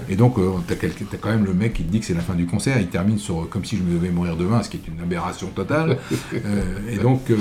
Et 0.09 0.15
donc, 0.15 0.37
euh, 0.37 0.49
t'as 0.67 0.75
t'as 0.75 1.17
quand 1.17 1.29
même 1.29 1.45
le 1.45 1.53
mec 1.53 1.73
qui 1.73 1.83
te 1.83 1.91
dit 1.91 1.99
que 1.99 2.05
c'est 2.05 2.13
la 2.13 2.21
fin 2.21 2.35
du 2.35 2.45
concert. 2.45 2.79
Il 2.79 2.87
termine 2.87 3.17
sur 3.17 3.41
euh, 3.41 3.47
comme 3.49 3.65
si 3.65 3.77
je 3.77 3.83
me 3.83 3.93
devais 3.93 4.09
mourir 4.09 4.35
demain, 4.37 4.63
ce 4.63 4.69
qui 4.69 4.77
est 4.77 4.87
une 4.87 5.01
aberration 5.01 5.47
totale. 5.47 5.97
Euh, 6.33 6.63
et 6.89 6.97
donc, 6.97 7.29
euh, 7.29 7.37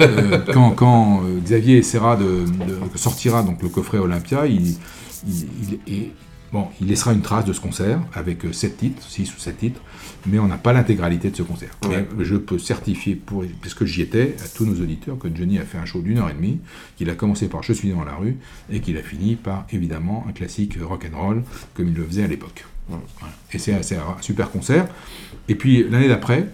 euh, 0.00 0.38
quand, 0.52 0.70
quand, 0.72 1.22
euh, 1.24 1.38
Xavier 1.42 1.78
essaiera 1.78 2.16
de, 2.16 2.24
de- 2.24 2.98
sortira 2.98 3.42
donc 3.42 3.62
le 3.62 3.68
coffret 3.68 3.98
Olympia, 3.98 4.46
il, 4.46 4.62
il, 4.70 4.78
il- 5.86 5.92
et, 5.92 6.12
bon, 6.52 6.66
il 6.80 6.88
laissera 6.88 7.12
une 7.12 7.22
trace 7.22 7.44
de 7.44 7.52
ce 7.52 7.60
concert 7.60 7.98
avec 8.14 8.42
7 8.52 8.76
titres, 8.76 9.02
6 9.08 9.34
ou 9.36 9.38
7 9.38 9.58
titres, 9.58 9.80
mais 10.26 10.38
on 10.38 10.46
n'a 10.46 10.58
pas 10.58 10.72
l'intégralité 10.72 11.30
de 11.30 11.36
ce 11.36 11.42
concert. 11.42 11.70
Ouais. 11.88 12.06
Mais 12.16 12.24
je 12.24 12.36
peux 12.36 12.58
certifier, 12.58 13.14
pour, 13.14 13.44
puisque 13.60 13.84
j'y 13.84 14.02
étais, 14.02 14.36
à 14.44 14.48
tous 14.48 14.66
nos 14.66 14.80
auditeurs, 14.80 15.18
que 15.18 15.28
Johnny 15.34 15.58
a 15.58 15.64
fait 15.64 15.78
un 15.78 15.84
show 15.84 16.00
d'une 16.00 16.18
heure 16.18 16.30
et 16.30 16.34
demie, 16.34 16.60
qu'il 16.96 17.10
a 17.10 17.14
commencé 17.14 17.48
par 17.48 17.62
Je 17.62 17.72
suis 17.72 17.90
dans 17.90 18.04
la 18.04 18.14
rue, 18.14 18.36
et 18.70 18.80
qu'il 18.80 18.96
a 18.96 19.02
fini 19.02 19.36
par, 19.36 19.66
évidemment, 19.70 20.24
un 20.28 20.32
classique 20.32 20.78
rock 20.80 21.06
and 21.12 21.16
roll, 21.16 21.42
comme 21.74 21.88
il 21.88 21.94
le 21.94 22.04
faisait 22.04 22.24
à 22.24 22.28
l'époque. 22.28 22.64
Voilà. 22.88 23.04
Et 23.52 23.58
c'est 23.58 23.74
un 23.74 24.16
super 24.20 24.50
concert. 24.50 24.86
Et 25.48 25.54
puis, 25.54 25.88
l'année 25.88 26.08
d'après, 26.08 26.48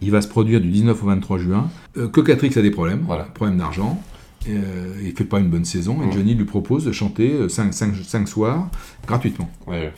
il 0.00 0.10
va 0.10 0.22
se 0.22 0.28
produire 0.28 0.60
du 0.60 0.68
19 0.68 1.02
au 1.02 1.06
23 1.06 1.38
juin. 1.38 1.70
Euh, 1.96 2.08
Cocatrix 2.08 2.52
a 2.56 2.62
des 2.62 2.70
problèmes, 2.70 3.04
problèmes 3.34 3.58
d'argent. 3.58 4.00
Euh, 4.48 4.94
il 5.02 5.12
fait 5.12 5.24
pas 5.24 5.38
une 5.38 5.48
bonne 5.48 5.64
saison 5.64 5.98
et. 6.02 6.12
Johnny 6.12 6.34
lui 6.34 6.46
propose 6.46 6.84
de 6.84 6.92
chanter 6.92 7.48
5 7.48 8.26
soirs 8.26 8.68
gratuitement. 9.06 9.50
Ouais. 9.66 9.92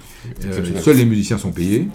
Euh, 0.45 0.81
seuls 0.81 0.97
les 0.97 1.05
musiciens 1.05 1.39
sont 1.39 1.53
payés 1.53 1.89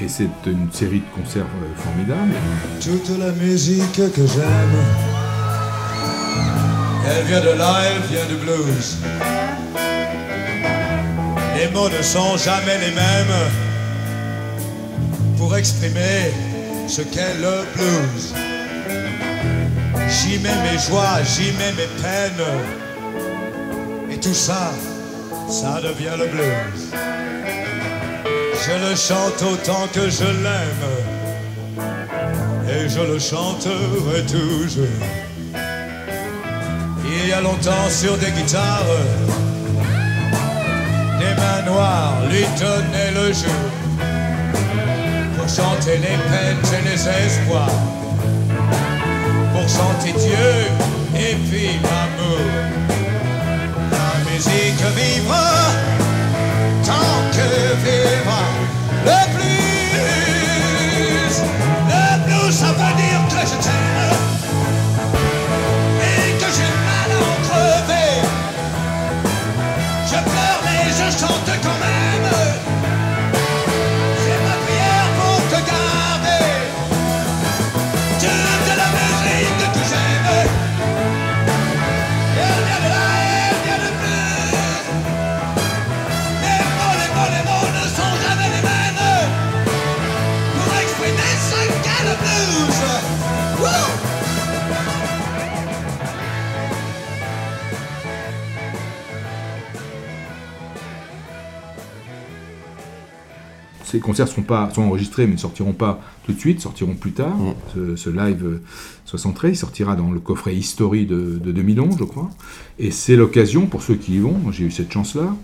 et 0.00 0.08
c'est 0.08 0.28
une 0.46 0.70
série 0.70 1.00
de 1.00 1.22
concerts 1.22 1.46
euh, 1.46 1.82
formidables. 1.82 2.34
Toute 2.80 3.18
la 3.18 3.32
musique 3.32 3.94
que 3.94 4.26
j'aime, 4.26 4.76
elle 7.06 7.24
vient 7.26 7.40
de 7.40 7.58
là, 7.58 7.80
elle 7.84 8.02
vient 8.14 8.26
du 8.26 8.44
blues. 8.44 8.98
Les 11.56 11.70
mots 11.72 11.88
ne 11.88 12.02
sont 12.02 12.36
jamais 12.36 12.78
les 12.80 12.94
mêmes 12.94 13.50
pour 15.38 15.56
exprimer 15.56 16.32
ce 16.86 17.00
qu'est 17.00 17.34
le 17.40 17.64
blues. 17.74 18.53
J'y 20.08 20.38
mets 20.38 20.54
mes 20.62 20.78
joies, 20.78 21.22
j'y 21.24 21.52
mets 21.52 21.72
mes 21.72 21.88
peines. 22.02 22.46
Et 24.10 24.18
tout 24.18 24.34
ça, 24.34 24.72
ça 25.48 25.80
devient 25.80 26.16
le 26.18 26.26
blues. 26.26 26.92
Je 28.66 28.88
le 28.88 28.96
chante 28.96 29.42
autant 29.42 29.86
que 29.92 30.08
je 30.08 30.24
l'aime. 30.24 30.86
Et 32.68 32.88
je 32.88 33.00
le 33.00 33.18
chanterai 33.18 34.22
toujours. 34.26 34.86
Il 37.06 37.28
y 37.28 37.32
a 37.32 37.40
longtemps 37.40 37.88
sur 37.90 38.16
des 38.18 38.30
guitares, 38.30 38.84
des 41.18 41.34
mains 41.40 41.62
noires 41.66 42.22
lui 42.30 42.44
donnaient 42.58 43.12
le 43.12 43.32
jour. 43.32 43.70
Pour 45.36 45.48
chanter 45.48 45.98
les 45.98 46.18
peines 46.28 46.64
et 46.78 46.88
les 46.88 47.08
espoirs. 47.08 48.03
Pour 49.64 49.72
chanter 49.72 50.12
Dieu 50.12 50.52
et 51.16 51.36
puis 51.48 51.80
l'amour. 51.82 52.38
La 53.90 54.30
musique 54.30 54.84
vivra 54.94 55.48
tant 56.84 57.18
que 57.32 57.48
vivra 57.82 58.44
le 59.06 59.20
blues. 59.34 60.56
Le 61.88 62.04
blues, 62.26 62.54
ça 62.54 62.66
veut 62.66 62.94
dire 63.00 63.22
que 63.30 63.40
je 63.48 63.56
t'aime 63.64 64.12
et 66.02 66.28
que 66.38 66.48
j'ai 66.56 66.74
mal 66.84 67.10
à 67.10 67.18
en 67.24 67.36
crever. 67.48 68.14
Je 70.08 70.18
pleure 70.30 70.60
mais 70.66 70.84
je 70.90 71.06
chante 71.18 71.53
concerts 104.04 104.28
sont, 104.28 104.42
pas, 104.42 104.70
sont 104.74 104.82
enregistrés 104.82 105.26
mais 105.26 105.32
ne 105.34 105.38
sortiront 105.38 105.72
pas 105.72 106.00
tout 106.26 106.32
de 106.32 106.38
suite, 106.38 106.60
sortiront 106.60 106.94
plus 106.94 107.12
tard. 107.12 107.36
Ce, 107.74 107.96
ce 107.96 108.10
live 108.10 108.44
euh, 108.44 108.62
73 109.06 109.52
il 109.52 109.56
sortira 109.56 109.96
dans 109.96 110.10
le 110.10 110.20
coffret 110.20 110.54
History 110.54 111.06
de, 111.06 111.38
de 111.42 111.52
2011, 111.52 111.96
je 111.98 112.04
crois. 112.04 112.30
Et 112.78 112.90
c'est 112.90 113.16
l'occasion, 113.16 113.66
pour 113.66 113.82
ceux 113.82 113.94
qui 113.94 114.14
y 114.14 114.18
vont, 114.18 114.36
j'ai 114.52 114.64
eu 114.64 114.70
cette 114.70 114.92
chance-là, 114.92 115.34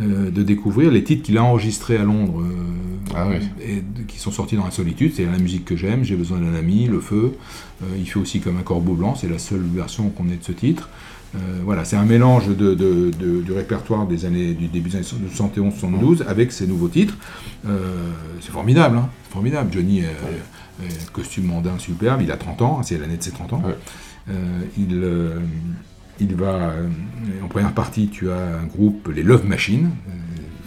euh, 0.00 0.30
de 0.30 0.42
découvrir 0.42 0.90
les 0.90 1.02
titres 1.02 1.22
qu'il 1.22 1.36
a 1.38 1.42
enregistrés 1.44 1.96
à 1.96 2.04
Londres 2.04 2.40
euh, 2.42 3.14
et 3.60 3.76
de- 3.76 4.02
qui 4.06 4.18
sont 4.18 4.30
sortis 4.30 4.54
dans 4.56 4.64
la 4.64 4.70
solitude. 4.70 5.12
C'est 5.16 5.24
la 5.26 5.38
musique 5.38 5.64
que 5.64 5.76
j'aime, 5.76 6.04
J'ai 6.04 6.16
besoin 6.16 6.38
d'un 6.38 6.54
ami, 6.54 6.86
Le 6.86 7.00
Feu. 7.00 7.32
Euh, 7.82 7.86
il 7.98 8.08
fait 8.08 8.20
aussi 8.20 8.40
comme 8.40 8.56
un 8.56 8.62
corbeau 8.62 8.94
blanc, 8.94 9.14
c'est 9.16 9.28
la 9.28 9.38
seule 9.38 9.62
version 9.74 10.10
qu'on 10.10 10.28
ait 10.28 10.36
de 10.36 10.44
ce 10.44 10.52
titre. 10.52 10.88
Euh, 11.36 11.38
voilà, 11.64 11.84
c'est 11.84 11.96
un 11.96 12.04
mélange 12.04 12.48
de, 12.48 12.74
de- 12.74 13.10
de- 13.10 13.40
du 13.42 13.52
répertoire 13.52 14.06
des 14.06 14.24
années, 14.24 14.52
du 14.52 14.66
début 14.66 14.90
des 14.90 14.96
années 14.96 15.04
71-72 15.04 16.22
avec 16.26 16.50
ces 16.50 16.66
nouveaux 16.66 16.88
titres. 16.88 17.16
Euh, 17.66 18.10
c'est 18.40 18.50
formidable, 18.50 18.96
hein, 18.98 19.08
c'est 19.24 19.32
formidable. 19.32 19.72
Johnny, 19.72 20.02
euh, 20.02 20.08
costume 21.12 21.44
mondain 21.44 21.78
superbe, 21.78 22.22
il 22.22 22.32
a 22.32 22.36
30 22.36 22.62
ans, 22.62 22.78
hein, 22.80 22.82
c'est 22.82 22.98
l'année 22.98 23.16
de 23.16 23.22
ses 23.22 23.30
30 23.32 23.52
ans. 23.52 23.62
Euh, 24.28 24.32
il, 24.76 25.02
il 26.20 26.34
va, 26.34 26.48
euh, 26.70 26.88
en 27.44 27.48
première 27.48 27.72
partie, 27.72 28.08
tu 28.08 28.30
as 28.30 28.58
un 28.62 28.66
groupe, 28.66 29.08
les 29.14 29.22
Love 29.22 29.46
Machine, 29.46 29.90
euh, 30.08 30.12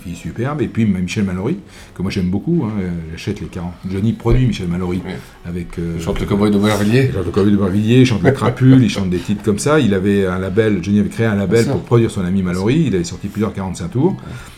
fille 0.04 0.16
superbe, 0.16 0.62
et 0.62 0.68
puis 0.68 0.86
Michel 0.86 1.24
Mallory, 1.24 1.58
que 1.96 2.02
moi 2.02 2.12
j'aime 2.12 2.30
beaucoup, 2.30 2.66
hein, 2.66 2.72
euh, 2.82 2.90
j'achète 3.12 3.40
les 3.42 3.48
40. 3.48 3.72
Johnny 3.90 4.14
produit 4.14 4.46
Michel 4.46 4.68
Mallory 4.68 5.02
avec. 5.46 5.80
euh, 5.80 5.94
Il 5.98 6.02
chante 6.04 6.20
le 6.20 6.26
Cowboy 6.26 6.52
de 6.52 6.58
Aubervilliers. 6.58 7.06
Il 7.10 7.14
chante 7.14 7.26
le 7.26 7.32
Cowboy 7.32 7.52
de 7.52 7.58
Aubervilliers, 7.58 8.00
il 8.02 8.06
chante 8.06 8.24
la 8.24 8.32
crapule, 8.32 8.84
il 8.84 8.90
chante 8.90 9.10
des 9.10 9.18
titres 9.20 9.44
comme 9.44 9.60
ça. 9.60 9.80
Il 9.80 9.94
avait 9.94 10.26
un 10.26 10.40
label, 10.40 10.80
Johnny 10.84 11.00
avait 11.00 11.10
créé 11.10 11.26
un 11.26 11.36
label 11.36 11.66
pour 11.74 11.82
produire 11.84 12.12
son 12.12 12.24
ami 12.26 12.42
Mallory, 12.44 12.84
il 12.88 12.96
avait 12.96 13.04
sorti 13.04 13.28
plusieurs 13.28 13.54
45 13.54 13.90
tours, 13.90 14.18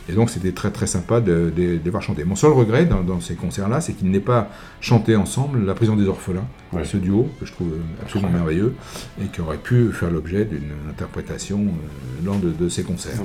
et 0.09 0.13
donc 0.13 0.29
c'était 0.29 0.51
très 0.51 0.71
très 0.71 0.87
sympa 0.87 1.21
de, 1.21 1.51
de- 1.55 1.77
de 1.77 1.79
les 1.83 1.89
voir 1.89 2.01
chanter. 2.03 2.23
Mon 2.25 2.35
seul 2.35 2.51
regret 2.51 2.85
dans, 2.85 3.01
dans 3.03 3.21
ces 3.21 3.35
concerts-là, 3.35 3.81
c'est 3.81 3.93
qu'ils 3.93 4.09
n'aient 4.11 4.19
pas 4.19 4.49
chanté 4.81 5.15
ensemble 5.15 5.65
La 5.65 5.73
prison 5.73 5.95
des 5.95 6.07
orphelins, 6.07 6.45
ce 6.85 6.97
duo 6.97 7.29
que 7.39 7.45
je 7.45 7.51
trouve 7.51 7.73
absolument 8.01 8.31
merveilleux, 8.31 8.73
et 9.21 9.27
qui 9.27 9.41
aurait 9.41 9.57
pu 9.57 9.91
faire 9.91 10.11
l'objet 10.11 10.45
d'une 10.45 10.71
interprétation 10.89 11.59
euh, 11.59 12.25
lors 12.25 12.37
de, 12.39 12.51
de 12.51 12.69
ces 12.69 12.83
concerts. 12.83 13.21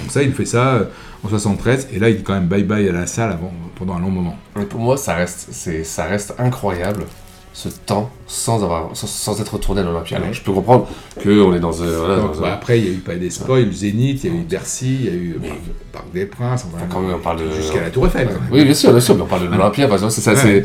Donc 0.00 0.10
ça, 0.10 0.22
il 0.22 0.32
fait 0.32 0.44
ça 0.44 0.74
euh, 0.74 0.84
en 1.24 1.28
73, 1.28 1.88
et 1.92 1.98
là, 1.98 2.08
il 2.10 2.18
dit 2.18 2.22
quand 2.22 2.34
même 2.34 2.46
bye 2.46 2.62
bye 2.64 2.88
à 2.88 2.92
la 2.92 3.06
salle 3.06 3.32
avant, 3.32 3.52
pendant 3.76 3.94
un 3.96 4.00
long 4.00 4.10
moment. 4.10 4.36
Mais 4.56 4.64
pour 4.64 4.80
moi, 4.80 4.96
ça 4.96 5.14
reste, 5.14 5.48
c'est, 5.52 5.84
ça 5.84 6.04
reste 6.04 6.34
incroyable 6.38 7.04
ce 7.52 7.70
temps 7.70 8.10
sans 8.26 8.62
avoir, 8.62 8.90
sans, 8.94 9.06
sans 9.06 9.40
être 9.40 9.54
retourné 9.54 9.80
à 9.80 9.84
l'Olympia. 9.84 10.18
Je 10.30 10.42
peux 10.42 10.52
comprendre 10.52 10.86
que 11.22 11.40
on 11.42 11.54
est 11.54 11.58
dans 11.60 11.70
voilà, 11.70 12.16
bah, 12.38 12.48
un- 12.48 12.52
après, 12.52 12.78
il 12.78 12.84
y 12.84 12.88
a 12.88 12.92
eu 12.92 12.98
pas 12.98 13.14
des 13.14 13.30
spoils, 13.30 13.72
Zénith, 13.72 14.24
il 14.24 14.30
y 14.30 14.36
a 14.36 14.38
eu 14.38 14.42
Bercy, 14.42 14.94
il 15.00 15.04
y 15.06 15.08
a 15.08 15.12
eu 15.14 15.36
Parc, 15.40 15.58
Parc 15.92 16.12
des 16.12 16.26
Princes, 16.26 16.66
enfin, 16.66 16.84
quand 16.90 17.00
même, 17.00 17.14
on 17.16 17.18
parle 17.18 17.40
de- 17.40 17.50
jusqu'à 17.50 17.80
la 17.80 17.88
Tour 17.90 18.06
Eiffel. 18.08 18.28
Oui, 18.52 18.62
bien 18.62 18.74
sûr, 18.74 18.90
bien 18.90 19.00
sûr, 19.00 19.14
mais 19.14 19.22
on 19.22 19.26
parle 19.26 19.46
de 19.48 19.54
l'Olympia, 19.56 19.86
par 19.86 19.94
exemple, 19.94 20.12
c'est 20.12 20.20
ça, 20.20 20.32
Ouais. 20.34 20.64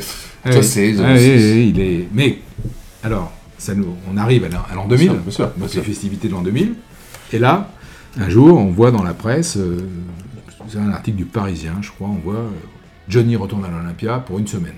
c'est. 0.62 0.98
Ouais, 0.98 1.68
il 1.70 1.80
est. 1.80 2.08
Mais 2.14 2.40
alors, 3.04 3.32
ça 3.58 3.74
nous, 3.74 3.96
on 4.12 4.18
arrive 4.18 4.44
à 4.46 4.50
l'an 4.50 4.60
à 4.70 4.76
l'an 4.76 4.86
2000, 4.88 5.08
Bien 5.08 5.16
sûr, 5.16 5.24
bien 5.24 5.32
sûr, 5.32 5.48
bien 5.48 5.62
donc 5.62 5.70
sûr. 5.70 5.82
les 5.82 5.88
festivités 5.88 6.28
de 6.28 6.34
l'an 6.34 6.42
2000, 6.42 6.74
et 7.32 7.40
là, 7.40 7.70
un 8.20 8.30
jour, 8.30 8.58
on 8.58 8.72
voit 8.72 8.92
dans 8.92 9.04
la 9.04 9.14
presse, 9.14 9.58
euh, 9.58 9.88
c'est 10.68 10.80
un 10.80 10.92
article 10.92 11.18
du 11.18 11.26
Parisien, 11.26 11.76
je 11.82 11.92
crois, 11.92 12.08
on 12.08 12.20
voit 12.20 12.36
euh, 12.36 12.50
Johnny 13.08 13.36
retourne 13.36 13.66
à 13.66 13.70
l'Olympia 13.70 14.20
pour 14.20 14.40
une 14.40 14.48
semaine. 14.48 14.76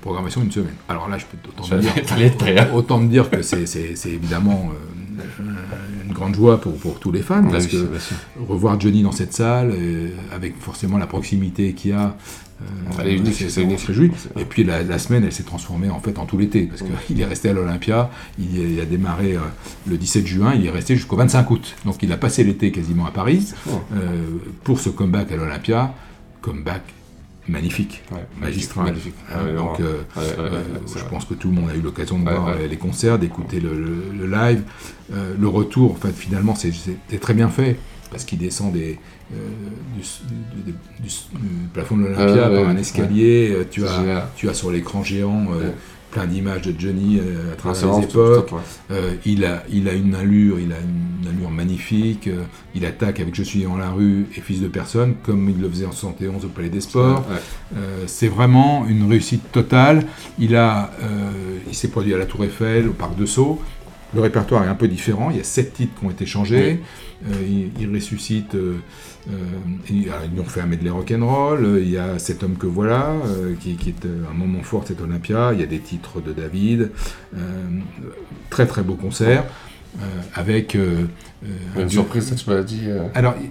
Programmation 0.00 0.42
une 0.42 0.50
semaine. 0.50 0.74
Alors 0.88 1.08
là, 1.08 1.18
je 1.18 1.26
peux 1.26 1.36
autant 1.48 1.76
me 1.76 1.80
dire, 1.80 2.74
autant 2.74 2.98
me 3.00 3.08
dire 3.08 3.30
que 3.30 3.42
c'est, 3.42 3.86
évidemment 4.06 4.72
euh, 4.72 5.44
une 6.06 6.12
grande 6.12 6.34
joie 6.34 6.60
pour, 6.60 6.76
pour 6.76 6.98
tous 6.98 7.12
les 7.12 7.20
fans, 7.22 7.42
Bah 7.42 7.50
parce 7.52 7.66
oui, 7.66 7.72
que 7.72 8.42
revoir 8.42 8.80
Johnny 8.80 9.02
dans 9.02 9.12
cette 9.12 9.34
salle, 9.34 9.72
euh, 9.72 10.08
avec 10.34 10.58
forcément 10.58 10.96
la 10.96 11.06
proximité 11.06 11.74
qu'il 11.74 11.90
y 11.90 11.94
a, 11.94 12.16
Elle 13.00 13.08
est 13.08 13.14
unique, 13.16 13.34
c'est, 13.34 13.62
unique. 13.62 13.80
Et 14.36 14.44
puis 14.44 14.64
la, 14.64 14.82
la 14.82 14.98
semaine, 14.98 15.24
elle 15.24 15.32
s'est 15.32 15.42
transformée 15.44 15.88
en 15.90 16.00
fait 16.00 16.18
en 16.18 16.26
tout 16.26 16.36
l'été, 16.38 16.62
parce 16.66 16.82
qu'il 17.06 17.20
est 17.20 17.24
resté 17.24 17.48
à 17.48 17.52
l'Olympia, 17.52 18.10
il, 18.38 18.78
a 18.80 18.84
démarré 18.84 19.34
euh, 19.36 19.40
le 19.88 19.96
17 19.96 20.26
juin, 20.26 20.54
il 20.54 20.66
est 20.66 20.70
resté 20.70 20.94
jusqu'au 20.96 21.16
25 21.16 21.50
août. 21.50 21.76
Donc 21.84 22.02
il 22.02 22.12
a 22.12 22.16
passé 22.16 22.44
l'été 22.44 22.72
quasiment 22.72 23.06
à 23.06 23.10
Paris 23.10 23.52
fort. 23.64 23.84
euh, 23.94 24.24
pour 24.64 24.80
ce 24.80 24.90
comeback 24.90 25.32
à 25.32 25.36
l'Olympia, 25.36 25.94
comeback 26.42 26.82
magnifique, 27.48 28.02
magistral. 28.40 28.84
magnifique. 28.84 29.14
Hein, 29.32 29.44
ouais, 29.46 29.54
donc, 29.56 29.80
euh, 29.80 30.02
Ouais, 30.16 30.22
euh, 30.38 30.62
je 30.96 31.04
pense 31.04 31.24
que 31.24 31.34
tout 31.34 31.48
le 31.48 31.54
monde 31.54 31.70
a 31.70 31.74
eu 31.74 31.80
l'occasion 31.80 32.18
de 32.18 32.22
voir 32.22 32.48
euh, 32.48 32.66
les 32.68 32.76
concerts, 32.76 33.18
d'écouter 33.18 33.58
le, 33.60 33.70
le- 33.70 34.12
le 34.16 34.30
live. 34.30 34.62
Euh, 35.12 35.34
le 35.40 35.48
retour, 35.48 35.90
en 35.92 35.96
fait, 35.96 36.12
finalement, 36.12 36.54
c'est- 36.54 36.70
très 37.20 37.34
bien 37.34 37.48
fait 37.48 37.76
parce 38.10 38.24
qu'il 38.24 38.38
descend 38.38 38.72
des, 38.72 38.98
euh, 39.32 39.36
du, 39.94 40.00
du- 40.00 40.72
du- 40.72 40.72
du- 41.02 41.08
du 41.08 41.68
plafond 41.72 41.96
de 41.96 42.02
l'Olympia 42.04 42.44
Ah, 42.46 42.50
ouais, 42.50 42.60
par 42.62 42.68
un 42.70 42.76
escalier. 42.76 43.50
euh, 43.52 43.64
Tu, 43.70 43.84
as, 43.86 43.96
génial. 44.00 44.24
tu 44.36 44.48
as 44.48 44.54
sur 44.54 44.70
l'écran 44.70 45.02
géant 45.04 45.46
euh, 45.52 45.66
Ouais. 45.68 45.74
plein 46.10 46.26
d'images 46.26 46.62
de 46.62 46.74
Johnny 46.76 47.20
euh, 47.20 47.52
à 47.52 47.56
travers 47.56 47.98
les 47.98 48.04
époques. 48.04 48.50
il, 49.24 49.44
a, 49.44 49.62
il 49.70 49.88
a 49.88 49.92
une 49.94 50.16
allure, 50.16 50.58
il 50.58 50.72
a 50.72 50.76
une 50.80 51.28
allure 51.28 51.50
magnifique. 51.50 52.28
il 52.74 52.84
attaque 52.84 53.20
avec 53.20 53.32
Je 53.36 53.44
suis 53.44 53.62
dans 53.62 53.76
la 53.76 53.90
rue 53.90 54.26
et 54.36 54.40
Fils 54.40 54.60
de 54.60 54.66
personne, 54.66 55.14
comme 55.22 55.48
il 55.48 55.60
le 55.60 55.68
faisait 55.70 55.86
en 55.86 55.92
71 55.92 56.44
au 56.44 56.48
Palais 56.48 56.68
des 56.68 56.80
Sports. 56.80 57.24
C'est 58.06 58.26
vraiment 58.26 58.86
une 58.88 59.08
réussite 59.08 59.52
totale. 59.52 60.04
Il, 60.40 60.56
a, 60.56 60.90
il 61.68 61.74
s'est 61.76 61.88
produit 61.88 62.12
à 62.12 62.18
la 62.18 62.26
Tour 62.26 62.44
Eiffel, 62.44 62.88
au 62.88 62.92
Parc 62.92 63.16
de 63.16 63.26
Sceaux. 63.26 63.60
Le 64.14 64.20
répertoire 64.20 64.64
est 64.64 64.68
un 64.68 64.74
peu 64.74 64.88
différent. 64.88 65.30
Il 65.30 65.36
y 65.36 65.40
a 65.40 65.44
sept 65.44 65.72
titres 65.74 65.98
qui 65.98 66.04
ont 66.06 66.10
été 66.10 66.26
changés. 66.26 66.80
Euh, 67.28 67.34
il, 67.46 67.70
il 67.82 67.94
ressuscite. 67.94 68.54
euh, 68.54 68.76
euh, 69.30 69.32
il- 69.88 70.08
alors, 70.08 70.22
ils 70.34 70.40
ont 70.40 70.44
fait 70.44 70.60
un 70.62 70.66
medley 70.66 70.90
rock'n'roll. 70.90 71.78
Il 71.82 71.90
y 71.90 71.98
a 71.98 72.18
Cet 72.18 72.42
homme 72.42 72.56
que 72.56 72.66
voilà, 72.66 73.14
qui, 73.60 73.76
qui 73.76 73.90
est 73.90 74.06
un 74.06 74.34
moment 74.34 74.62
fort 74.62 74.82
de 74.82 74.88
cet 74.88 75.00
Olympia. 75.00 75.50
Il 75.52 75.60
y 75.60 75.62
a 75.62 75.66
des 75.66 75.78
titres 75.80 76.20
de 76.20 76.32
David. 76.32 76.90
Très 78.50 78.66
très 78.66 78.82
beau 78.82 78.94
concert. 78.94 79.44
avec... 80.34 80.74
Une 80.74 81.08
un- 81.82 81.88
surprise, 81.88 82.24
ça, 82.28 82.34
tu 82.34 82.48
m'as 82.50 82.62
dit. 82.62 82.82
Alors, 83.14 83.34
il- 83.40 83.50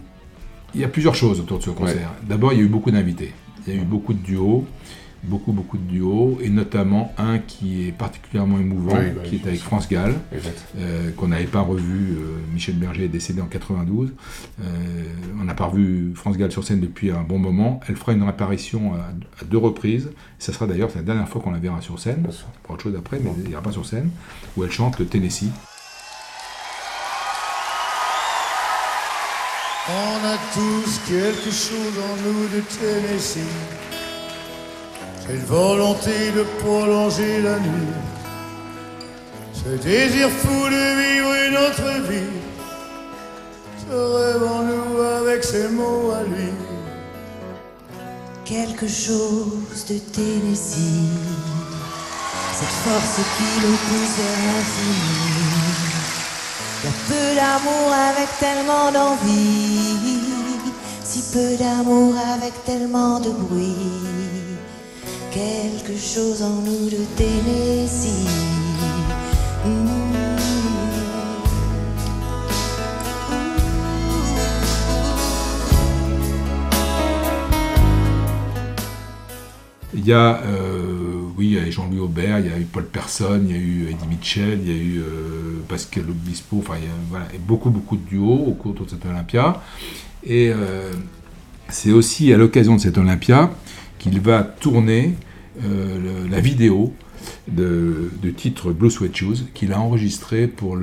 il 0.75 0.81
y 0.81 0.83
a 0.83 0.87
plusieurs 0.87 1.15
choses 1.15 1.39
autour 1.39 1.57
de 1.59 1.63
ce 1.63 1.69
concert. 1.71 2.11
D'abord, 2.27 2.53
il 2.53 2.59
y 2.59 2.61
a 2.61 2.65
eu 2.65 2.67
beaucoup 2.69 2.91
d'invités. 2.91 3.33
Il 3.67 3.73
y 3.73 3.77
a 3.77 3.81
eu 3.81 3.85
beaucoup 3.85 4.13
de 4.13 4.19
duos, 4.19 4.65
beaucoup, 5.23 5.51
beaucoup 5.51 5.77
de 5.77 5.83
duos, 5.83 6.37
et 6.41 6.49
notamment 6.49 7.13
un 7.17 7.39
qui 7.39 7.87
est 7.87 7.91
particulièrement 7.91 8.57
émouvant, 8.59 8.97
Oui, 8.97 9.11
bah 9.15 9.21
qui 9.23 9.35
est 9.35 9.45
avec 9.47 9.59
France 9.59 9.87
Gall, 9.89 10.15
euh, 10.77 11.11
qu'on 11.11 11.27
n'avait 11.27 11.45
pas 11.45 11.61
revu. 11.61 12.13
euh, 12.17 12.37
Michel 12.53 12.75
Berger 12.75 13.05
est 13.05 13.09
décédé 13.09 13.41
en 13.41 13.45
92. 13.47 14.13
Euh, 14.61 14.63
on 15.39 15.43
n'a 15.43 15.53
pas 15.53 15.65
revu 15.65 16.13
France 16.15 16.37
Gall 16.37 16.51
sur 16.51 16.63
scène 16.63 16.79
depuis 16.79 17.11
un 17.11 17.21
bon 17.21 17.37
moment. 17.39 17.79
Elle 17.87 17.95
fera 17.95 18.13
une 18.13 18.23
apparition 18.23 18.93
à, 18.95 18.99
à 19.41 19.45
deux 19.45 19.57
reprises. 19.57 20.09
Ça 20.39 20.53
sera 20.53 20.67
d'ailleurs 20.67 20.89
c'est 20.91 20.99
la 20.99 21.03
dernière 21.05 21.27
fois 21.29 21.41
qu'on 21.41 21.51
la 21.51 21.59
verra 21.59 21.81
sur 21.81 21.99
scène. 21.99 22.27
Pour 22.63 22.75
autre 22.75 22.83
chose 22.83 22.95
après, 22.97 23.19
mais 23.23 23.31
il 23.43 23.49
n'y 23.49 23.53
aura 23.55 23.63
pas 23.63 23.71
sur 23.71 23.85
scène. 23.85 24.09
Où 24.57 24.63
elle 24.63 24.71
chante 24.71 24.99
le 24.99 25.05
Tennessee. 25.05 25.49
On 29.91 30.25
a 30.25 30.37
tous 30.53 30.99
quelque 31.07 31.49
chose 31.51 31.95
en 31.97 32.15
nous 32.23 32.47
de 32.49 32.61
Tennessee. 32.79 33.39
Cette 35.29 35.45
volonté 35.45 36.31
de 36.35 36.41
prolonger 36.63 37.39
la 37.43 37.59
nuit. 37.59 37.93
Ce 39.53 39.69
désir 39.83 40.27
fou 40.27 40.65
de 40.65 40.85
vivre 41.01 41.33
une 41.47 41.57
autre 41.65 41.89
vie. 42.09 42.33
Ce 43.77 43.93
rêve 43.93 44.43
en 44.43 44.63
nous 44.63 44.99
avec 44.99 45.43
ses 45.43 45.67
mots 45.67 46.13
à 46.19 46.23
lui. 46.23 46.51
quelque 48.43 48.87
chose 48.87 49.85
de 49.87 49.99
Tennessee. 49.99 51.13
Cette 52.57 52.77
force 52.85 53.19
qui 53.35 53.51
nous 53.63 53.77
pousse 53.85 54.15
vers 54.17 54.39
l'infini. 54.47 55.19
Y 56.83 56.87
a 56.87 56.95
peu 57.07 57.27
d'amour 57.39 57.87
avec 58.09 58.29
tellement 58.39 58.91
d'envie. 58.91 60.23
Si 61.03 61.21
peu 61.31 61.55
d'amour 61.63 62.15
avec 62.33 62.53
tellement 62.65 63.19
de 63.19 63.29
bruit. 63.29 64.28
Quelque 65.31 65.95
chose 65.95 66.41
en 66.41 66.61
nous 66.61 66.89
de 66.89 67.05
Tennessee. 67.15 68.27
Il 79.93 80.07
y 80.07 80.13
a, 80.13 80.41
euh, 80.43 81.69
Jean-Louis 81.69 81.99
Aubert, 81.99 82.39
il 82.39 82.47
y 82.47 82.49
a 82.49 82.57
eu 82.57 82.63
Paul 82.63 82.85
Personne, 82.85 83.47
il 83.47 83.55
y 83.55 83.59
a 83.59 83.61
eu 83.61 83.87
Eddie 83.91 84.07
Mitchell, 84.09 84.59
il 84.63 84.67
y 84.67 84.71
a 84.71 84.81
eu 84.81 84.99
euh, 84.99 85.59
Pascal 85.67 86.05
Obispo, 86.09 86.57
enfin, 86.59 86.73
il 86.81 86.85
y 86.85 86.87
a 86.87 86.91
voilà, 87.09 87.25
beaucoup, 87.41 87.69
beaucoup 87.69 87.97
de 87.97 88.07
duos 88.07 88.45
au 88.47 88.53
cours 88.53 88.73
de 88.73 88.89
cette 88.89 89.05
Olympia. 89.05 89.61
Et 90.23 90.51
euh, 90.51 90.91
c'est 91.67 91.91
aussi 91.91 92.33
à 92.33 92.37
l'occasion 92.37 92.75
de 92.75 92.81
cette 92.81 92.97
Olympia 92.97 93.51
qu'il 93.99 94.19
va 94.19 94.43
tourner 94.43 95.13
euh, 95.63 96.23
le- 96.23 96.29
la 96.29 96.39
vidéo 96.39 96.93
de, 97.47 98.09
titre 98.35 98.71
Blue 98.71 98.89
Sweat 98.89 99.15
Shoes 99.15 99.45
qu'il 99.53 99.73
a 99.73 99.79
enregistré 99.79 100.47
pour 100.47 100.77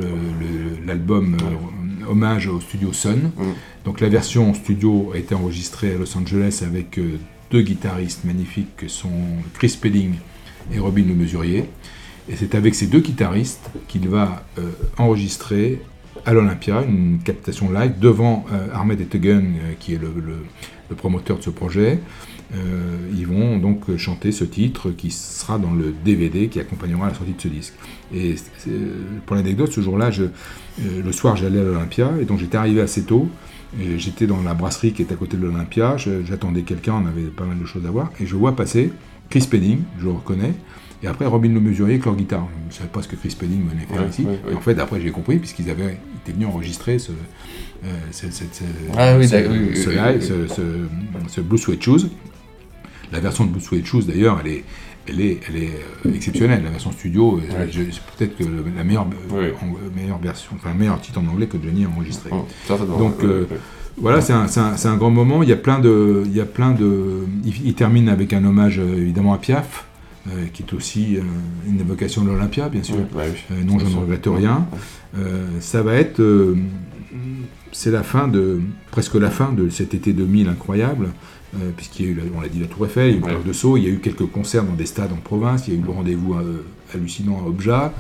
l'album 0.86 1.36
euh, 1.40 2.10
hommage 2.10 2.46
au 2.48 2.60
studio 2.60 2.92
Sun. 2.92 3.30
Donc 3.84 4.00
la 4.00 4.08
version 4.08 4.52
studio 4.54 5.10
a 5.14 5.18
été 5.18 5.34
enregistrée 5.34 5.94
à 5.94 5.98
Los 5.98 6.16
Angeles 6.16 6.62
avec 6.66 6.98
euh, 6.98 7.18
deux 7.50 7.62
guitaristes 7.62 8.24
magnifiques 8.24 8.76
que 8.76 8.88
sont 8.88 9.10
Chris 9.54 9.70
Spedding 9.70 10.14
et 10.74 10.78
Robin 10.78 11.04
Le 11.06 11.14
Mesurier. 11.14 11.64
Et 12.28 12.34
c'est 12.36 12.54
avec 12.56 12.74
ces 12.74 12.88
deux 12.88 12.98
guitaristes 13.00 13.70
qu'il 13.86 14.08
va 14.08 14.44
enregistrer 14.98 15.80
à 16.24 16.32
l'Olympia 16.32 16.82
une 16.82 17.20
captation 17.22 17.70
live 17.70 17.92
devant 18.00 18.44
Ahmed 18.74 19.00
Etegun, 19.00 19.44
qui 19.78 19.94
est 19.94 19.98
le, 19.98 20.10
le- 20.16 20.44
le 20.90 20.96
promoteur 20.96 21.38
de 21.38 21.42
ce 21.44 21.50
projet. 21.50 22.00
Euh, 22.54 22.96
ils 23.16 23.26
vont 23.26 23.58
donc 23.58 23.96
chanter 23.96 24.30
ce 24.30 24.44
titre 24.44 24.90
qui 24.90 25.10
sera 25.10 25.58
dans 25.58 25.72
le 25.72 25.92
DVD 26.04 26.46
qui 26.48 26.60
accompagnera 26.60 27.08
la 27.08 27.14
sortie 27.14 27.32
de 27.32 27.40
ce 27.40 27.48
disque. 27.48 27.74
Et 28.14 28.36
c'est- 28.36 28.70
pour 29.26 29.34
l'anecdote, 29.34 29.72
ce 29.72 29.80
jour-là, 29.80 30.10
je- 30.12 30.22
euh, 30.24 31.02
le 31.04 31.12
soir, 31.12 31.36
j'allais 31.36 31.58
à 31.58 31.64
l'Olympia 31.64 32.12
et 32.20 32.24
donc 32.24 32.38
j'étais 32.38 32.56
arrivé 32.56 32.80
assez 32.80 33.02
tôt. 33.02 33.28
J'étais 33.98 34.26
dans 34.28 34.40
la 34.42 34.54
brasserie 34.54 34.92
qui 34.92 35.02
est 35.02 35.12
à 35.12 35.16
côté 35.16 35.36
de 35.36 35.42
l'Olympia. 35.42 35.96
J'attendais 36.24 36.62
quelqu'un, 36.62 36.94
on 37.04 37.06
avait 37.06 37.22
pas 37.24 37.44
mal 37.44 37.58
de 37.58 37.66
choses 37.66 37.84
à 37.84 37.90
voir. 37.90 38.10
Et 38.20 38.26
je 38.26 38.36
vois 38.36 38.54
passer 38.54 38.92
Chris 39.28 39.40
Spedding, 39.42 39.80
je 39.98 40.04
le 40.04 40.12
reconnais. 40.12 40.54
Et 41.02 41.08
après, 41.08 41.26
Robin 41.26 41.52
Le 41.52 41.60
Mesurier 41.60 41.94
avec 41.94 42.06
leur 42.06 42.16
guitare. 42.16 42.46
Je 42.70 42.74
ne 42.74 42.78
savais 42.78 42.88
pas 42.88 43.02
ce 43.02 43.08
que 43.08 43.16
Chris 43.16 43.32
Spedding 43.32 43.68
venait 43.68 43.84
faire 43.86 44.02
Ouais, 44.02 44.08
ici. 44.08 44.22
ouais, 44.22 44.30
ouais. 44.46 44.52
Et 44.52 44.54
en 44.54 44.60
fait, 44.60 44.78
après, 44.78 45.00
j'ai 45.00 45.10
compris, 45.10 45.38
puisqu'ils 45.38 45.68
avaient 45.68 45.98
été 46.22 46.32
venus 46.32 46.46
enregistrer 46.46 46.98
ce, 46.98 47.10
euh, 47.10 47.86
ce, 48.12 48.30
ce- 48.30 48.44
ce- 48.50 48.64
Ah 48.96 49.18
oui, 49.18 49.26
ce- 49.26 49.32
d'accord, 49.32 49.52
oui, 49.52 49.76
ce 49.76 49.88
oui, 49.90 49.94
live, 49.96 50.16
oui, 50.20 50.26
ce- 50.26 50.54
ce- 50.54 51.28
ce 51.34 51.40
Blue 51.42 51.58
Sweat 51.58 51.82
Shoes. 51.82 52.08
La 53.12 53.20
version 53.20 53.44
de 53.44 53.58
Sweat 53.60 53.86
Shoes, 53.86 54.02
d'ailleurs, 54.06 54.40
elle 54.44 54.50
est, 54.52 54.64
elle 55.08 55.20
est, 55.20 55.40
elle 55.48 55.56
est 55.62 55.70
euh, 56.06 56.12
exceptionnelle. 56.14 56.62
La 56.64 56.70
version 56.70 56.90
studio, 56.92 57.38
euh, 57.38 57.64
Ouais. 57.64 57.70
c'est 57.72 58.00
peut-être 58.16 58.36
que 58.36 58.44
la 58.76 58.82
meilleure, 58.84 59.06
euh, 59.34 59.52
en- 59.62 59.96
meilleure 59.96 60.18
version, 60.18 60.50
enfin, 60.56 60.70
le 60.72 60.78
meilleur 60.78 61.00
titre 61.00 61.20
en 61.20 61.26
anglais 61.26 61.46
que 61.46 61.56
Johnny 61.62 61.84
a 61.84 61.88
enregistré. 61.88 62.30
certainement, 62.66 62.98
Donc, 62.98 63.18
ouais, 63.20 63.24
euh, 63.26 63.40
ouais. 63.50 63.56
voilà, 63.98 64.20
c'est 64.20 64.32
un, 64.32 64.46
un- 64.46 64.74
un 64.92 64.96
grand 64.96 65.10
moment. 65.10 65.42
Il 65.42 65.48
y 65.48 65.52
a 65.52 65.56
plein 65.56 65.78
de, 65.78 66.22
il 66.26 66.34
y 66.36 66.40
a 66.40 66.44
plein 66.46 66.72
de. 66.72 67.24
Il, 67.44 67.66
il 67.66 67.74
termine 67.74 68.08
avec 68.08 68.32
un 68.32 68.44
hommage 68.44 68.78
euh, 68.80 68.96
évidemment 68.96 69.32
à 69.34 69.38
Piaf, 69.38 69.84
euh, 70.28 70.46
qui 70.52 70.64
est 70.64 70.72
aussi 70.74 71.16
euh, 71.16 71.20
une 71.68 71.78
évocation 71.80 72.22
de 72.24 72.30
l'Olympia, 72.30 72.68
bien 72.68 72.82
sûr. 72.82 72.96
Ouais, 72.96 73.06
bah 73.14 73.22
oui, 73.26 73.38
Euh, 73.52 73.62
non, 73.64 73.78
je 73.78 73.84
ne 73.86 73.96
regrette 74.00 74.26
rien. 74.26 74.66
Euh, 75.16 75.46
ça 75.60 75.82
va 75.82 75.94
être, 75.94 76.18
euh, 76.20 76.56
c'est 77.72 77.90
la 77.92 78.02
fin 78.02 78.26
de, 78.28 78.60
presque 78.90 79.14
la 79.14 79.30
fin 79.30 79.52
de 79.52 79.68
cet 79.68 79.94
été 79.94 80.12
2000 80.12 80.48
incroyable, 80.48 81.10
euh, 81.60 81.70
puisqu'il 81.76 82.06
y 82.06 82.08
a 82.08 82.12
eu, 82.12 82.14
la- 82.14 82.22
on 82.36 82.40
l'a 82.40 82.48
dit, 82.48 82.60
la 82.60 82.66
Tour 82.66 82.86
Eiffel, 82.86 83.08
il 83.16 83.20
y 83.20 83.24
a 83.24 83.32
eu 83.32 83.36
le 83.38 83.44
de 83.48 83.52
Sceaux, 83.52 83.76
il 83.76 83.84
y 83.84 83.86
a 83.86 83.90
eu 83.90 83.98
quelques 83.98 84.26
concerts 84.26 84.64
dans 84.64 84.74
des 84.74 84.86
stades 84.86 85.12
en 85.12 85.16
province, 85.16 85.68
il 85.68 85.74
y 85.74 85.76
a 85.76 85.80
eu 85.80 85.82
le 85.82 85.90
rendez-vous 85.90 86.34
euh, 86.34 86.64
hallucinant 86.94 87.38
à 87.44 87.48
Obja, 87.48 87.92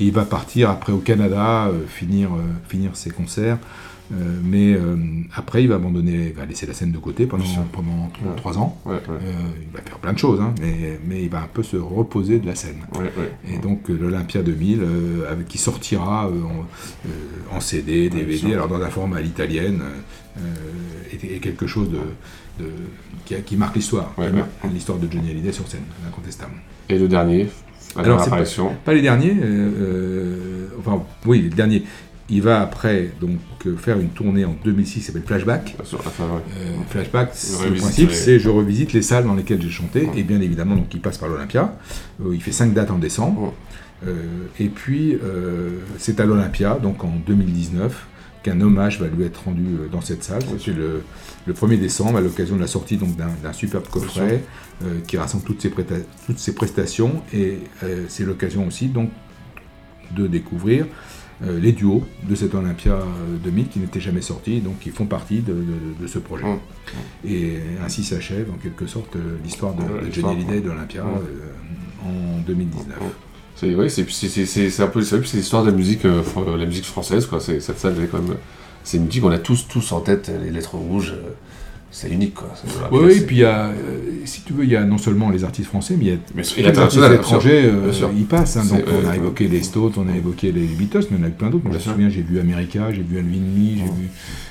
et 0.00 0.04
il 0.04 0.12
va 0.12 0.24
partir 0.24 0.70
après 0.70 0.92
au 0.92 0.98
Canada, 0.98 1.66
euh, 1.68 1.86
finir, 1.86 2.30
finir 2.68 2.96
ses 2.96 3.10
concerts. 3.10 3.58
Mais 4.44 4.76
après, 5.34 5.62
il 5.62 5.68
va 5.70 5.76
abandonner, 5.76 6.26
il 6.26 6.32
va 6.34 6.44
laisser 6.44 6.66
la 6.66 6.74
scène 6.74 6.92
de 6.92 6.98
côté 6.98 7.24
pendant, 7.24 7.44
pendant 7.72 8.10
trois- 8.12 8.28
Ouais. 8.28 8.36
trois 8.36 8.58
ans. 8.58 8.78
Ouais, 8.84 8.96
il 9.08 9.74
va 9.74 9.80
faire 9.80 9.98
plein 10.00 10.12
de 10.12 10.18
choses, 10.18 10.38
hein, 10.38 10.54
mais, 10.60 11.00
mais 11.08 11.22
il 11.22 11.30
va 11.30 11.38
un 11.40 11.46
peu 11.50 11.62
se 11.62 11.78
reposer 11.78 12.38
de 12.38 12.44
la 12.46 12.54
scène. 12.54 12.82
Et 13.50 13.56
donc 13.58 13.88
l'Olympia 13.88 14.42
2000, 14.42 14.80
euh, 14.82 15.32
avec, 15.32 15.48
qui 15.48 15.56
sortira 15.56 16.28
en, 16.28 17.56
en 17.56 17.60
CD, 17.60 18.10
DVD, 18.10 18.52
alors 18.52 18.68
dans 18.68 18.82
un 18.82 18.90
format 18.90 19.16
à 19.16 19.20
l'italienne, 19.22 19.80
est, 21.10 21.24
est 21.24 21.38
quelque 21.38 21.66
chose 21.66 21.88
de, 21.90 21.98
de- 22.58 23.36
qui, 23.46 23.56
marque 23.56 23.76
l'histoire, 23.76 24.12
Ouais, 24.18 24.26
ouais. 24.30 24.42
l'histoire 24.72 24.98
de 24.98 25.10
Johnny 25.10 25.30
Hallyday 25.30 25.52
sur 25.52 25.66
scène, 25.68 25.82
incontestable. 26.06 26.52
Et 26.88 26.98
le 26.98 27.08
dernier, 27.08 27.48
la 27.96 28.02
dernière 28.02 28.24
c'est 28.24 28.30
pas, 28.56 28.72
pas 28.84 28.94
les 28.94 29.02
derniers, 29.02 29.36
euh, 29.42 29.70
euh, 29.80 30.66
enfin 30.78 31.02
oui, 31.26 31.42
les 31.42 31.48
derniers. 31.50 31.84
Il 32.28 32.40
va 32.40 32.60
après 32.62 33.10
donc 33.20 33.38
euh, 33.66 33.76
faire 33.76 33.98
une 33.98 34.08
tournée 34.08 34.44
en 34.44 34.56
2006 34.64 34.94
qui 34.94 35.00
s'appelle 35.00 35.22
Flashback. 35.26 35.76
Euh, 35.80 35.84
Flashback, 36.88 37.30
c'est- 37.34 37.68
le 37.68 37.74
principe, 37.76 38.10
c'est 38.12 38.38
je 38.38 38.48
revisite 38.48 38.92
les 38.92 39.02
salles 39.02 39.24
dans 39.24 39.34
lesquelles 39.34 39.60
j'ai 39.60 39.70
chanté, 39.70 40.08
et 40.16 40.22
bien 40.22 40.40
évidemment, 40.40 40.76
donc 40.76 40.92
il 40.94 41.00
passe 41.00 41.18
par 41.18 41.28
l'Olympia. 41.28 41.74
Euh, 42.24 42.34
il 42.34 42.42
fait 42.42 42.52
cinq 42.52 42.72
dates 42.72 42.90
en 42.90 42.98
décembre. 42.98 43.54
Et 44.58 44.66
puis, 44.68 45.16
c'est 45.98 46.18
à 46.18 46.24
l'Olympia, 46.24 46.76
donc 46.82 47.04
en 47.04 47.12
2019, 47.24 48.06
qu'un 48.42 48.60
hommage 48.60 48.98
va 49.00 49.06
lui 49.06 49.22
être 49.24 49.44
rendu 49.44 49.62
dans 49.92 50.00
cette 50.00 50.24
salle. 50.24 50.42
C'est 50.58 50.72
le, 50.74 51.02
le 51.46 51.52
1er 51.54 51.78
décembre, 51.80 52.18
à 52.18 52.20
l'occasion 52.20 52.56
de 52.56 52.60
la 52.60 52.66
sortie 52.66 52.96
donc, 52.96 53.16
d'un, 53.16 53.52
superbe 53.52 53.88
coffret 53.88 54.42
euh, 54.84 55.00
qui 55.06 55.16
rassemble 55.16 55.44
toutes 55.44 55.60
ses, 55.60 55.70
préta- 55.70 56.02
toutes 56.26 56.38
ses 56.38 56.54
prestations. 56.54 57.22
Et 57.34 57.58
euh, 57.82 58.04
c'est 58.08 58.24
l'occasion 58.24 58.66
aussi 58.66 58.86
donc, 58.88 59.10
de 60.16 60.26
découvrir 60.26 60.86
euh, 61.44 61.58
les 61.58 61.72
duos 61.72 62.04
de 62.28 62.34
cette 62.36 62.54
Olympia 62.54 62.92
euh, 62.92 63.04
2000 63.42 63.68
qui 63.68 63.80
n'étaient 63.80 64.00
jamais 64.00 64.20
sortis, 64.22 64.60
donc 64.60 64.78
qui 64.78 64.90
font 64.90 65.06
partie 65.06 65.40
de, 65.40 65.52
de- 65.52 66.02
de 66.02 66.06
ce 66.06 66.18
projet. 66.20 66.44
Et 67.24 67.56
ainsi 67.84 68.04
s'achève 68.04 68.48
en 68.52 68.58
quelque 68.58 68.86
sorte 68.86 69.16
l'histoire 69.42 69.74
de, 69.74 69.82
Ouais, 69.82 70.06
de 70.08 70.12
Johnny. 70.12 70.44
Hallyday 70.48 70.68
Ouais. 70.68 70.74
euh, 70.98 72.36
en 72.36 72.40
2019. 72.46 72.96
C'est 73.56 73.74
oui, 73.74 73.90
c'est 73.90 74.08
c'est- 74.10 74.46
c'est- 74.46 74.82
un 74.82 74.86
peu 74.86 75.02
c'est 75.02 75.20
l'histoire 75.34 75.64
de 75.64 75.70
la 75.70 75.76
musique, 75.76 76.04
la 76.04 76.66
musique 76.66 76.84
française 76.84 77.26
quoi. 77.26 77.38
C'est 77.40 77.60
cette 77.60 77.78
salle, 77.78 77.94
est 78.02 78.06
quand 78.06 78.20
même, 78.22 78.36
c'est 78.84 78.96
une 78.98 79.04
musique 79.06 79.22
qu'on 79.22 79.30
a 79.30 79.38
tous 79.38 79.66
tous 79.68 79.92
en 79.92 80.00
tête. 80.00 80.30
Les 80.44 80.50
lettres 80.50 80.74
rouges, 80.76 81.12
euh, 81.16 81.30
c'est 81.90 82.08
unique 82.10 82.34
quoi. 82.34 82.48
Oui, 82.90 83.14
c'est- 83.14 83.26
puis 83.26 83.36
il 83.36 83.40
y 83.40 83.44
a, 83.44 83.66
euh, 83.66 83.72
si 84.24 84.40
tu 84.42 84.52
veux, 84.54 84.64
il 84.64 84.70
y 84.70 84.76
a 84.76 84.84
non 84.84 84.98
seulement 84.98 85.28
les 85.30 85.44
artistes 85.44 85.68
français, 85.68 85.94
mais 85.98 86.04
il 86.06 86.10
y 86.10 86.14
a 86.14 86.18
Mais 86.34 86.42
tous 86.42 86.58
et 86.58 86.62
les 86.62 86.78
artistes 86.78 87.02
étrangers, 87.12 87.64
euh, 87.66 87.92
ils 88.16 88.24
passent. 88.24 88.56
hein. 88.56 88.64
donc 88.64 88.82
on 88.86 89.06
euh, 89.06 89.10
a 89.10 89.16
évoqué 89.16 89.46
les 89.48 89.62
Stones, 89.62 89.92
on 89.96 90.08
a 90.08 90.16
évoqué 90.16 90.52
les 90.52 90.62
Beatles, 90.66 91.04
mais 91.10 91.18
on 91.20 91.24
a 91.26 91.30
plein 91.30 91.50
d'autres. 91.50 91.64
Moi, 91.64 91.74
je 91.78 91.78
me 91.88 91.92
souviens, 91.92 92.08
j'ai 92.08 92.22
vu 92.22 92.40
America, 92.40 92.90
j'ai 92.92 93.02
vu 93.02 93.18
Alvin 93.18 93.30
Lee, 93.56 93.76
j'ai 93.78 93.84
vu, 93.84 94.08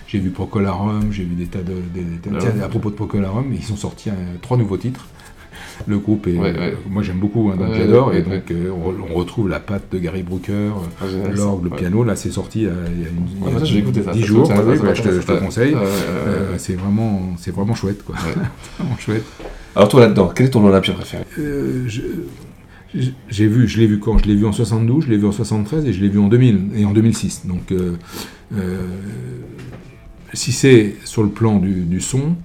j'ai 0.08 0.20
vu 0.20 0.30
Procolarum, 0.30 1.12
j'ai 1.12 1.24
vu 1.24 1.36
des 1.36 1.46
tas 1.48 1.60
de. 1.60 1.74
des- 1.94 2.02
des- 2.02 2.30
Ah 2.30 2.44
ouais. 2.58 2.62
à 2.64 2.68
propos 2.70 2.90
de 2.92 2.96
Procolarum, 2.96 3.46
ils 3.52 3.74
ont 3.74 3.78
sorti 3.78 4.10
euh, 4.10 4.14
trois 4.42 4.58
nouveaux 4.58 4.78
titres. 4.78 5.08
Le 5.88 5.98
groupe 6.00 6.28
est. 6.28 6.38
Ouais, 6.38 6.52
ouais. 6.58 6.76
Moi 6.90 7.04
j'aime 7.04 7.18
beaucoup, 7.20 7.50
hein, 7.52 7.58
donc 7.58 7.70
Ouais, 7.70 7.78
j'adore. 7.78 8.14
et 8.14 8.22
donc 8.22 8.50
euh, 8.52 8.70
on, 8.72 9.12
on 9.12 9.16
retrouve 9.16 9.50
la 9.50 9.60
patte 9.60 9.92
de 9.92 9.98
Gary 10.00 10.24
Brooker, 10.24 10.52
euh, 10.54 10.72
Ah, 11.02 11.06
l'orgue, 11.36 11.66
le 11.66 11.70
piano. 11.72 12.04
Là 12.04 12.16
c'est 12.16 12.32
sorti 12.32 12.66
euh, 12.66 12.72
il 12.96 13.02
y 13.02 13.06
a 13.06 13.10
une, 13.10 13.60
ça, 13.60 13.66
ça, 14.04 14.12
10 14.14 14.22
ça 14.22 14.26
jours. 14.28 14.48
ça 14.48 14.56
bah, 14.62 14.94
je, 14.94 15.02
te, 15.02 15.12
je 15.12 15.26
te 15.26 15.32
conseille. 15.40 15.76
Euh, 15.76 16.56
c'est 16.58 16.76
vraiment, 16.76 17.22
c'est 17.38 17.52
vraiment 17.52 17.76
chouette 17.76 18.04
quoi. 18.04 18.16
vraiment 18.80 18.98
chouette. 18.98 19.24
Alors 19.76 19.88
toi 19.90 20.02
là-dedans, 20.02 20.32
quel 20.36 20.48
est 20.48 20.50
ton 20.50 20.66
Olympia 20.66 20.94
préféré? 20.94 21.24
Euh, 21.40 21.84
je- 21.88 22.02
je- 22.94 23.12
j'ai 23.30 23.48
vu, 23.48 23.68
je 23.70 23.80
l'ai 23.80 23.88
vu 23.88 24.00
quand? 24.00 24.18
Je 24.18 24.26
l'ai 24.26 24.36
vu 24.36 24.46
en 24.46 24.52
72, 24.52 25.06
je 25.06 25.10
l'ai 25.10 25.18
vu 25.18 25.26
en 25.26 25.32
73 25.32 25.86
et 25.86 25.94
je 25.94 26.02
l'ai 26.02 26.10
vu 26.10 26.20
en 26.20 26.28
2000 26.28 26.60
et 26.76 26.84
en 26.86 26.92
2006. 26.92 27.44
Donc, 27.46 27.72
euh, 27.72 27.94
euh, 28.54 28.82
si 30.34 30.52
c'est 30.52 30.96
sur 31.06 31.24
le 31.24 31.30
plan 31.30 31.58
du, 31.58 31.72
du 31.84 32.02
son, 32.02 32.36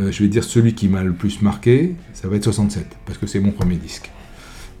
euh, 0.00 0.12
je 0.12 0.22
vais 0.22 0.28
dire 0.28 0.44
celui 0.44 0.74
qui 0.74 0.88
m'a 0.88 1.02
le 1.02 1.12
plus 1.12 1.42
marqué, 1.42 1.94
ça 2.14 2.28
va 2.28 2.36
être 2.36 2.44
67 2.44 2.86
parce 3.06 3.18
que 3.18 3.26
c'est 3.26 3.40
mon 3.40 3.52
premier 3.52 3.76
disque. 3.76 4.10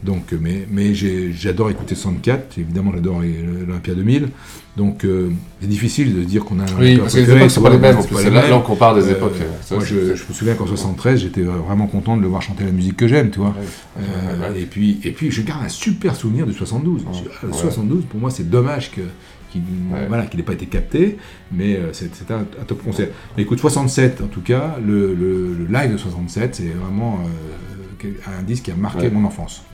Donc, 0.02 0.32
euh, 0.32 0.38
mais, 0.70 0.94
j'adore 0.94 1.70
écouter 1.70 1.94
64, 1.94 2.58
évidemment 2.58 2.92
j'adore 2.94 3.20
l'Olympia 3.20 3.94
2000. 3.94 4.28
Donc 4.76 5.04
euh, 5.04 5.28
c'est 5.60 5.68
difficile 5.68 6.14
de 6.14 6.22
dire 6.22 6.44
qu'on 6.44 6.60
a 6.60 6.62
un 6.62 6.78
Oui, 6.78 6.96
parce 6.96 7.14
que 7.14 7.20
les 7.20 7.30
époques 7.30 7.50
sont 7.50 7.60
pas 7.60 7.70
les 7.70 7.78
mêmes, 7.78 7.98
c'est 8.00 8.14
là- 8.30 8.40
mêmes. 8.40 8.50
là, 8.50 8.56
on 8.56 8.62
compare 8.62 8.94
des 8.94 9.10
époques, 9.10 9.34
euh, 9.40 9.50
ça, 9.62 9.74
moi 9.74 9.84
je, 9.84 9.96
me 9.96 10.32
souviens 10.32 10.54
qu'en 10.54 10.66
73 10.66 11.20
j'étais 11.20 11.42
vraiment 11.42 11.86
content 11.86 12.16
de 12.16 12.22
le 12.22 12.28
voir 12.28 12.40
chanter 12.40 12.64
la 12.64 12.70
musique 12.70 12.96
que 12.96 13.08
j'aime, 13.08 13.30
tu 13.30 13.40
vois. 13.40 13.54
Euh, 13.98 14.54
Et, 14.54 14.64
puis, 14.66 15.00
et 15.02 15.10
puis 15.10 15.30
je 15.30 15.42
garde 15.42 15.64
un 15.64 15.68
super 15.68 16.14
souvenir 16.14 16.46
du 16.46 16.54
72. 16.54 17.04
Le 17.42 17.48
ouais. 17.48 17.54
72 17.54 18.04
pour 18.08 18.20
moi 18.20 18.30
c'est 18.30 18.48
dommage 18.48 18.92
que 18.92 19.02
qu'il 19.50 19.62
voilà, 20.08 20.26
qu'il 20.26 20.38
n'ait 20.38 20.44
pas 20.46 20.52
été 20.54 20.66
capté, 20.66 21.18
mais 21.52 21.76
euh, 21.76 21.92
c'est 21.92 22.14
c'est 22.14 22.30
un, 22.30 22.40
un 22.60 22.64
top 22.66 22.82
concert. 22.84 23.08
Mais 23.36 23.42
écoute, 23.42 23.58
67 23.60 24.20
en 24.22 24.26
tout 24.28 24.40
cas, 24.42 24.76
le, 24.84 25.14
le- 25.14 25.54
le 25.54 25.66
live 25.66 25.92
de 25.92 25.96
67, 25.98 26.54
c'est 26.56 26.68
vraiment 26.68 27.18
euh, 28.04 28.08
un 28.38 28.42
disque 28.42 28.64
qui 28.64 28.70
a 28.70 28.76
marqué 28.76 29.02
Ouais. 29.02 29.10
mon 29.10 29.24
enfance. 29.26 29.64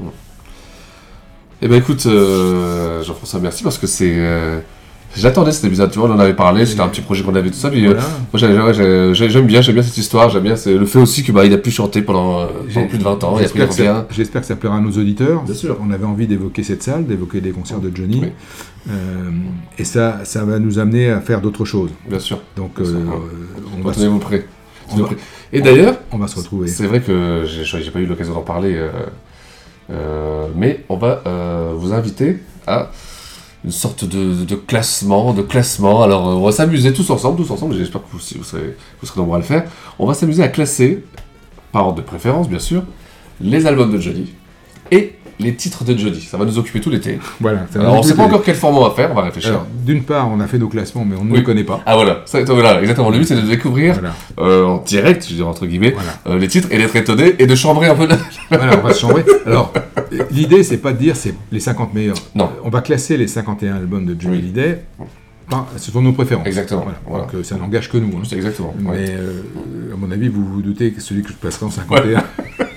Eh 1.63 1.69
ben 1.69 1.77
écoute, 1.77 2.05
euh, 2.07 3.03
Jean-François, 3.03 3.41
merci 3.41 3.63
parce 3.63 3.79
que 3.79 3.87
c'est. 3.87 4.15
Euh, 5.15 5.19
J'attendais 5.21 5.53
cet 5.53 5.65
épisode, 5.65 5.91
tu 5.91 5.99
vois, 5.99 6.09
on 6.11 6.13
en 6.15 6.19
avait 6.19 6.35
parlé, 6.35 6.67
c'était 6.67 6.81
un 6.83 6.89
petit 6.89 7.01
projet 7.01 7.23
qu'on 7.23 7.35
avait 7.35 7.51
tout 7.51 7.57
ça. 7.57 7.71
Puis, 7.71 7.87
euh, 7.87 7.95
Voilà. 8.33 8.55
moi, 8.63 8.73
j'ai- 8.73 9.15
j'ai- 9.15 9.31
j'aime 9.31 9.47
bien, 9.47 9.61
j'aime 9.63 9.75
bien 9.75 9.83
cette 9.83 9.97
histoire, 9.97 10.29
j'aime 10.31 10.43
bien 10.43 10.57
c'est 10.57 10.75
le 10.75 10.85
fait 10.87 10.99
aussi 10.99 11.23
que 11.25 11.33
bah, 11.33 11.45
il 11.47 11.53
a 11.53 11.59
pu 11.59 11.71
chanter 11.71 12.03
pendant, 12.03 12.41
euh, 12.41 12.47
pendant 12.75 12.87
plus 12.87 12.99
de 12.99 13.03
20 13.05 13.25
ans, 13.25 13.37
J'espère 13.39 13.69
que, 13.69 14.41
que 14.41 14.45
ça 14.47 14.57
plaira 14.57 14.77
à 14.77 14.81
nos 14.81 14.91
auditeurs. 14.93 15.43
Bien 15.43 15.55
sûr. 15.55 15.77
On 15.83 15.91
avait 15.91 16.05
envie 16.05 16.27
d'évoquer 16.27 16.63
cette 16.63 16.83
salle, 16.83 17.07
d'évoquer 17.07 17.41
les 17.41 17.51
concerts 17.51 17.81
de 17.81 17.91
Johnny. 17.95 18.25
Euh, 18.89 18.93
et 19.79 19.85
ça, 19.85 20.21
ça 20.25 20.45
va 20.45 20.59
nous 20.59 20.79
amener 20.79 21.11
à 21.11 21.21
faire 21.21 21.41
d'autres 21.41 21.65
choses. 21.65 21.91
Bien 22.09 22.19
sûr. 22.21 22.41
Donc, 22.57 22.77
Bien 22.81 22.85
sûr, 22.91 22.97
euh, 22.97 23.77
on 23.79 23.83
va 23.87 23.93
Tenez-vous 23.93 24.19
prêts. 24.19 24.47
Et 25.53 25.61
d'ailleurs, 25.61 25.97
on 26.13 26.19
va 26.19 26.29
se 26.29 26.37
retrouver. 26.37 26.69
C'est 26.69 26.87
vrai 26.87 27.01
que 27.01 27.43
j'ai 27.45 27.91
pas 27.91 27.99
eu 27.99 28.07
l'occasion 28.07 28.35
d'en 28.35 28.43
parler, 28.43 28.75
euh, 28.77 28.91
euh, 29.91 30.47
mais 30.55 30.85
on 30.89 30.97
va 30.97 31.23
euh, 31.27 31.73
vous 31.75 31.93
inviter 31.93 32.39
à 32.67 32.91
une 33.65 33.73
sorte 33.73 34.05
de, 34.05 34.55
classement, 34.55 35.33
de 35.33 35.43
classement. 35.43 36.03
Alors, 36.03 36.29
euh, 36.29 36.35
on 36.35 36.45
va 36.45 36.53
s'amuser 36.53 36.93
tous 36.93 37.11
ensemble, 37.11 37.43
tous 37.43 37.51
ensemble. 37.51 37.77
J'espère 37.77 38.03
que 38.03 38.09
vous 38.13 38.21
serez, 38.21 38.77
vous 39.01 39.07
serez 39.07 39.21
nombreux 39.21 39.37
à 39.37 39.39
le 39.39 39.45
faire. 39.45 39.65
On 39.99 40.07
va 40.07 40.15
s'amuser 40.15 40.43
à 40.43 40.49
classer, 40.49 41.05
par 41.73 41.87
ordre 41.89 41.99
de 41.99 42.03
préférence, 42.03 42.49
bien 42.49 42.59
sûr, 42.59 42.83
les 43.41 43.67
albums 43.67 43.93
de 43.93 43.99
Johnny 43.99 44.33
et 44.91 45.16
les 45.39 45.55
titres 45.55 45.85
de 45.85 45.97
Johnny. 45.97 46.21
Ça 46.21 46.37
va 46.37 46.45
nous 46.45 46.59
occuper 46.59 46.81
tout 46.81 46.91
l'été. 46.91 47.19
Voilà. 47.41 47.67
ça 47.71 47.81
Alors, 47.81 47.95
on 47.95 48.03
sait 48.03 48.15
pas 48.15 48.25
encore 48.25 48.43
quel 48.43 48.55
format 48.55 48.79
on 48.79 48.89
va 48.89 48.95
faire. 48.95 49.11
On 49.13 49.15
va 49.15 49.23
réfléchir. 49.23 49.61
D'une 49.85 50.03
part, 50.03 50.31
on 50.31 50.41
a 50.41 50.47
fait 50.47 50.59
nos 50.59 50.69
classements, 50.69 51.05
mais 51.05 51.17
on 51.21 51.25
ne 51.25 51.33
Oui. 51.33 51.39
les 51.39 51.45
connaît 51.45 51.65
pas. 51.65 51.81
Ah 51.87 51.95
voilà, 51.97 52.23
ça, 52.27 52.43
voilà, 52.45 52.81
exactement. 52.81 53.11
Le 53.11 53.19
but 53.19 53.27
c'est 53.27 53.37
de 53.37 53.41
découvrir 53.47 54.01
euh, 54.39 54.65
en 54.65 54.79
direct, 54.79 55.27
je 55.29 55.35
dirais 55.35 55.49
entre 55.49 55.67
guillemets, 55.67 55.95
euh, 56.27 56.39
les 56.39 56.49
titres 56.49 56.69
et 56.71 56.79
d'être 56.79 56.97
étonné 56.97 57.35
et 57.39 57.47
de 57.47 57.55
chambrer 57.55 57.87
un 57.89 57.95
peu. 57.95 58.07
la- 58.07 58.19
Voilà, 58.51 58.79
on 58.79 58.87
va 58.87 58.93
se 58.95 59.01
chambrer. 59.01 59.25
Alors, 59.47 59.73
l'idée, 60.31 60.63
c'est 60.63 60.79
pas 60.79 60.93
de 60.93 60.99
dire 60.99 61.17
c'est 61.17 61.35
les 61.53 61.61
50 61.61 61.93
meilleurs. 61.95 62.17
Non. 62.35 62.49
On 62.65 62.71
va 62.71 62.81
classer 62.81 63.17
les 63.17 63.27
51 63.29 63.77
albums 63.77 64.07
de 64.07 64.17
Johnny 64.21 64.39
Hallyday. 64.39 64.83
par- 65.51 65.67
ce 65.77 65.91
sont 65.93 66.03
nos 66.03 66.13
préférences. 66.13 66.47
Exactement. 66.47 66.83
Voilà. 66.83 66.99
Voilà. 67.07 67.25
Donc, 67.25 67.35
euh, 67.35 67.43
ça 67.45 67.57
n'engage 67.57 67.89
que 67.91 67.99
nous. 67.99 68.09
hein. 68.17 68.23
Exactement. 68.33 68.75
Mais, 68.81 68.89
ouais. 68.91 69.05
euh, 69.11 69.43
à 69.93 69.97
mon 69.97 70.11
avis, 70.11 70.29
vous 70.29 70.45
vous 70.45 70.63
doutez 70.63 70.91
que 70.93 71.01
celui 71.01 71.23
que 71.23 71.29
je 71.29 71.35
placerai 71.35 71.67
en 71.67 71.71
51. 71.71 72.25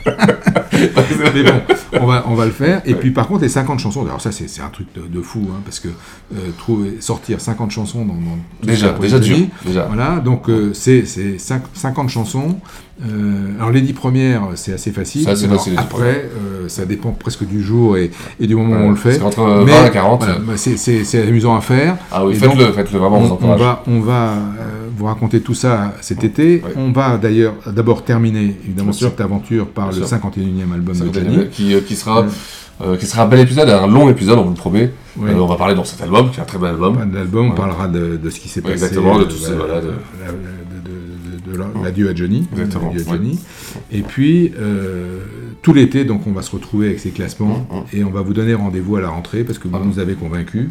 Mais 0.74 1.44
bon, 1.44 2.00
on 2.02 2.06
va, 2.06 2.24
on 2.28 2.36
va 2.36 2.46
le 2.46 2.52
faire. 2.52 2.82
Et 2.86 2.94
puis, 2.96 3.12
par 3.12 3.28
contre, 3.28 3.42
les 3.42 3.50
50 3.50 3.80
chansons, 3.80 4.06
alors 4.06 4.22
ça, 4.22 4.32
c'est 4.32 4.48
c'est 4.50 4.62
un 4.62 4.70
truc 4.70 4.88
de, 4.96 5.02
de 5.08 5.22
fou, 5.22 5.48
hein, 5.52 5.60
parce 5.66 5.80
que 5.80 5.88
euh, 5.90 6.38
trouver, 6.58 6.98
sortir 7.00 7.42
50 7.42 7.72
chansons 7.72 8.06
dans. 8.06 8.14
dans 8.14 8.38
Déjà, 8.64 8.88
ça 8.88 9.00
déjà 9.00 9.20
dur, 9.20 9.38
déjà. 9.66 9.86
Voilà, 9.86 10.20
donc 10.24 10.50
euh, 10.50 10.72
c'est 10.74 11.06
c'est 11.06 11.38
cinq- 11.38 11.64
50 11.74 12.10
chansons. 12.10 12.58
Euh, 13.02 13.56
alors, 13.58 13.72
les 13.72 13.80
10 13.82 13.94
premières, 13.94 14.42
c'est 14.56 14.74
assez 14.74 14.92
facile. 14.92 15.24
C'est 15.24 15.30
assez 15.32 15.46
Alors, 15.46 15.58
facile, 15.58 15.76
Après, 15.78 16.26
euh, 16.38 16.68
ça 16.68 16.86
dépend 16.86 17.12
presque 17.12 17.46
du 17.46 17.64
jour 17.64 17.96
et, 17.98 18.12
et 18.42 18.48
du 18.48 18.56
moment 18.56 18.76
Ouais, 18.76 18.82
où 18.82 18.88
on 18.88 18.90
le 18.90 18.96
fait. 18.98 19.18
parce 19.18 19.36
qu'entre 19.36 19.64
Mais, 19.66 19.72
20 19.72 19.86
et 19.88 19.92
40, 19.92 20.20
voilà, 20.24 20.36
euh, 20.36 20.40
bah, 20.46 20.54
c'est- 20.58 20.76
c'est 20.78 21.04
c'est 21.06 21.24
amusant 21.26 21.56
à 21.56 21.62
faire. 21.62 21.96
Ah 22.12 22.26
oui, 22.26 22.36
faites-le, 22.36 22.72
faites-le, 22.74 23.00
vraiment, 23.00 23.20
on 23.20 23.40
on, 23.42 23.56
va, 23.56 23.84
on 23.88 24.00
va 24.02 24.34
euh, 24.34 24.79
vous 25.00 25.06
raconter 25.06 25.40
tout 25.42 25.54
ça 25.56 25.94
cet 26.02 26.24
été. 26.24 26.62
On 26.76 26.92
va 26.92 27.18
d'ailleurs 27.18 27.56
d'abord 27.68 28.04
terminer 28.04 28.56
évidemment 28.66 28.92
cette 28.92 29.22
aventure 29.22 29.68
par 29.68 29.90
Bien 29.90 30.00
le 30.02 30.06
sûr. 30.06 30.18
51e 30.18 30.74
album 30.74 30.98
de 31.00 31.14
Johnny. 31.14 31.48
qui, 31.50 31.74
euh, 31.74 31.80
qui 31.82 31.96
sera, 31.96 32.26
euh, 32.82 32.98
qui 32.98 33.06
sera 33.06 33.24
un 33.24 33.28
bel 33.28 33.40
épisode, 33.40 33.70
un 33.70 33.88
long 33.88 34.10
épisode, 34.10 34.38
on 34.40 34.44
vous 34.44 34.50
le 34.50 34.56
promet. 34.56 34.92
Oui. 35.18 35.30
Euh, 35.32 35.36
on 35.40 35.48
va 35.48 35.56
parler 35.56 35.74
dans 35.76 35.86
cet 35.86 36.02
album, 36.02 36.30
qui 36.32 36.38
est 36.40 36.42
un 36.42 36.46
très 36.46 36.58
bel 36.60 36.70
album. 36.72 36.98
L'album, 37.14 37.48
on 37.48 37.50
Ouais. 37.52 37.56
parlera 37.56 37.88
de, 37.88 38.18
de 38.18 38.30
ce 38.30 38.40
qui 38.40 38.50
s'est 38.50 38.60
Ouais, 38.62 38.72
passé. 38.74 38.84
exactement, 38.86 39.18
de 39.18 39.24
tout 39.24 39.38
ça, 39.38 39.54
voilà, 39.56 39.80
de- 39.82 39.88
de, 39.88 39.92
de- 39.92 41.48
de- 41.48 41.52
de 41.54 41.58
la- 41.58 41.84
l'adieu 41.84 42.10
à 42.10 42.14
Johnny. 42.16 42.48
Exactement, 42.52 42.90
à 42.90 42.94
ouais. 42.94 43.04
Johnny. 43.10 43.40
Et 43.92 44.02
puis, 44.02 44.52
euh, 44.60 45.20
tout 45.62 45.74
l'été, 45.74 46.04
donc 46.06 46.28
on 46.28 46.32
va 46.34 46.42
se 46.42 46.52
retrouver 46.52 46.88
avec 46.88 47.00
ces 47.00 47.10
classements 47.12 47.68
et 47.94 48.04
on 48.04 48.10
va 48.12 48.22
vous 48.22 48.34
donner 48.34 48.54
rendez-vous 48.54 48.98
à 48.98 49.02
la 49.02 49.10
rentrée 49.10 49.44
parce 49.46 49.58
que 49.60 49.68
vous 49.70 49.80
nous 49.84 50.00
avez 50.00 50.14
convaincus. 50.14 50.68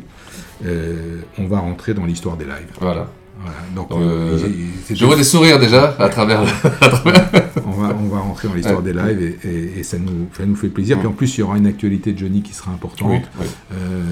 On 1.39 1.47
va 1.47 1.59
rentrer 1.61 1.95
dans 1.95 2.05
l'histoire 2.05 2.37
des 2.37 2.45
lives. 2.45 2.73
Voilà. 2.81 3.09
Voilà. 3.41 3.57
Donc, 3.75 3.91
Donc, 3.91 4.01
euh, 4.01 4.39
euh, 4.45 4.49
je 4.95 5.05
vois 5.05 5.17
des 5.17 5.25
sourires 5.25 5.59
déjà 5.59 5.95
à 5.99 6.09
travers. 6.09 6.41
à 6.81 6.89
travers- 6.89 7.29
on, 7.67 7.71
va, 7.71 7.97
on 8.01 8.09
va 8.09 8.19
rentrer 8.19 8.49
dans 8.49 8.55
l'histoire 8.55 8.83
Ouais. 8.83 8.93
des 8.93 8.99
lives 8.99 9.23
et, 9.45 9.49
et- 9.49 9.79
et 9.79 9.83
ça, 9.83 9.97
nous, 9.99 10.29
ça 10.37 10.45
nous 10.45 10.57
fait 10.57 10.69
plaisir. 10.69 10.99
Puis 10.99 11.07
en 11.07 11.13
plus, 11.13 11.37
il 11.37 11.41
y 11.41 11.43
aura 11.45 11.57
une 11.57 11.67
actualité 11.67 12.13
de 12.13 12.19
Johnny 12.19 12.43
qui 12.43 12.53
sera 12.53 12.73
importante. 12.73 13.09
Oui, 13.11 13.19
oui. 13.41 13.47
Euh, 13.75 14.03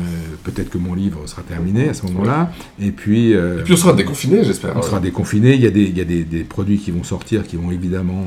Peut-être 0.44 0.70
que 0.70 0.78
mon 0.78 0.94
livre 0.94 1.26
sera 1.26 1.42
terminé 1.42 1.88
à 1.88 1.94
ce 1.94 2.06
moment-là. 2.06 2.52
Et 2.80 2.92
puis. 2.92 3.34
euh, 3.34 3.60
Et 3.60 3.64
puis 3.64 3.72
on 3.72 3.76
sera 3.76 3.92
déconfiné, 3.94 4.44
j'espère. 4.44 4.76
On 4.76 4.82
sera 4.82 5.00
déconfiné. 5.00 5.54
Il 5.54 5.60
y 5.60 5.66
a, 5.66 5.70
des, 5.70 5.82
il 5.82 5.96
y 5.98 6.00
a 6.00 6.04
des, 6.04 6.22
des 6.22 6.44
produits 6.44 6.78
qui 6.78 6.92
vont 6.92 7.02
sortir 7.02 7.44
qui 7.46 7.56
vont 7.56 7.72
évidemment 7.72 8.24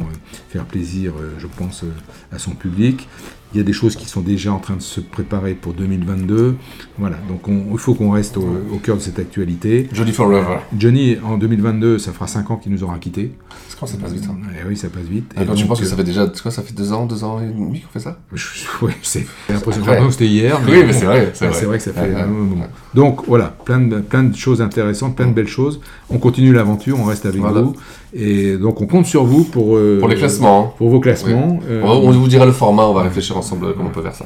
faire 0.49 0.65
plaisir, 0.65 1.13
je 1.37 1.47
pense, 1.47 1.85
à 2.33 2.39
son 2.39 2.51
public. 2.51 3.07
Il 3.53 3.57
y 3.57 3.61
a 3.61 3.63
des 3.63 3.73
choses 3.73 3.95
qui 3.95 4.07
sont 4.07 4.21
déjà 4.21 4.53
en 4.53 4.59
train 4.59 4.75
de 4.75 4.81
se 4.81 4.99
préparer 5.01 5.55
pour 5.55 5.73
2022. 5.73 6.55
Voilà, 6.99 7.17
donc 7.27 7.47
on- 7.47 7.63
il 7.71 7.77
faut 7.79 7.95
qu'on 7.95 8.11
reste 8.11 8.37
au, 8.37 8.47
au 8.71 8.77
cœur 8.77 8.95
de 8.97 9.01
cette 9.01 9.17
actualité. 9.17 9.89
Johnny 9.91 10.11
Forever. 10.11 10.57
Johnny, 10.77 11.17
en 11.23 11.37
2022, 11.37 11.97
ça 11.97 12.11
fera 12.11 12.27
5 12.27 12.51
ans 12.51 12.57
qu'il 12.57 12.71
nous 12.71 12.83
aura 12.83 12.99
quittés. 12.99 13.31
Quand 13.79 13.87
ça 13.87 13.97
passe 13.97 14.11
vite. 14.11 14.25
hein. 14.29 14.35
Eh 14.61 14.67
oui, 14.67 14.75
ça 14.77 14.89
passe 14.89 15.03
vite. 15.05 15.31
Ah, 15.35 15.45
quand 15.45 15.53
tu 15.53 15.61
donc, 15.61 15.69
penses 15.69 15.79
que 15.79 15.85
euh, 15.85 15.89
ça 15.89 15.95
fait 15.95 16.03
déjà, 16.03 16.27
tu 16.27 16.43
vois, 16.43 16.51
ça 16.51 16.61
fait 16.61 16.73
deux 16.75 16.91
ans, 16.91 17.05
deux 17.05 17.23
ans 17.23 17.39
et 17.41 17.47
demi 17.47 17.79
qu'on 17.81 17.89
fait 17.89 17.99
ça? 18.01 18.19
Oui, 18.81 18.91
c'est 19.01 19.25
j'ai 19.47 19.53
l'impression 19.53 19.81
Ouais. 19.83 19.97
que 19.97 20.11
c'était 20.11 20.27
hier. 20.27 20.59
Oui, 20.67 20.83
mais 20.85 20.93
c'est 20.93 21.05
vrai, 21.05 21.31
c'est 21.33 21.47
vrai. 21.65 21.77
Que 21.77 21.83
ça 21.83 21.93
fait 21.93 22.13
un 22.13 22.27
moment. 22.27 22.67
Donc 22.93 23.21
voilà, 23.27 23.55
plein 23.65 23.79
de, 23.79 23.99
plein 23.99 24.23
de 24.23 24.35
choses 24.35 24.61
intéressantes, 24.61 25.15
plein 25.15 25.27
de 25.27 25.33
belles 25.33 25.47
choses. 25.47 25.79
On 26.09 26.17
continue 26.19 26.53
l'aventure, 26.53 26.99
on 26.99 27.05
reste 27.05 27.25
avec 27.25 27.39
Voilà. 27.41 27.61
vous. 27.61 27.75
Et 28.13 28.57
donc 28.57 28.81
on 28.81 28.87
compte 28.87 29.05
sur 29.05 29.23
vous 29.23 29.43
pour, 29.43 29.75
euh, 29.77 29.97
Pour 29.99 30.07
les 30.09 30.15
classements. 30.15 30.65
hein. 30.69 30.73
Pour 30.77 30.89
vos 30.89 30.99
classements. 30.99 31.59
Oui. 31.61 31.67
Euh, 31.69 31.81
On, 31.83 32.11
vous 32.11 32.27
dira 32.27 32.45
le 32.45 32.51
format, 32.51 32.83
on 32.83 32.93
va 32.93 33.03
réfléchir 33.03 33.37
ensemble 33.37 33.67
euh, 33.67 33.73
comment 33.75 33.89
on 33.89 33.91
peut 33.93 34.01
faire 34.01 34.15
ça. 34.15 34.25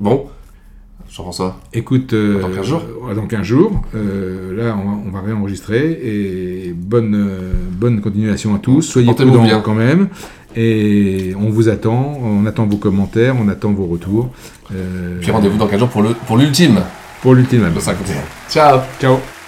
Bon, 0.00 0.26
Jean-François. 1.10 1.56
Écoute, 1.74 2.14
euh, 2.14 2.40
Dans 2.40 2.48
15 2.48 2.64
jours 2.66 2.82
dans 3.14 3.26
15 3.26 3.42
jours, 3.42 3.72
là 3.92 4.74
on 4.82 4.88
va, 4.90 4.96
on 5.06 5.10
va 5.10 5.20
réenregistrer 5.20 5.90
et 6.02 6.72
bonne, 6.74 7.28
bonne 7.72 8.00
continuation 8.00 8.54
à 8.54 8.58
tous. 8.58 8.80
Soyez 8.82 9.12
prudents 9.12 9.42
bien. 9.42 9.60
quand 9.60 9.74
même. 9.74 10.08
Et 10.56 11.34
on 11.38 11.50
vous 11.50 11.68
attend, 11.68 12.18
on 12.22 12.46
attend 12.46 12.66
vos 12.66 12.76
commentaires, 12.76 13.34
on 13.38 13.48
attend 13.48 13.72
vos 13.72 13.86
retours. 13.86 14.30
Puis 15.20 15.30
rendez-vous 15.30 15.58
dans 15.58 15.66
15 15.66 15.80
jours 15.80 15.88
pour 15.90 16.02
le 16.02 16.10
pour 16.26 16.38
l'ultime. 16.38 16.80
Pour 17.20 17.34
l'ultime 17.34 17.60
album. 17.64 17.74
Le 17.76 17.80
51. 17.80 18.14
Ciao 18.48 18.80
Ciao 19.00 19.41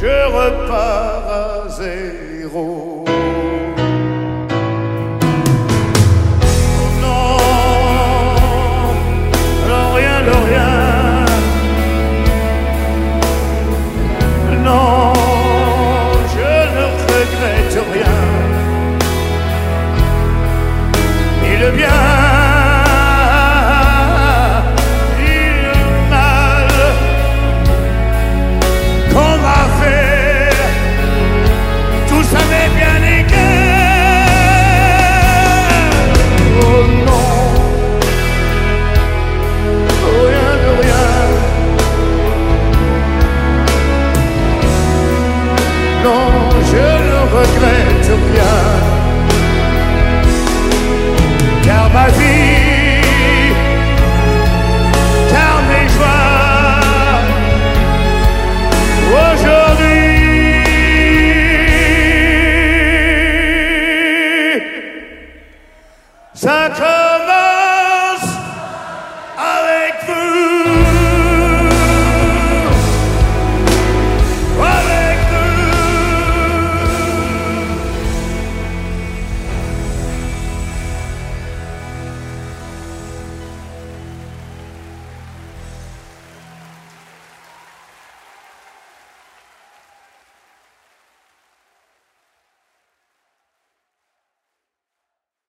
je 0.00 0.06
repars 0.06 1.26
à 1.28 1.68
zéro. 1.68 3.04
Oh 3.04 3.12
non, 7.02 7.36
rien, 9.96 10.18
non, 10.22 10.40
rien. 10.46 10.77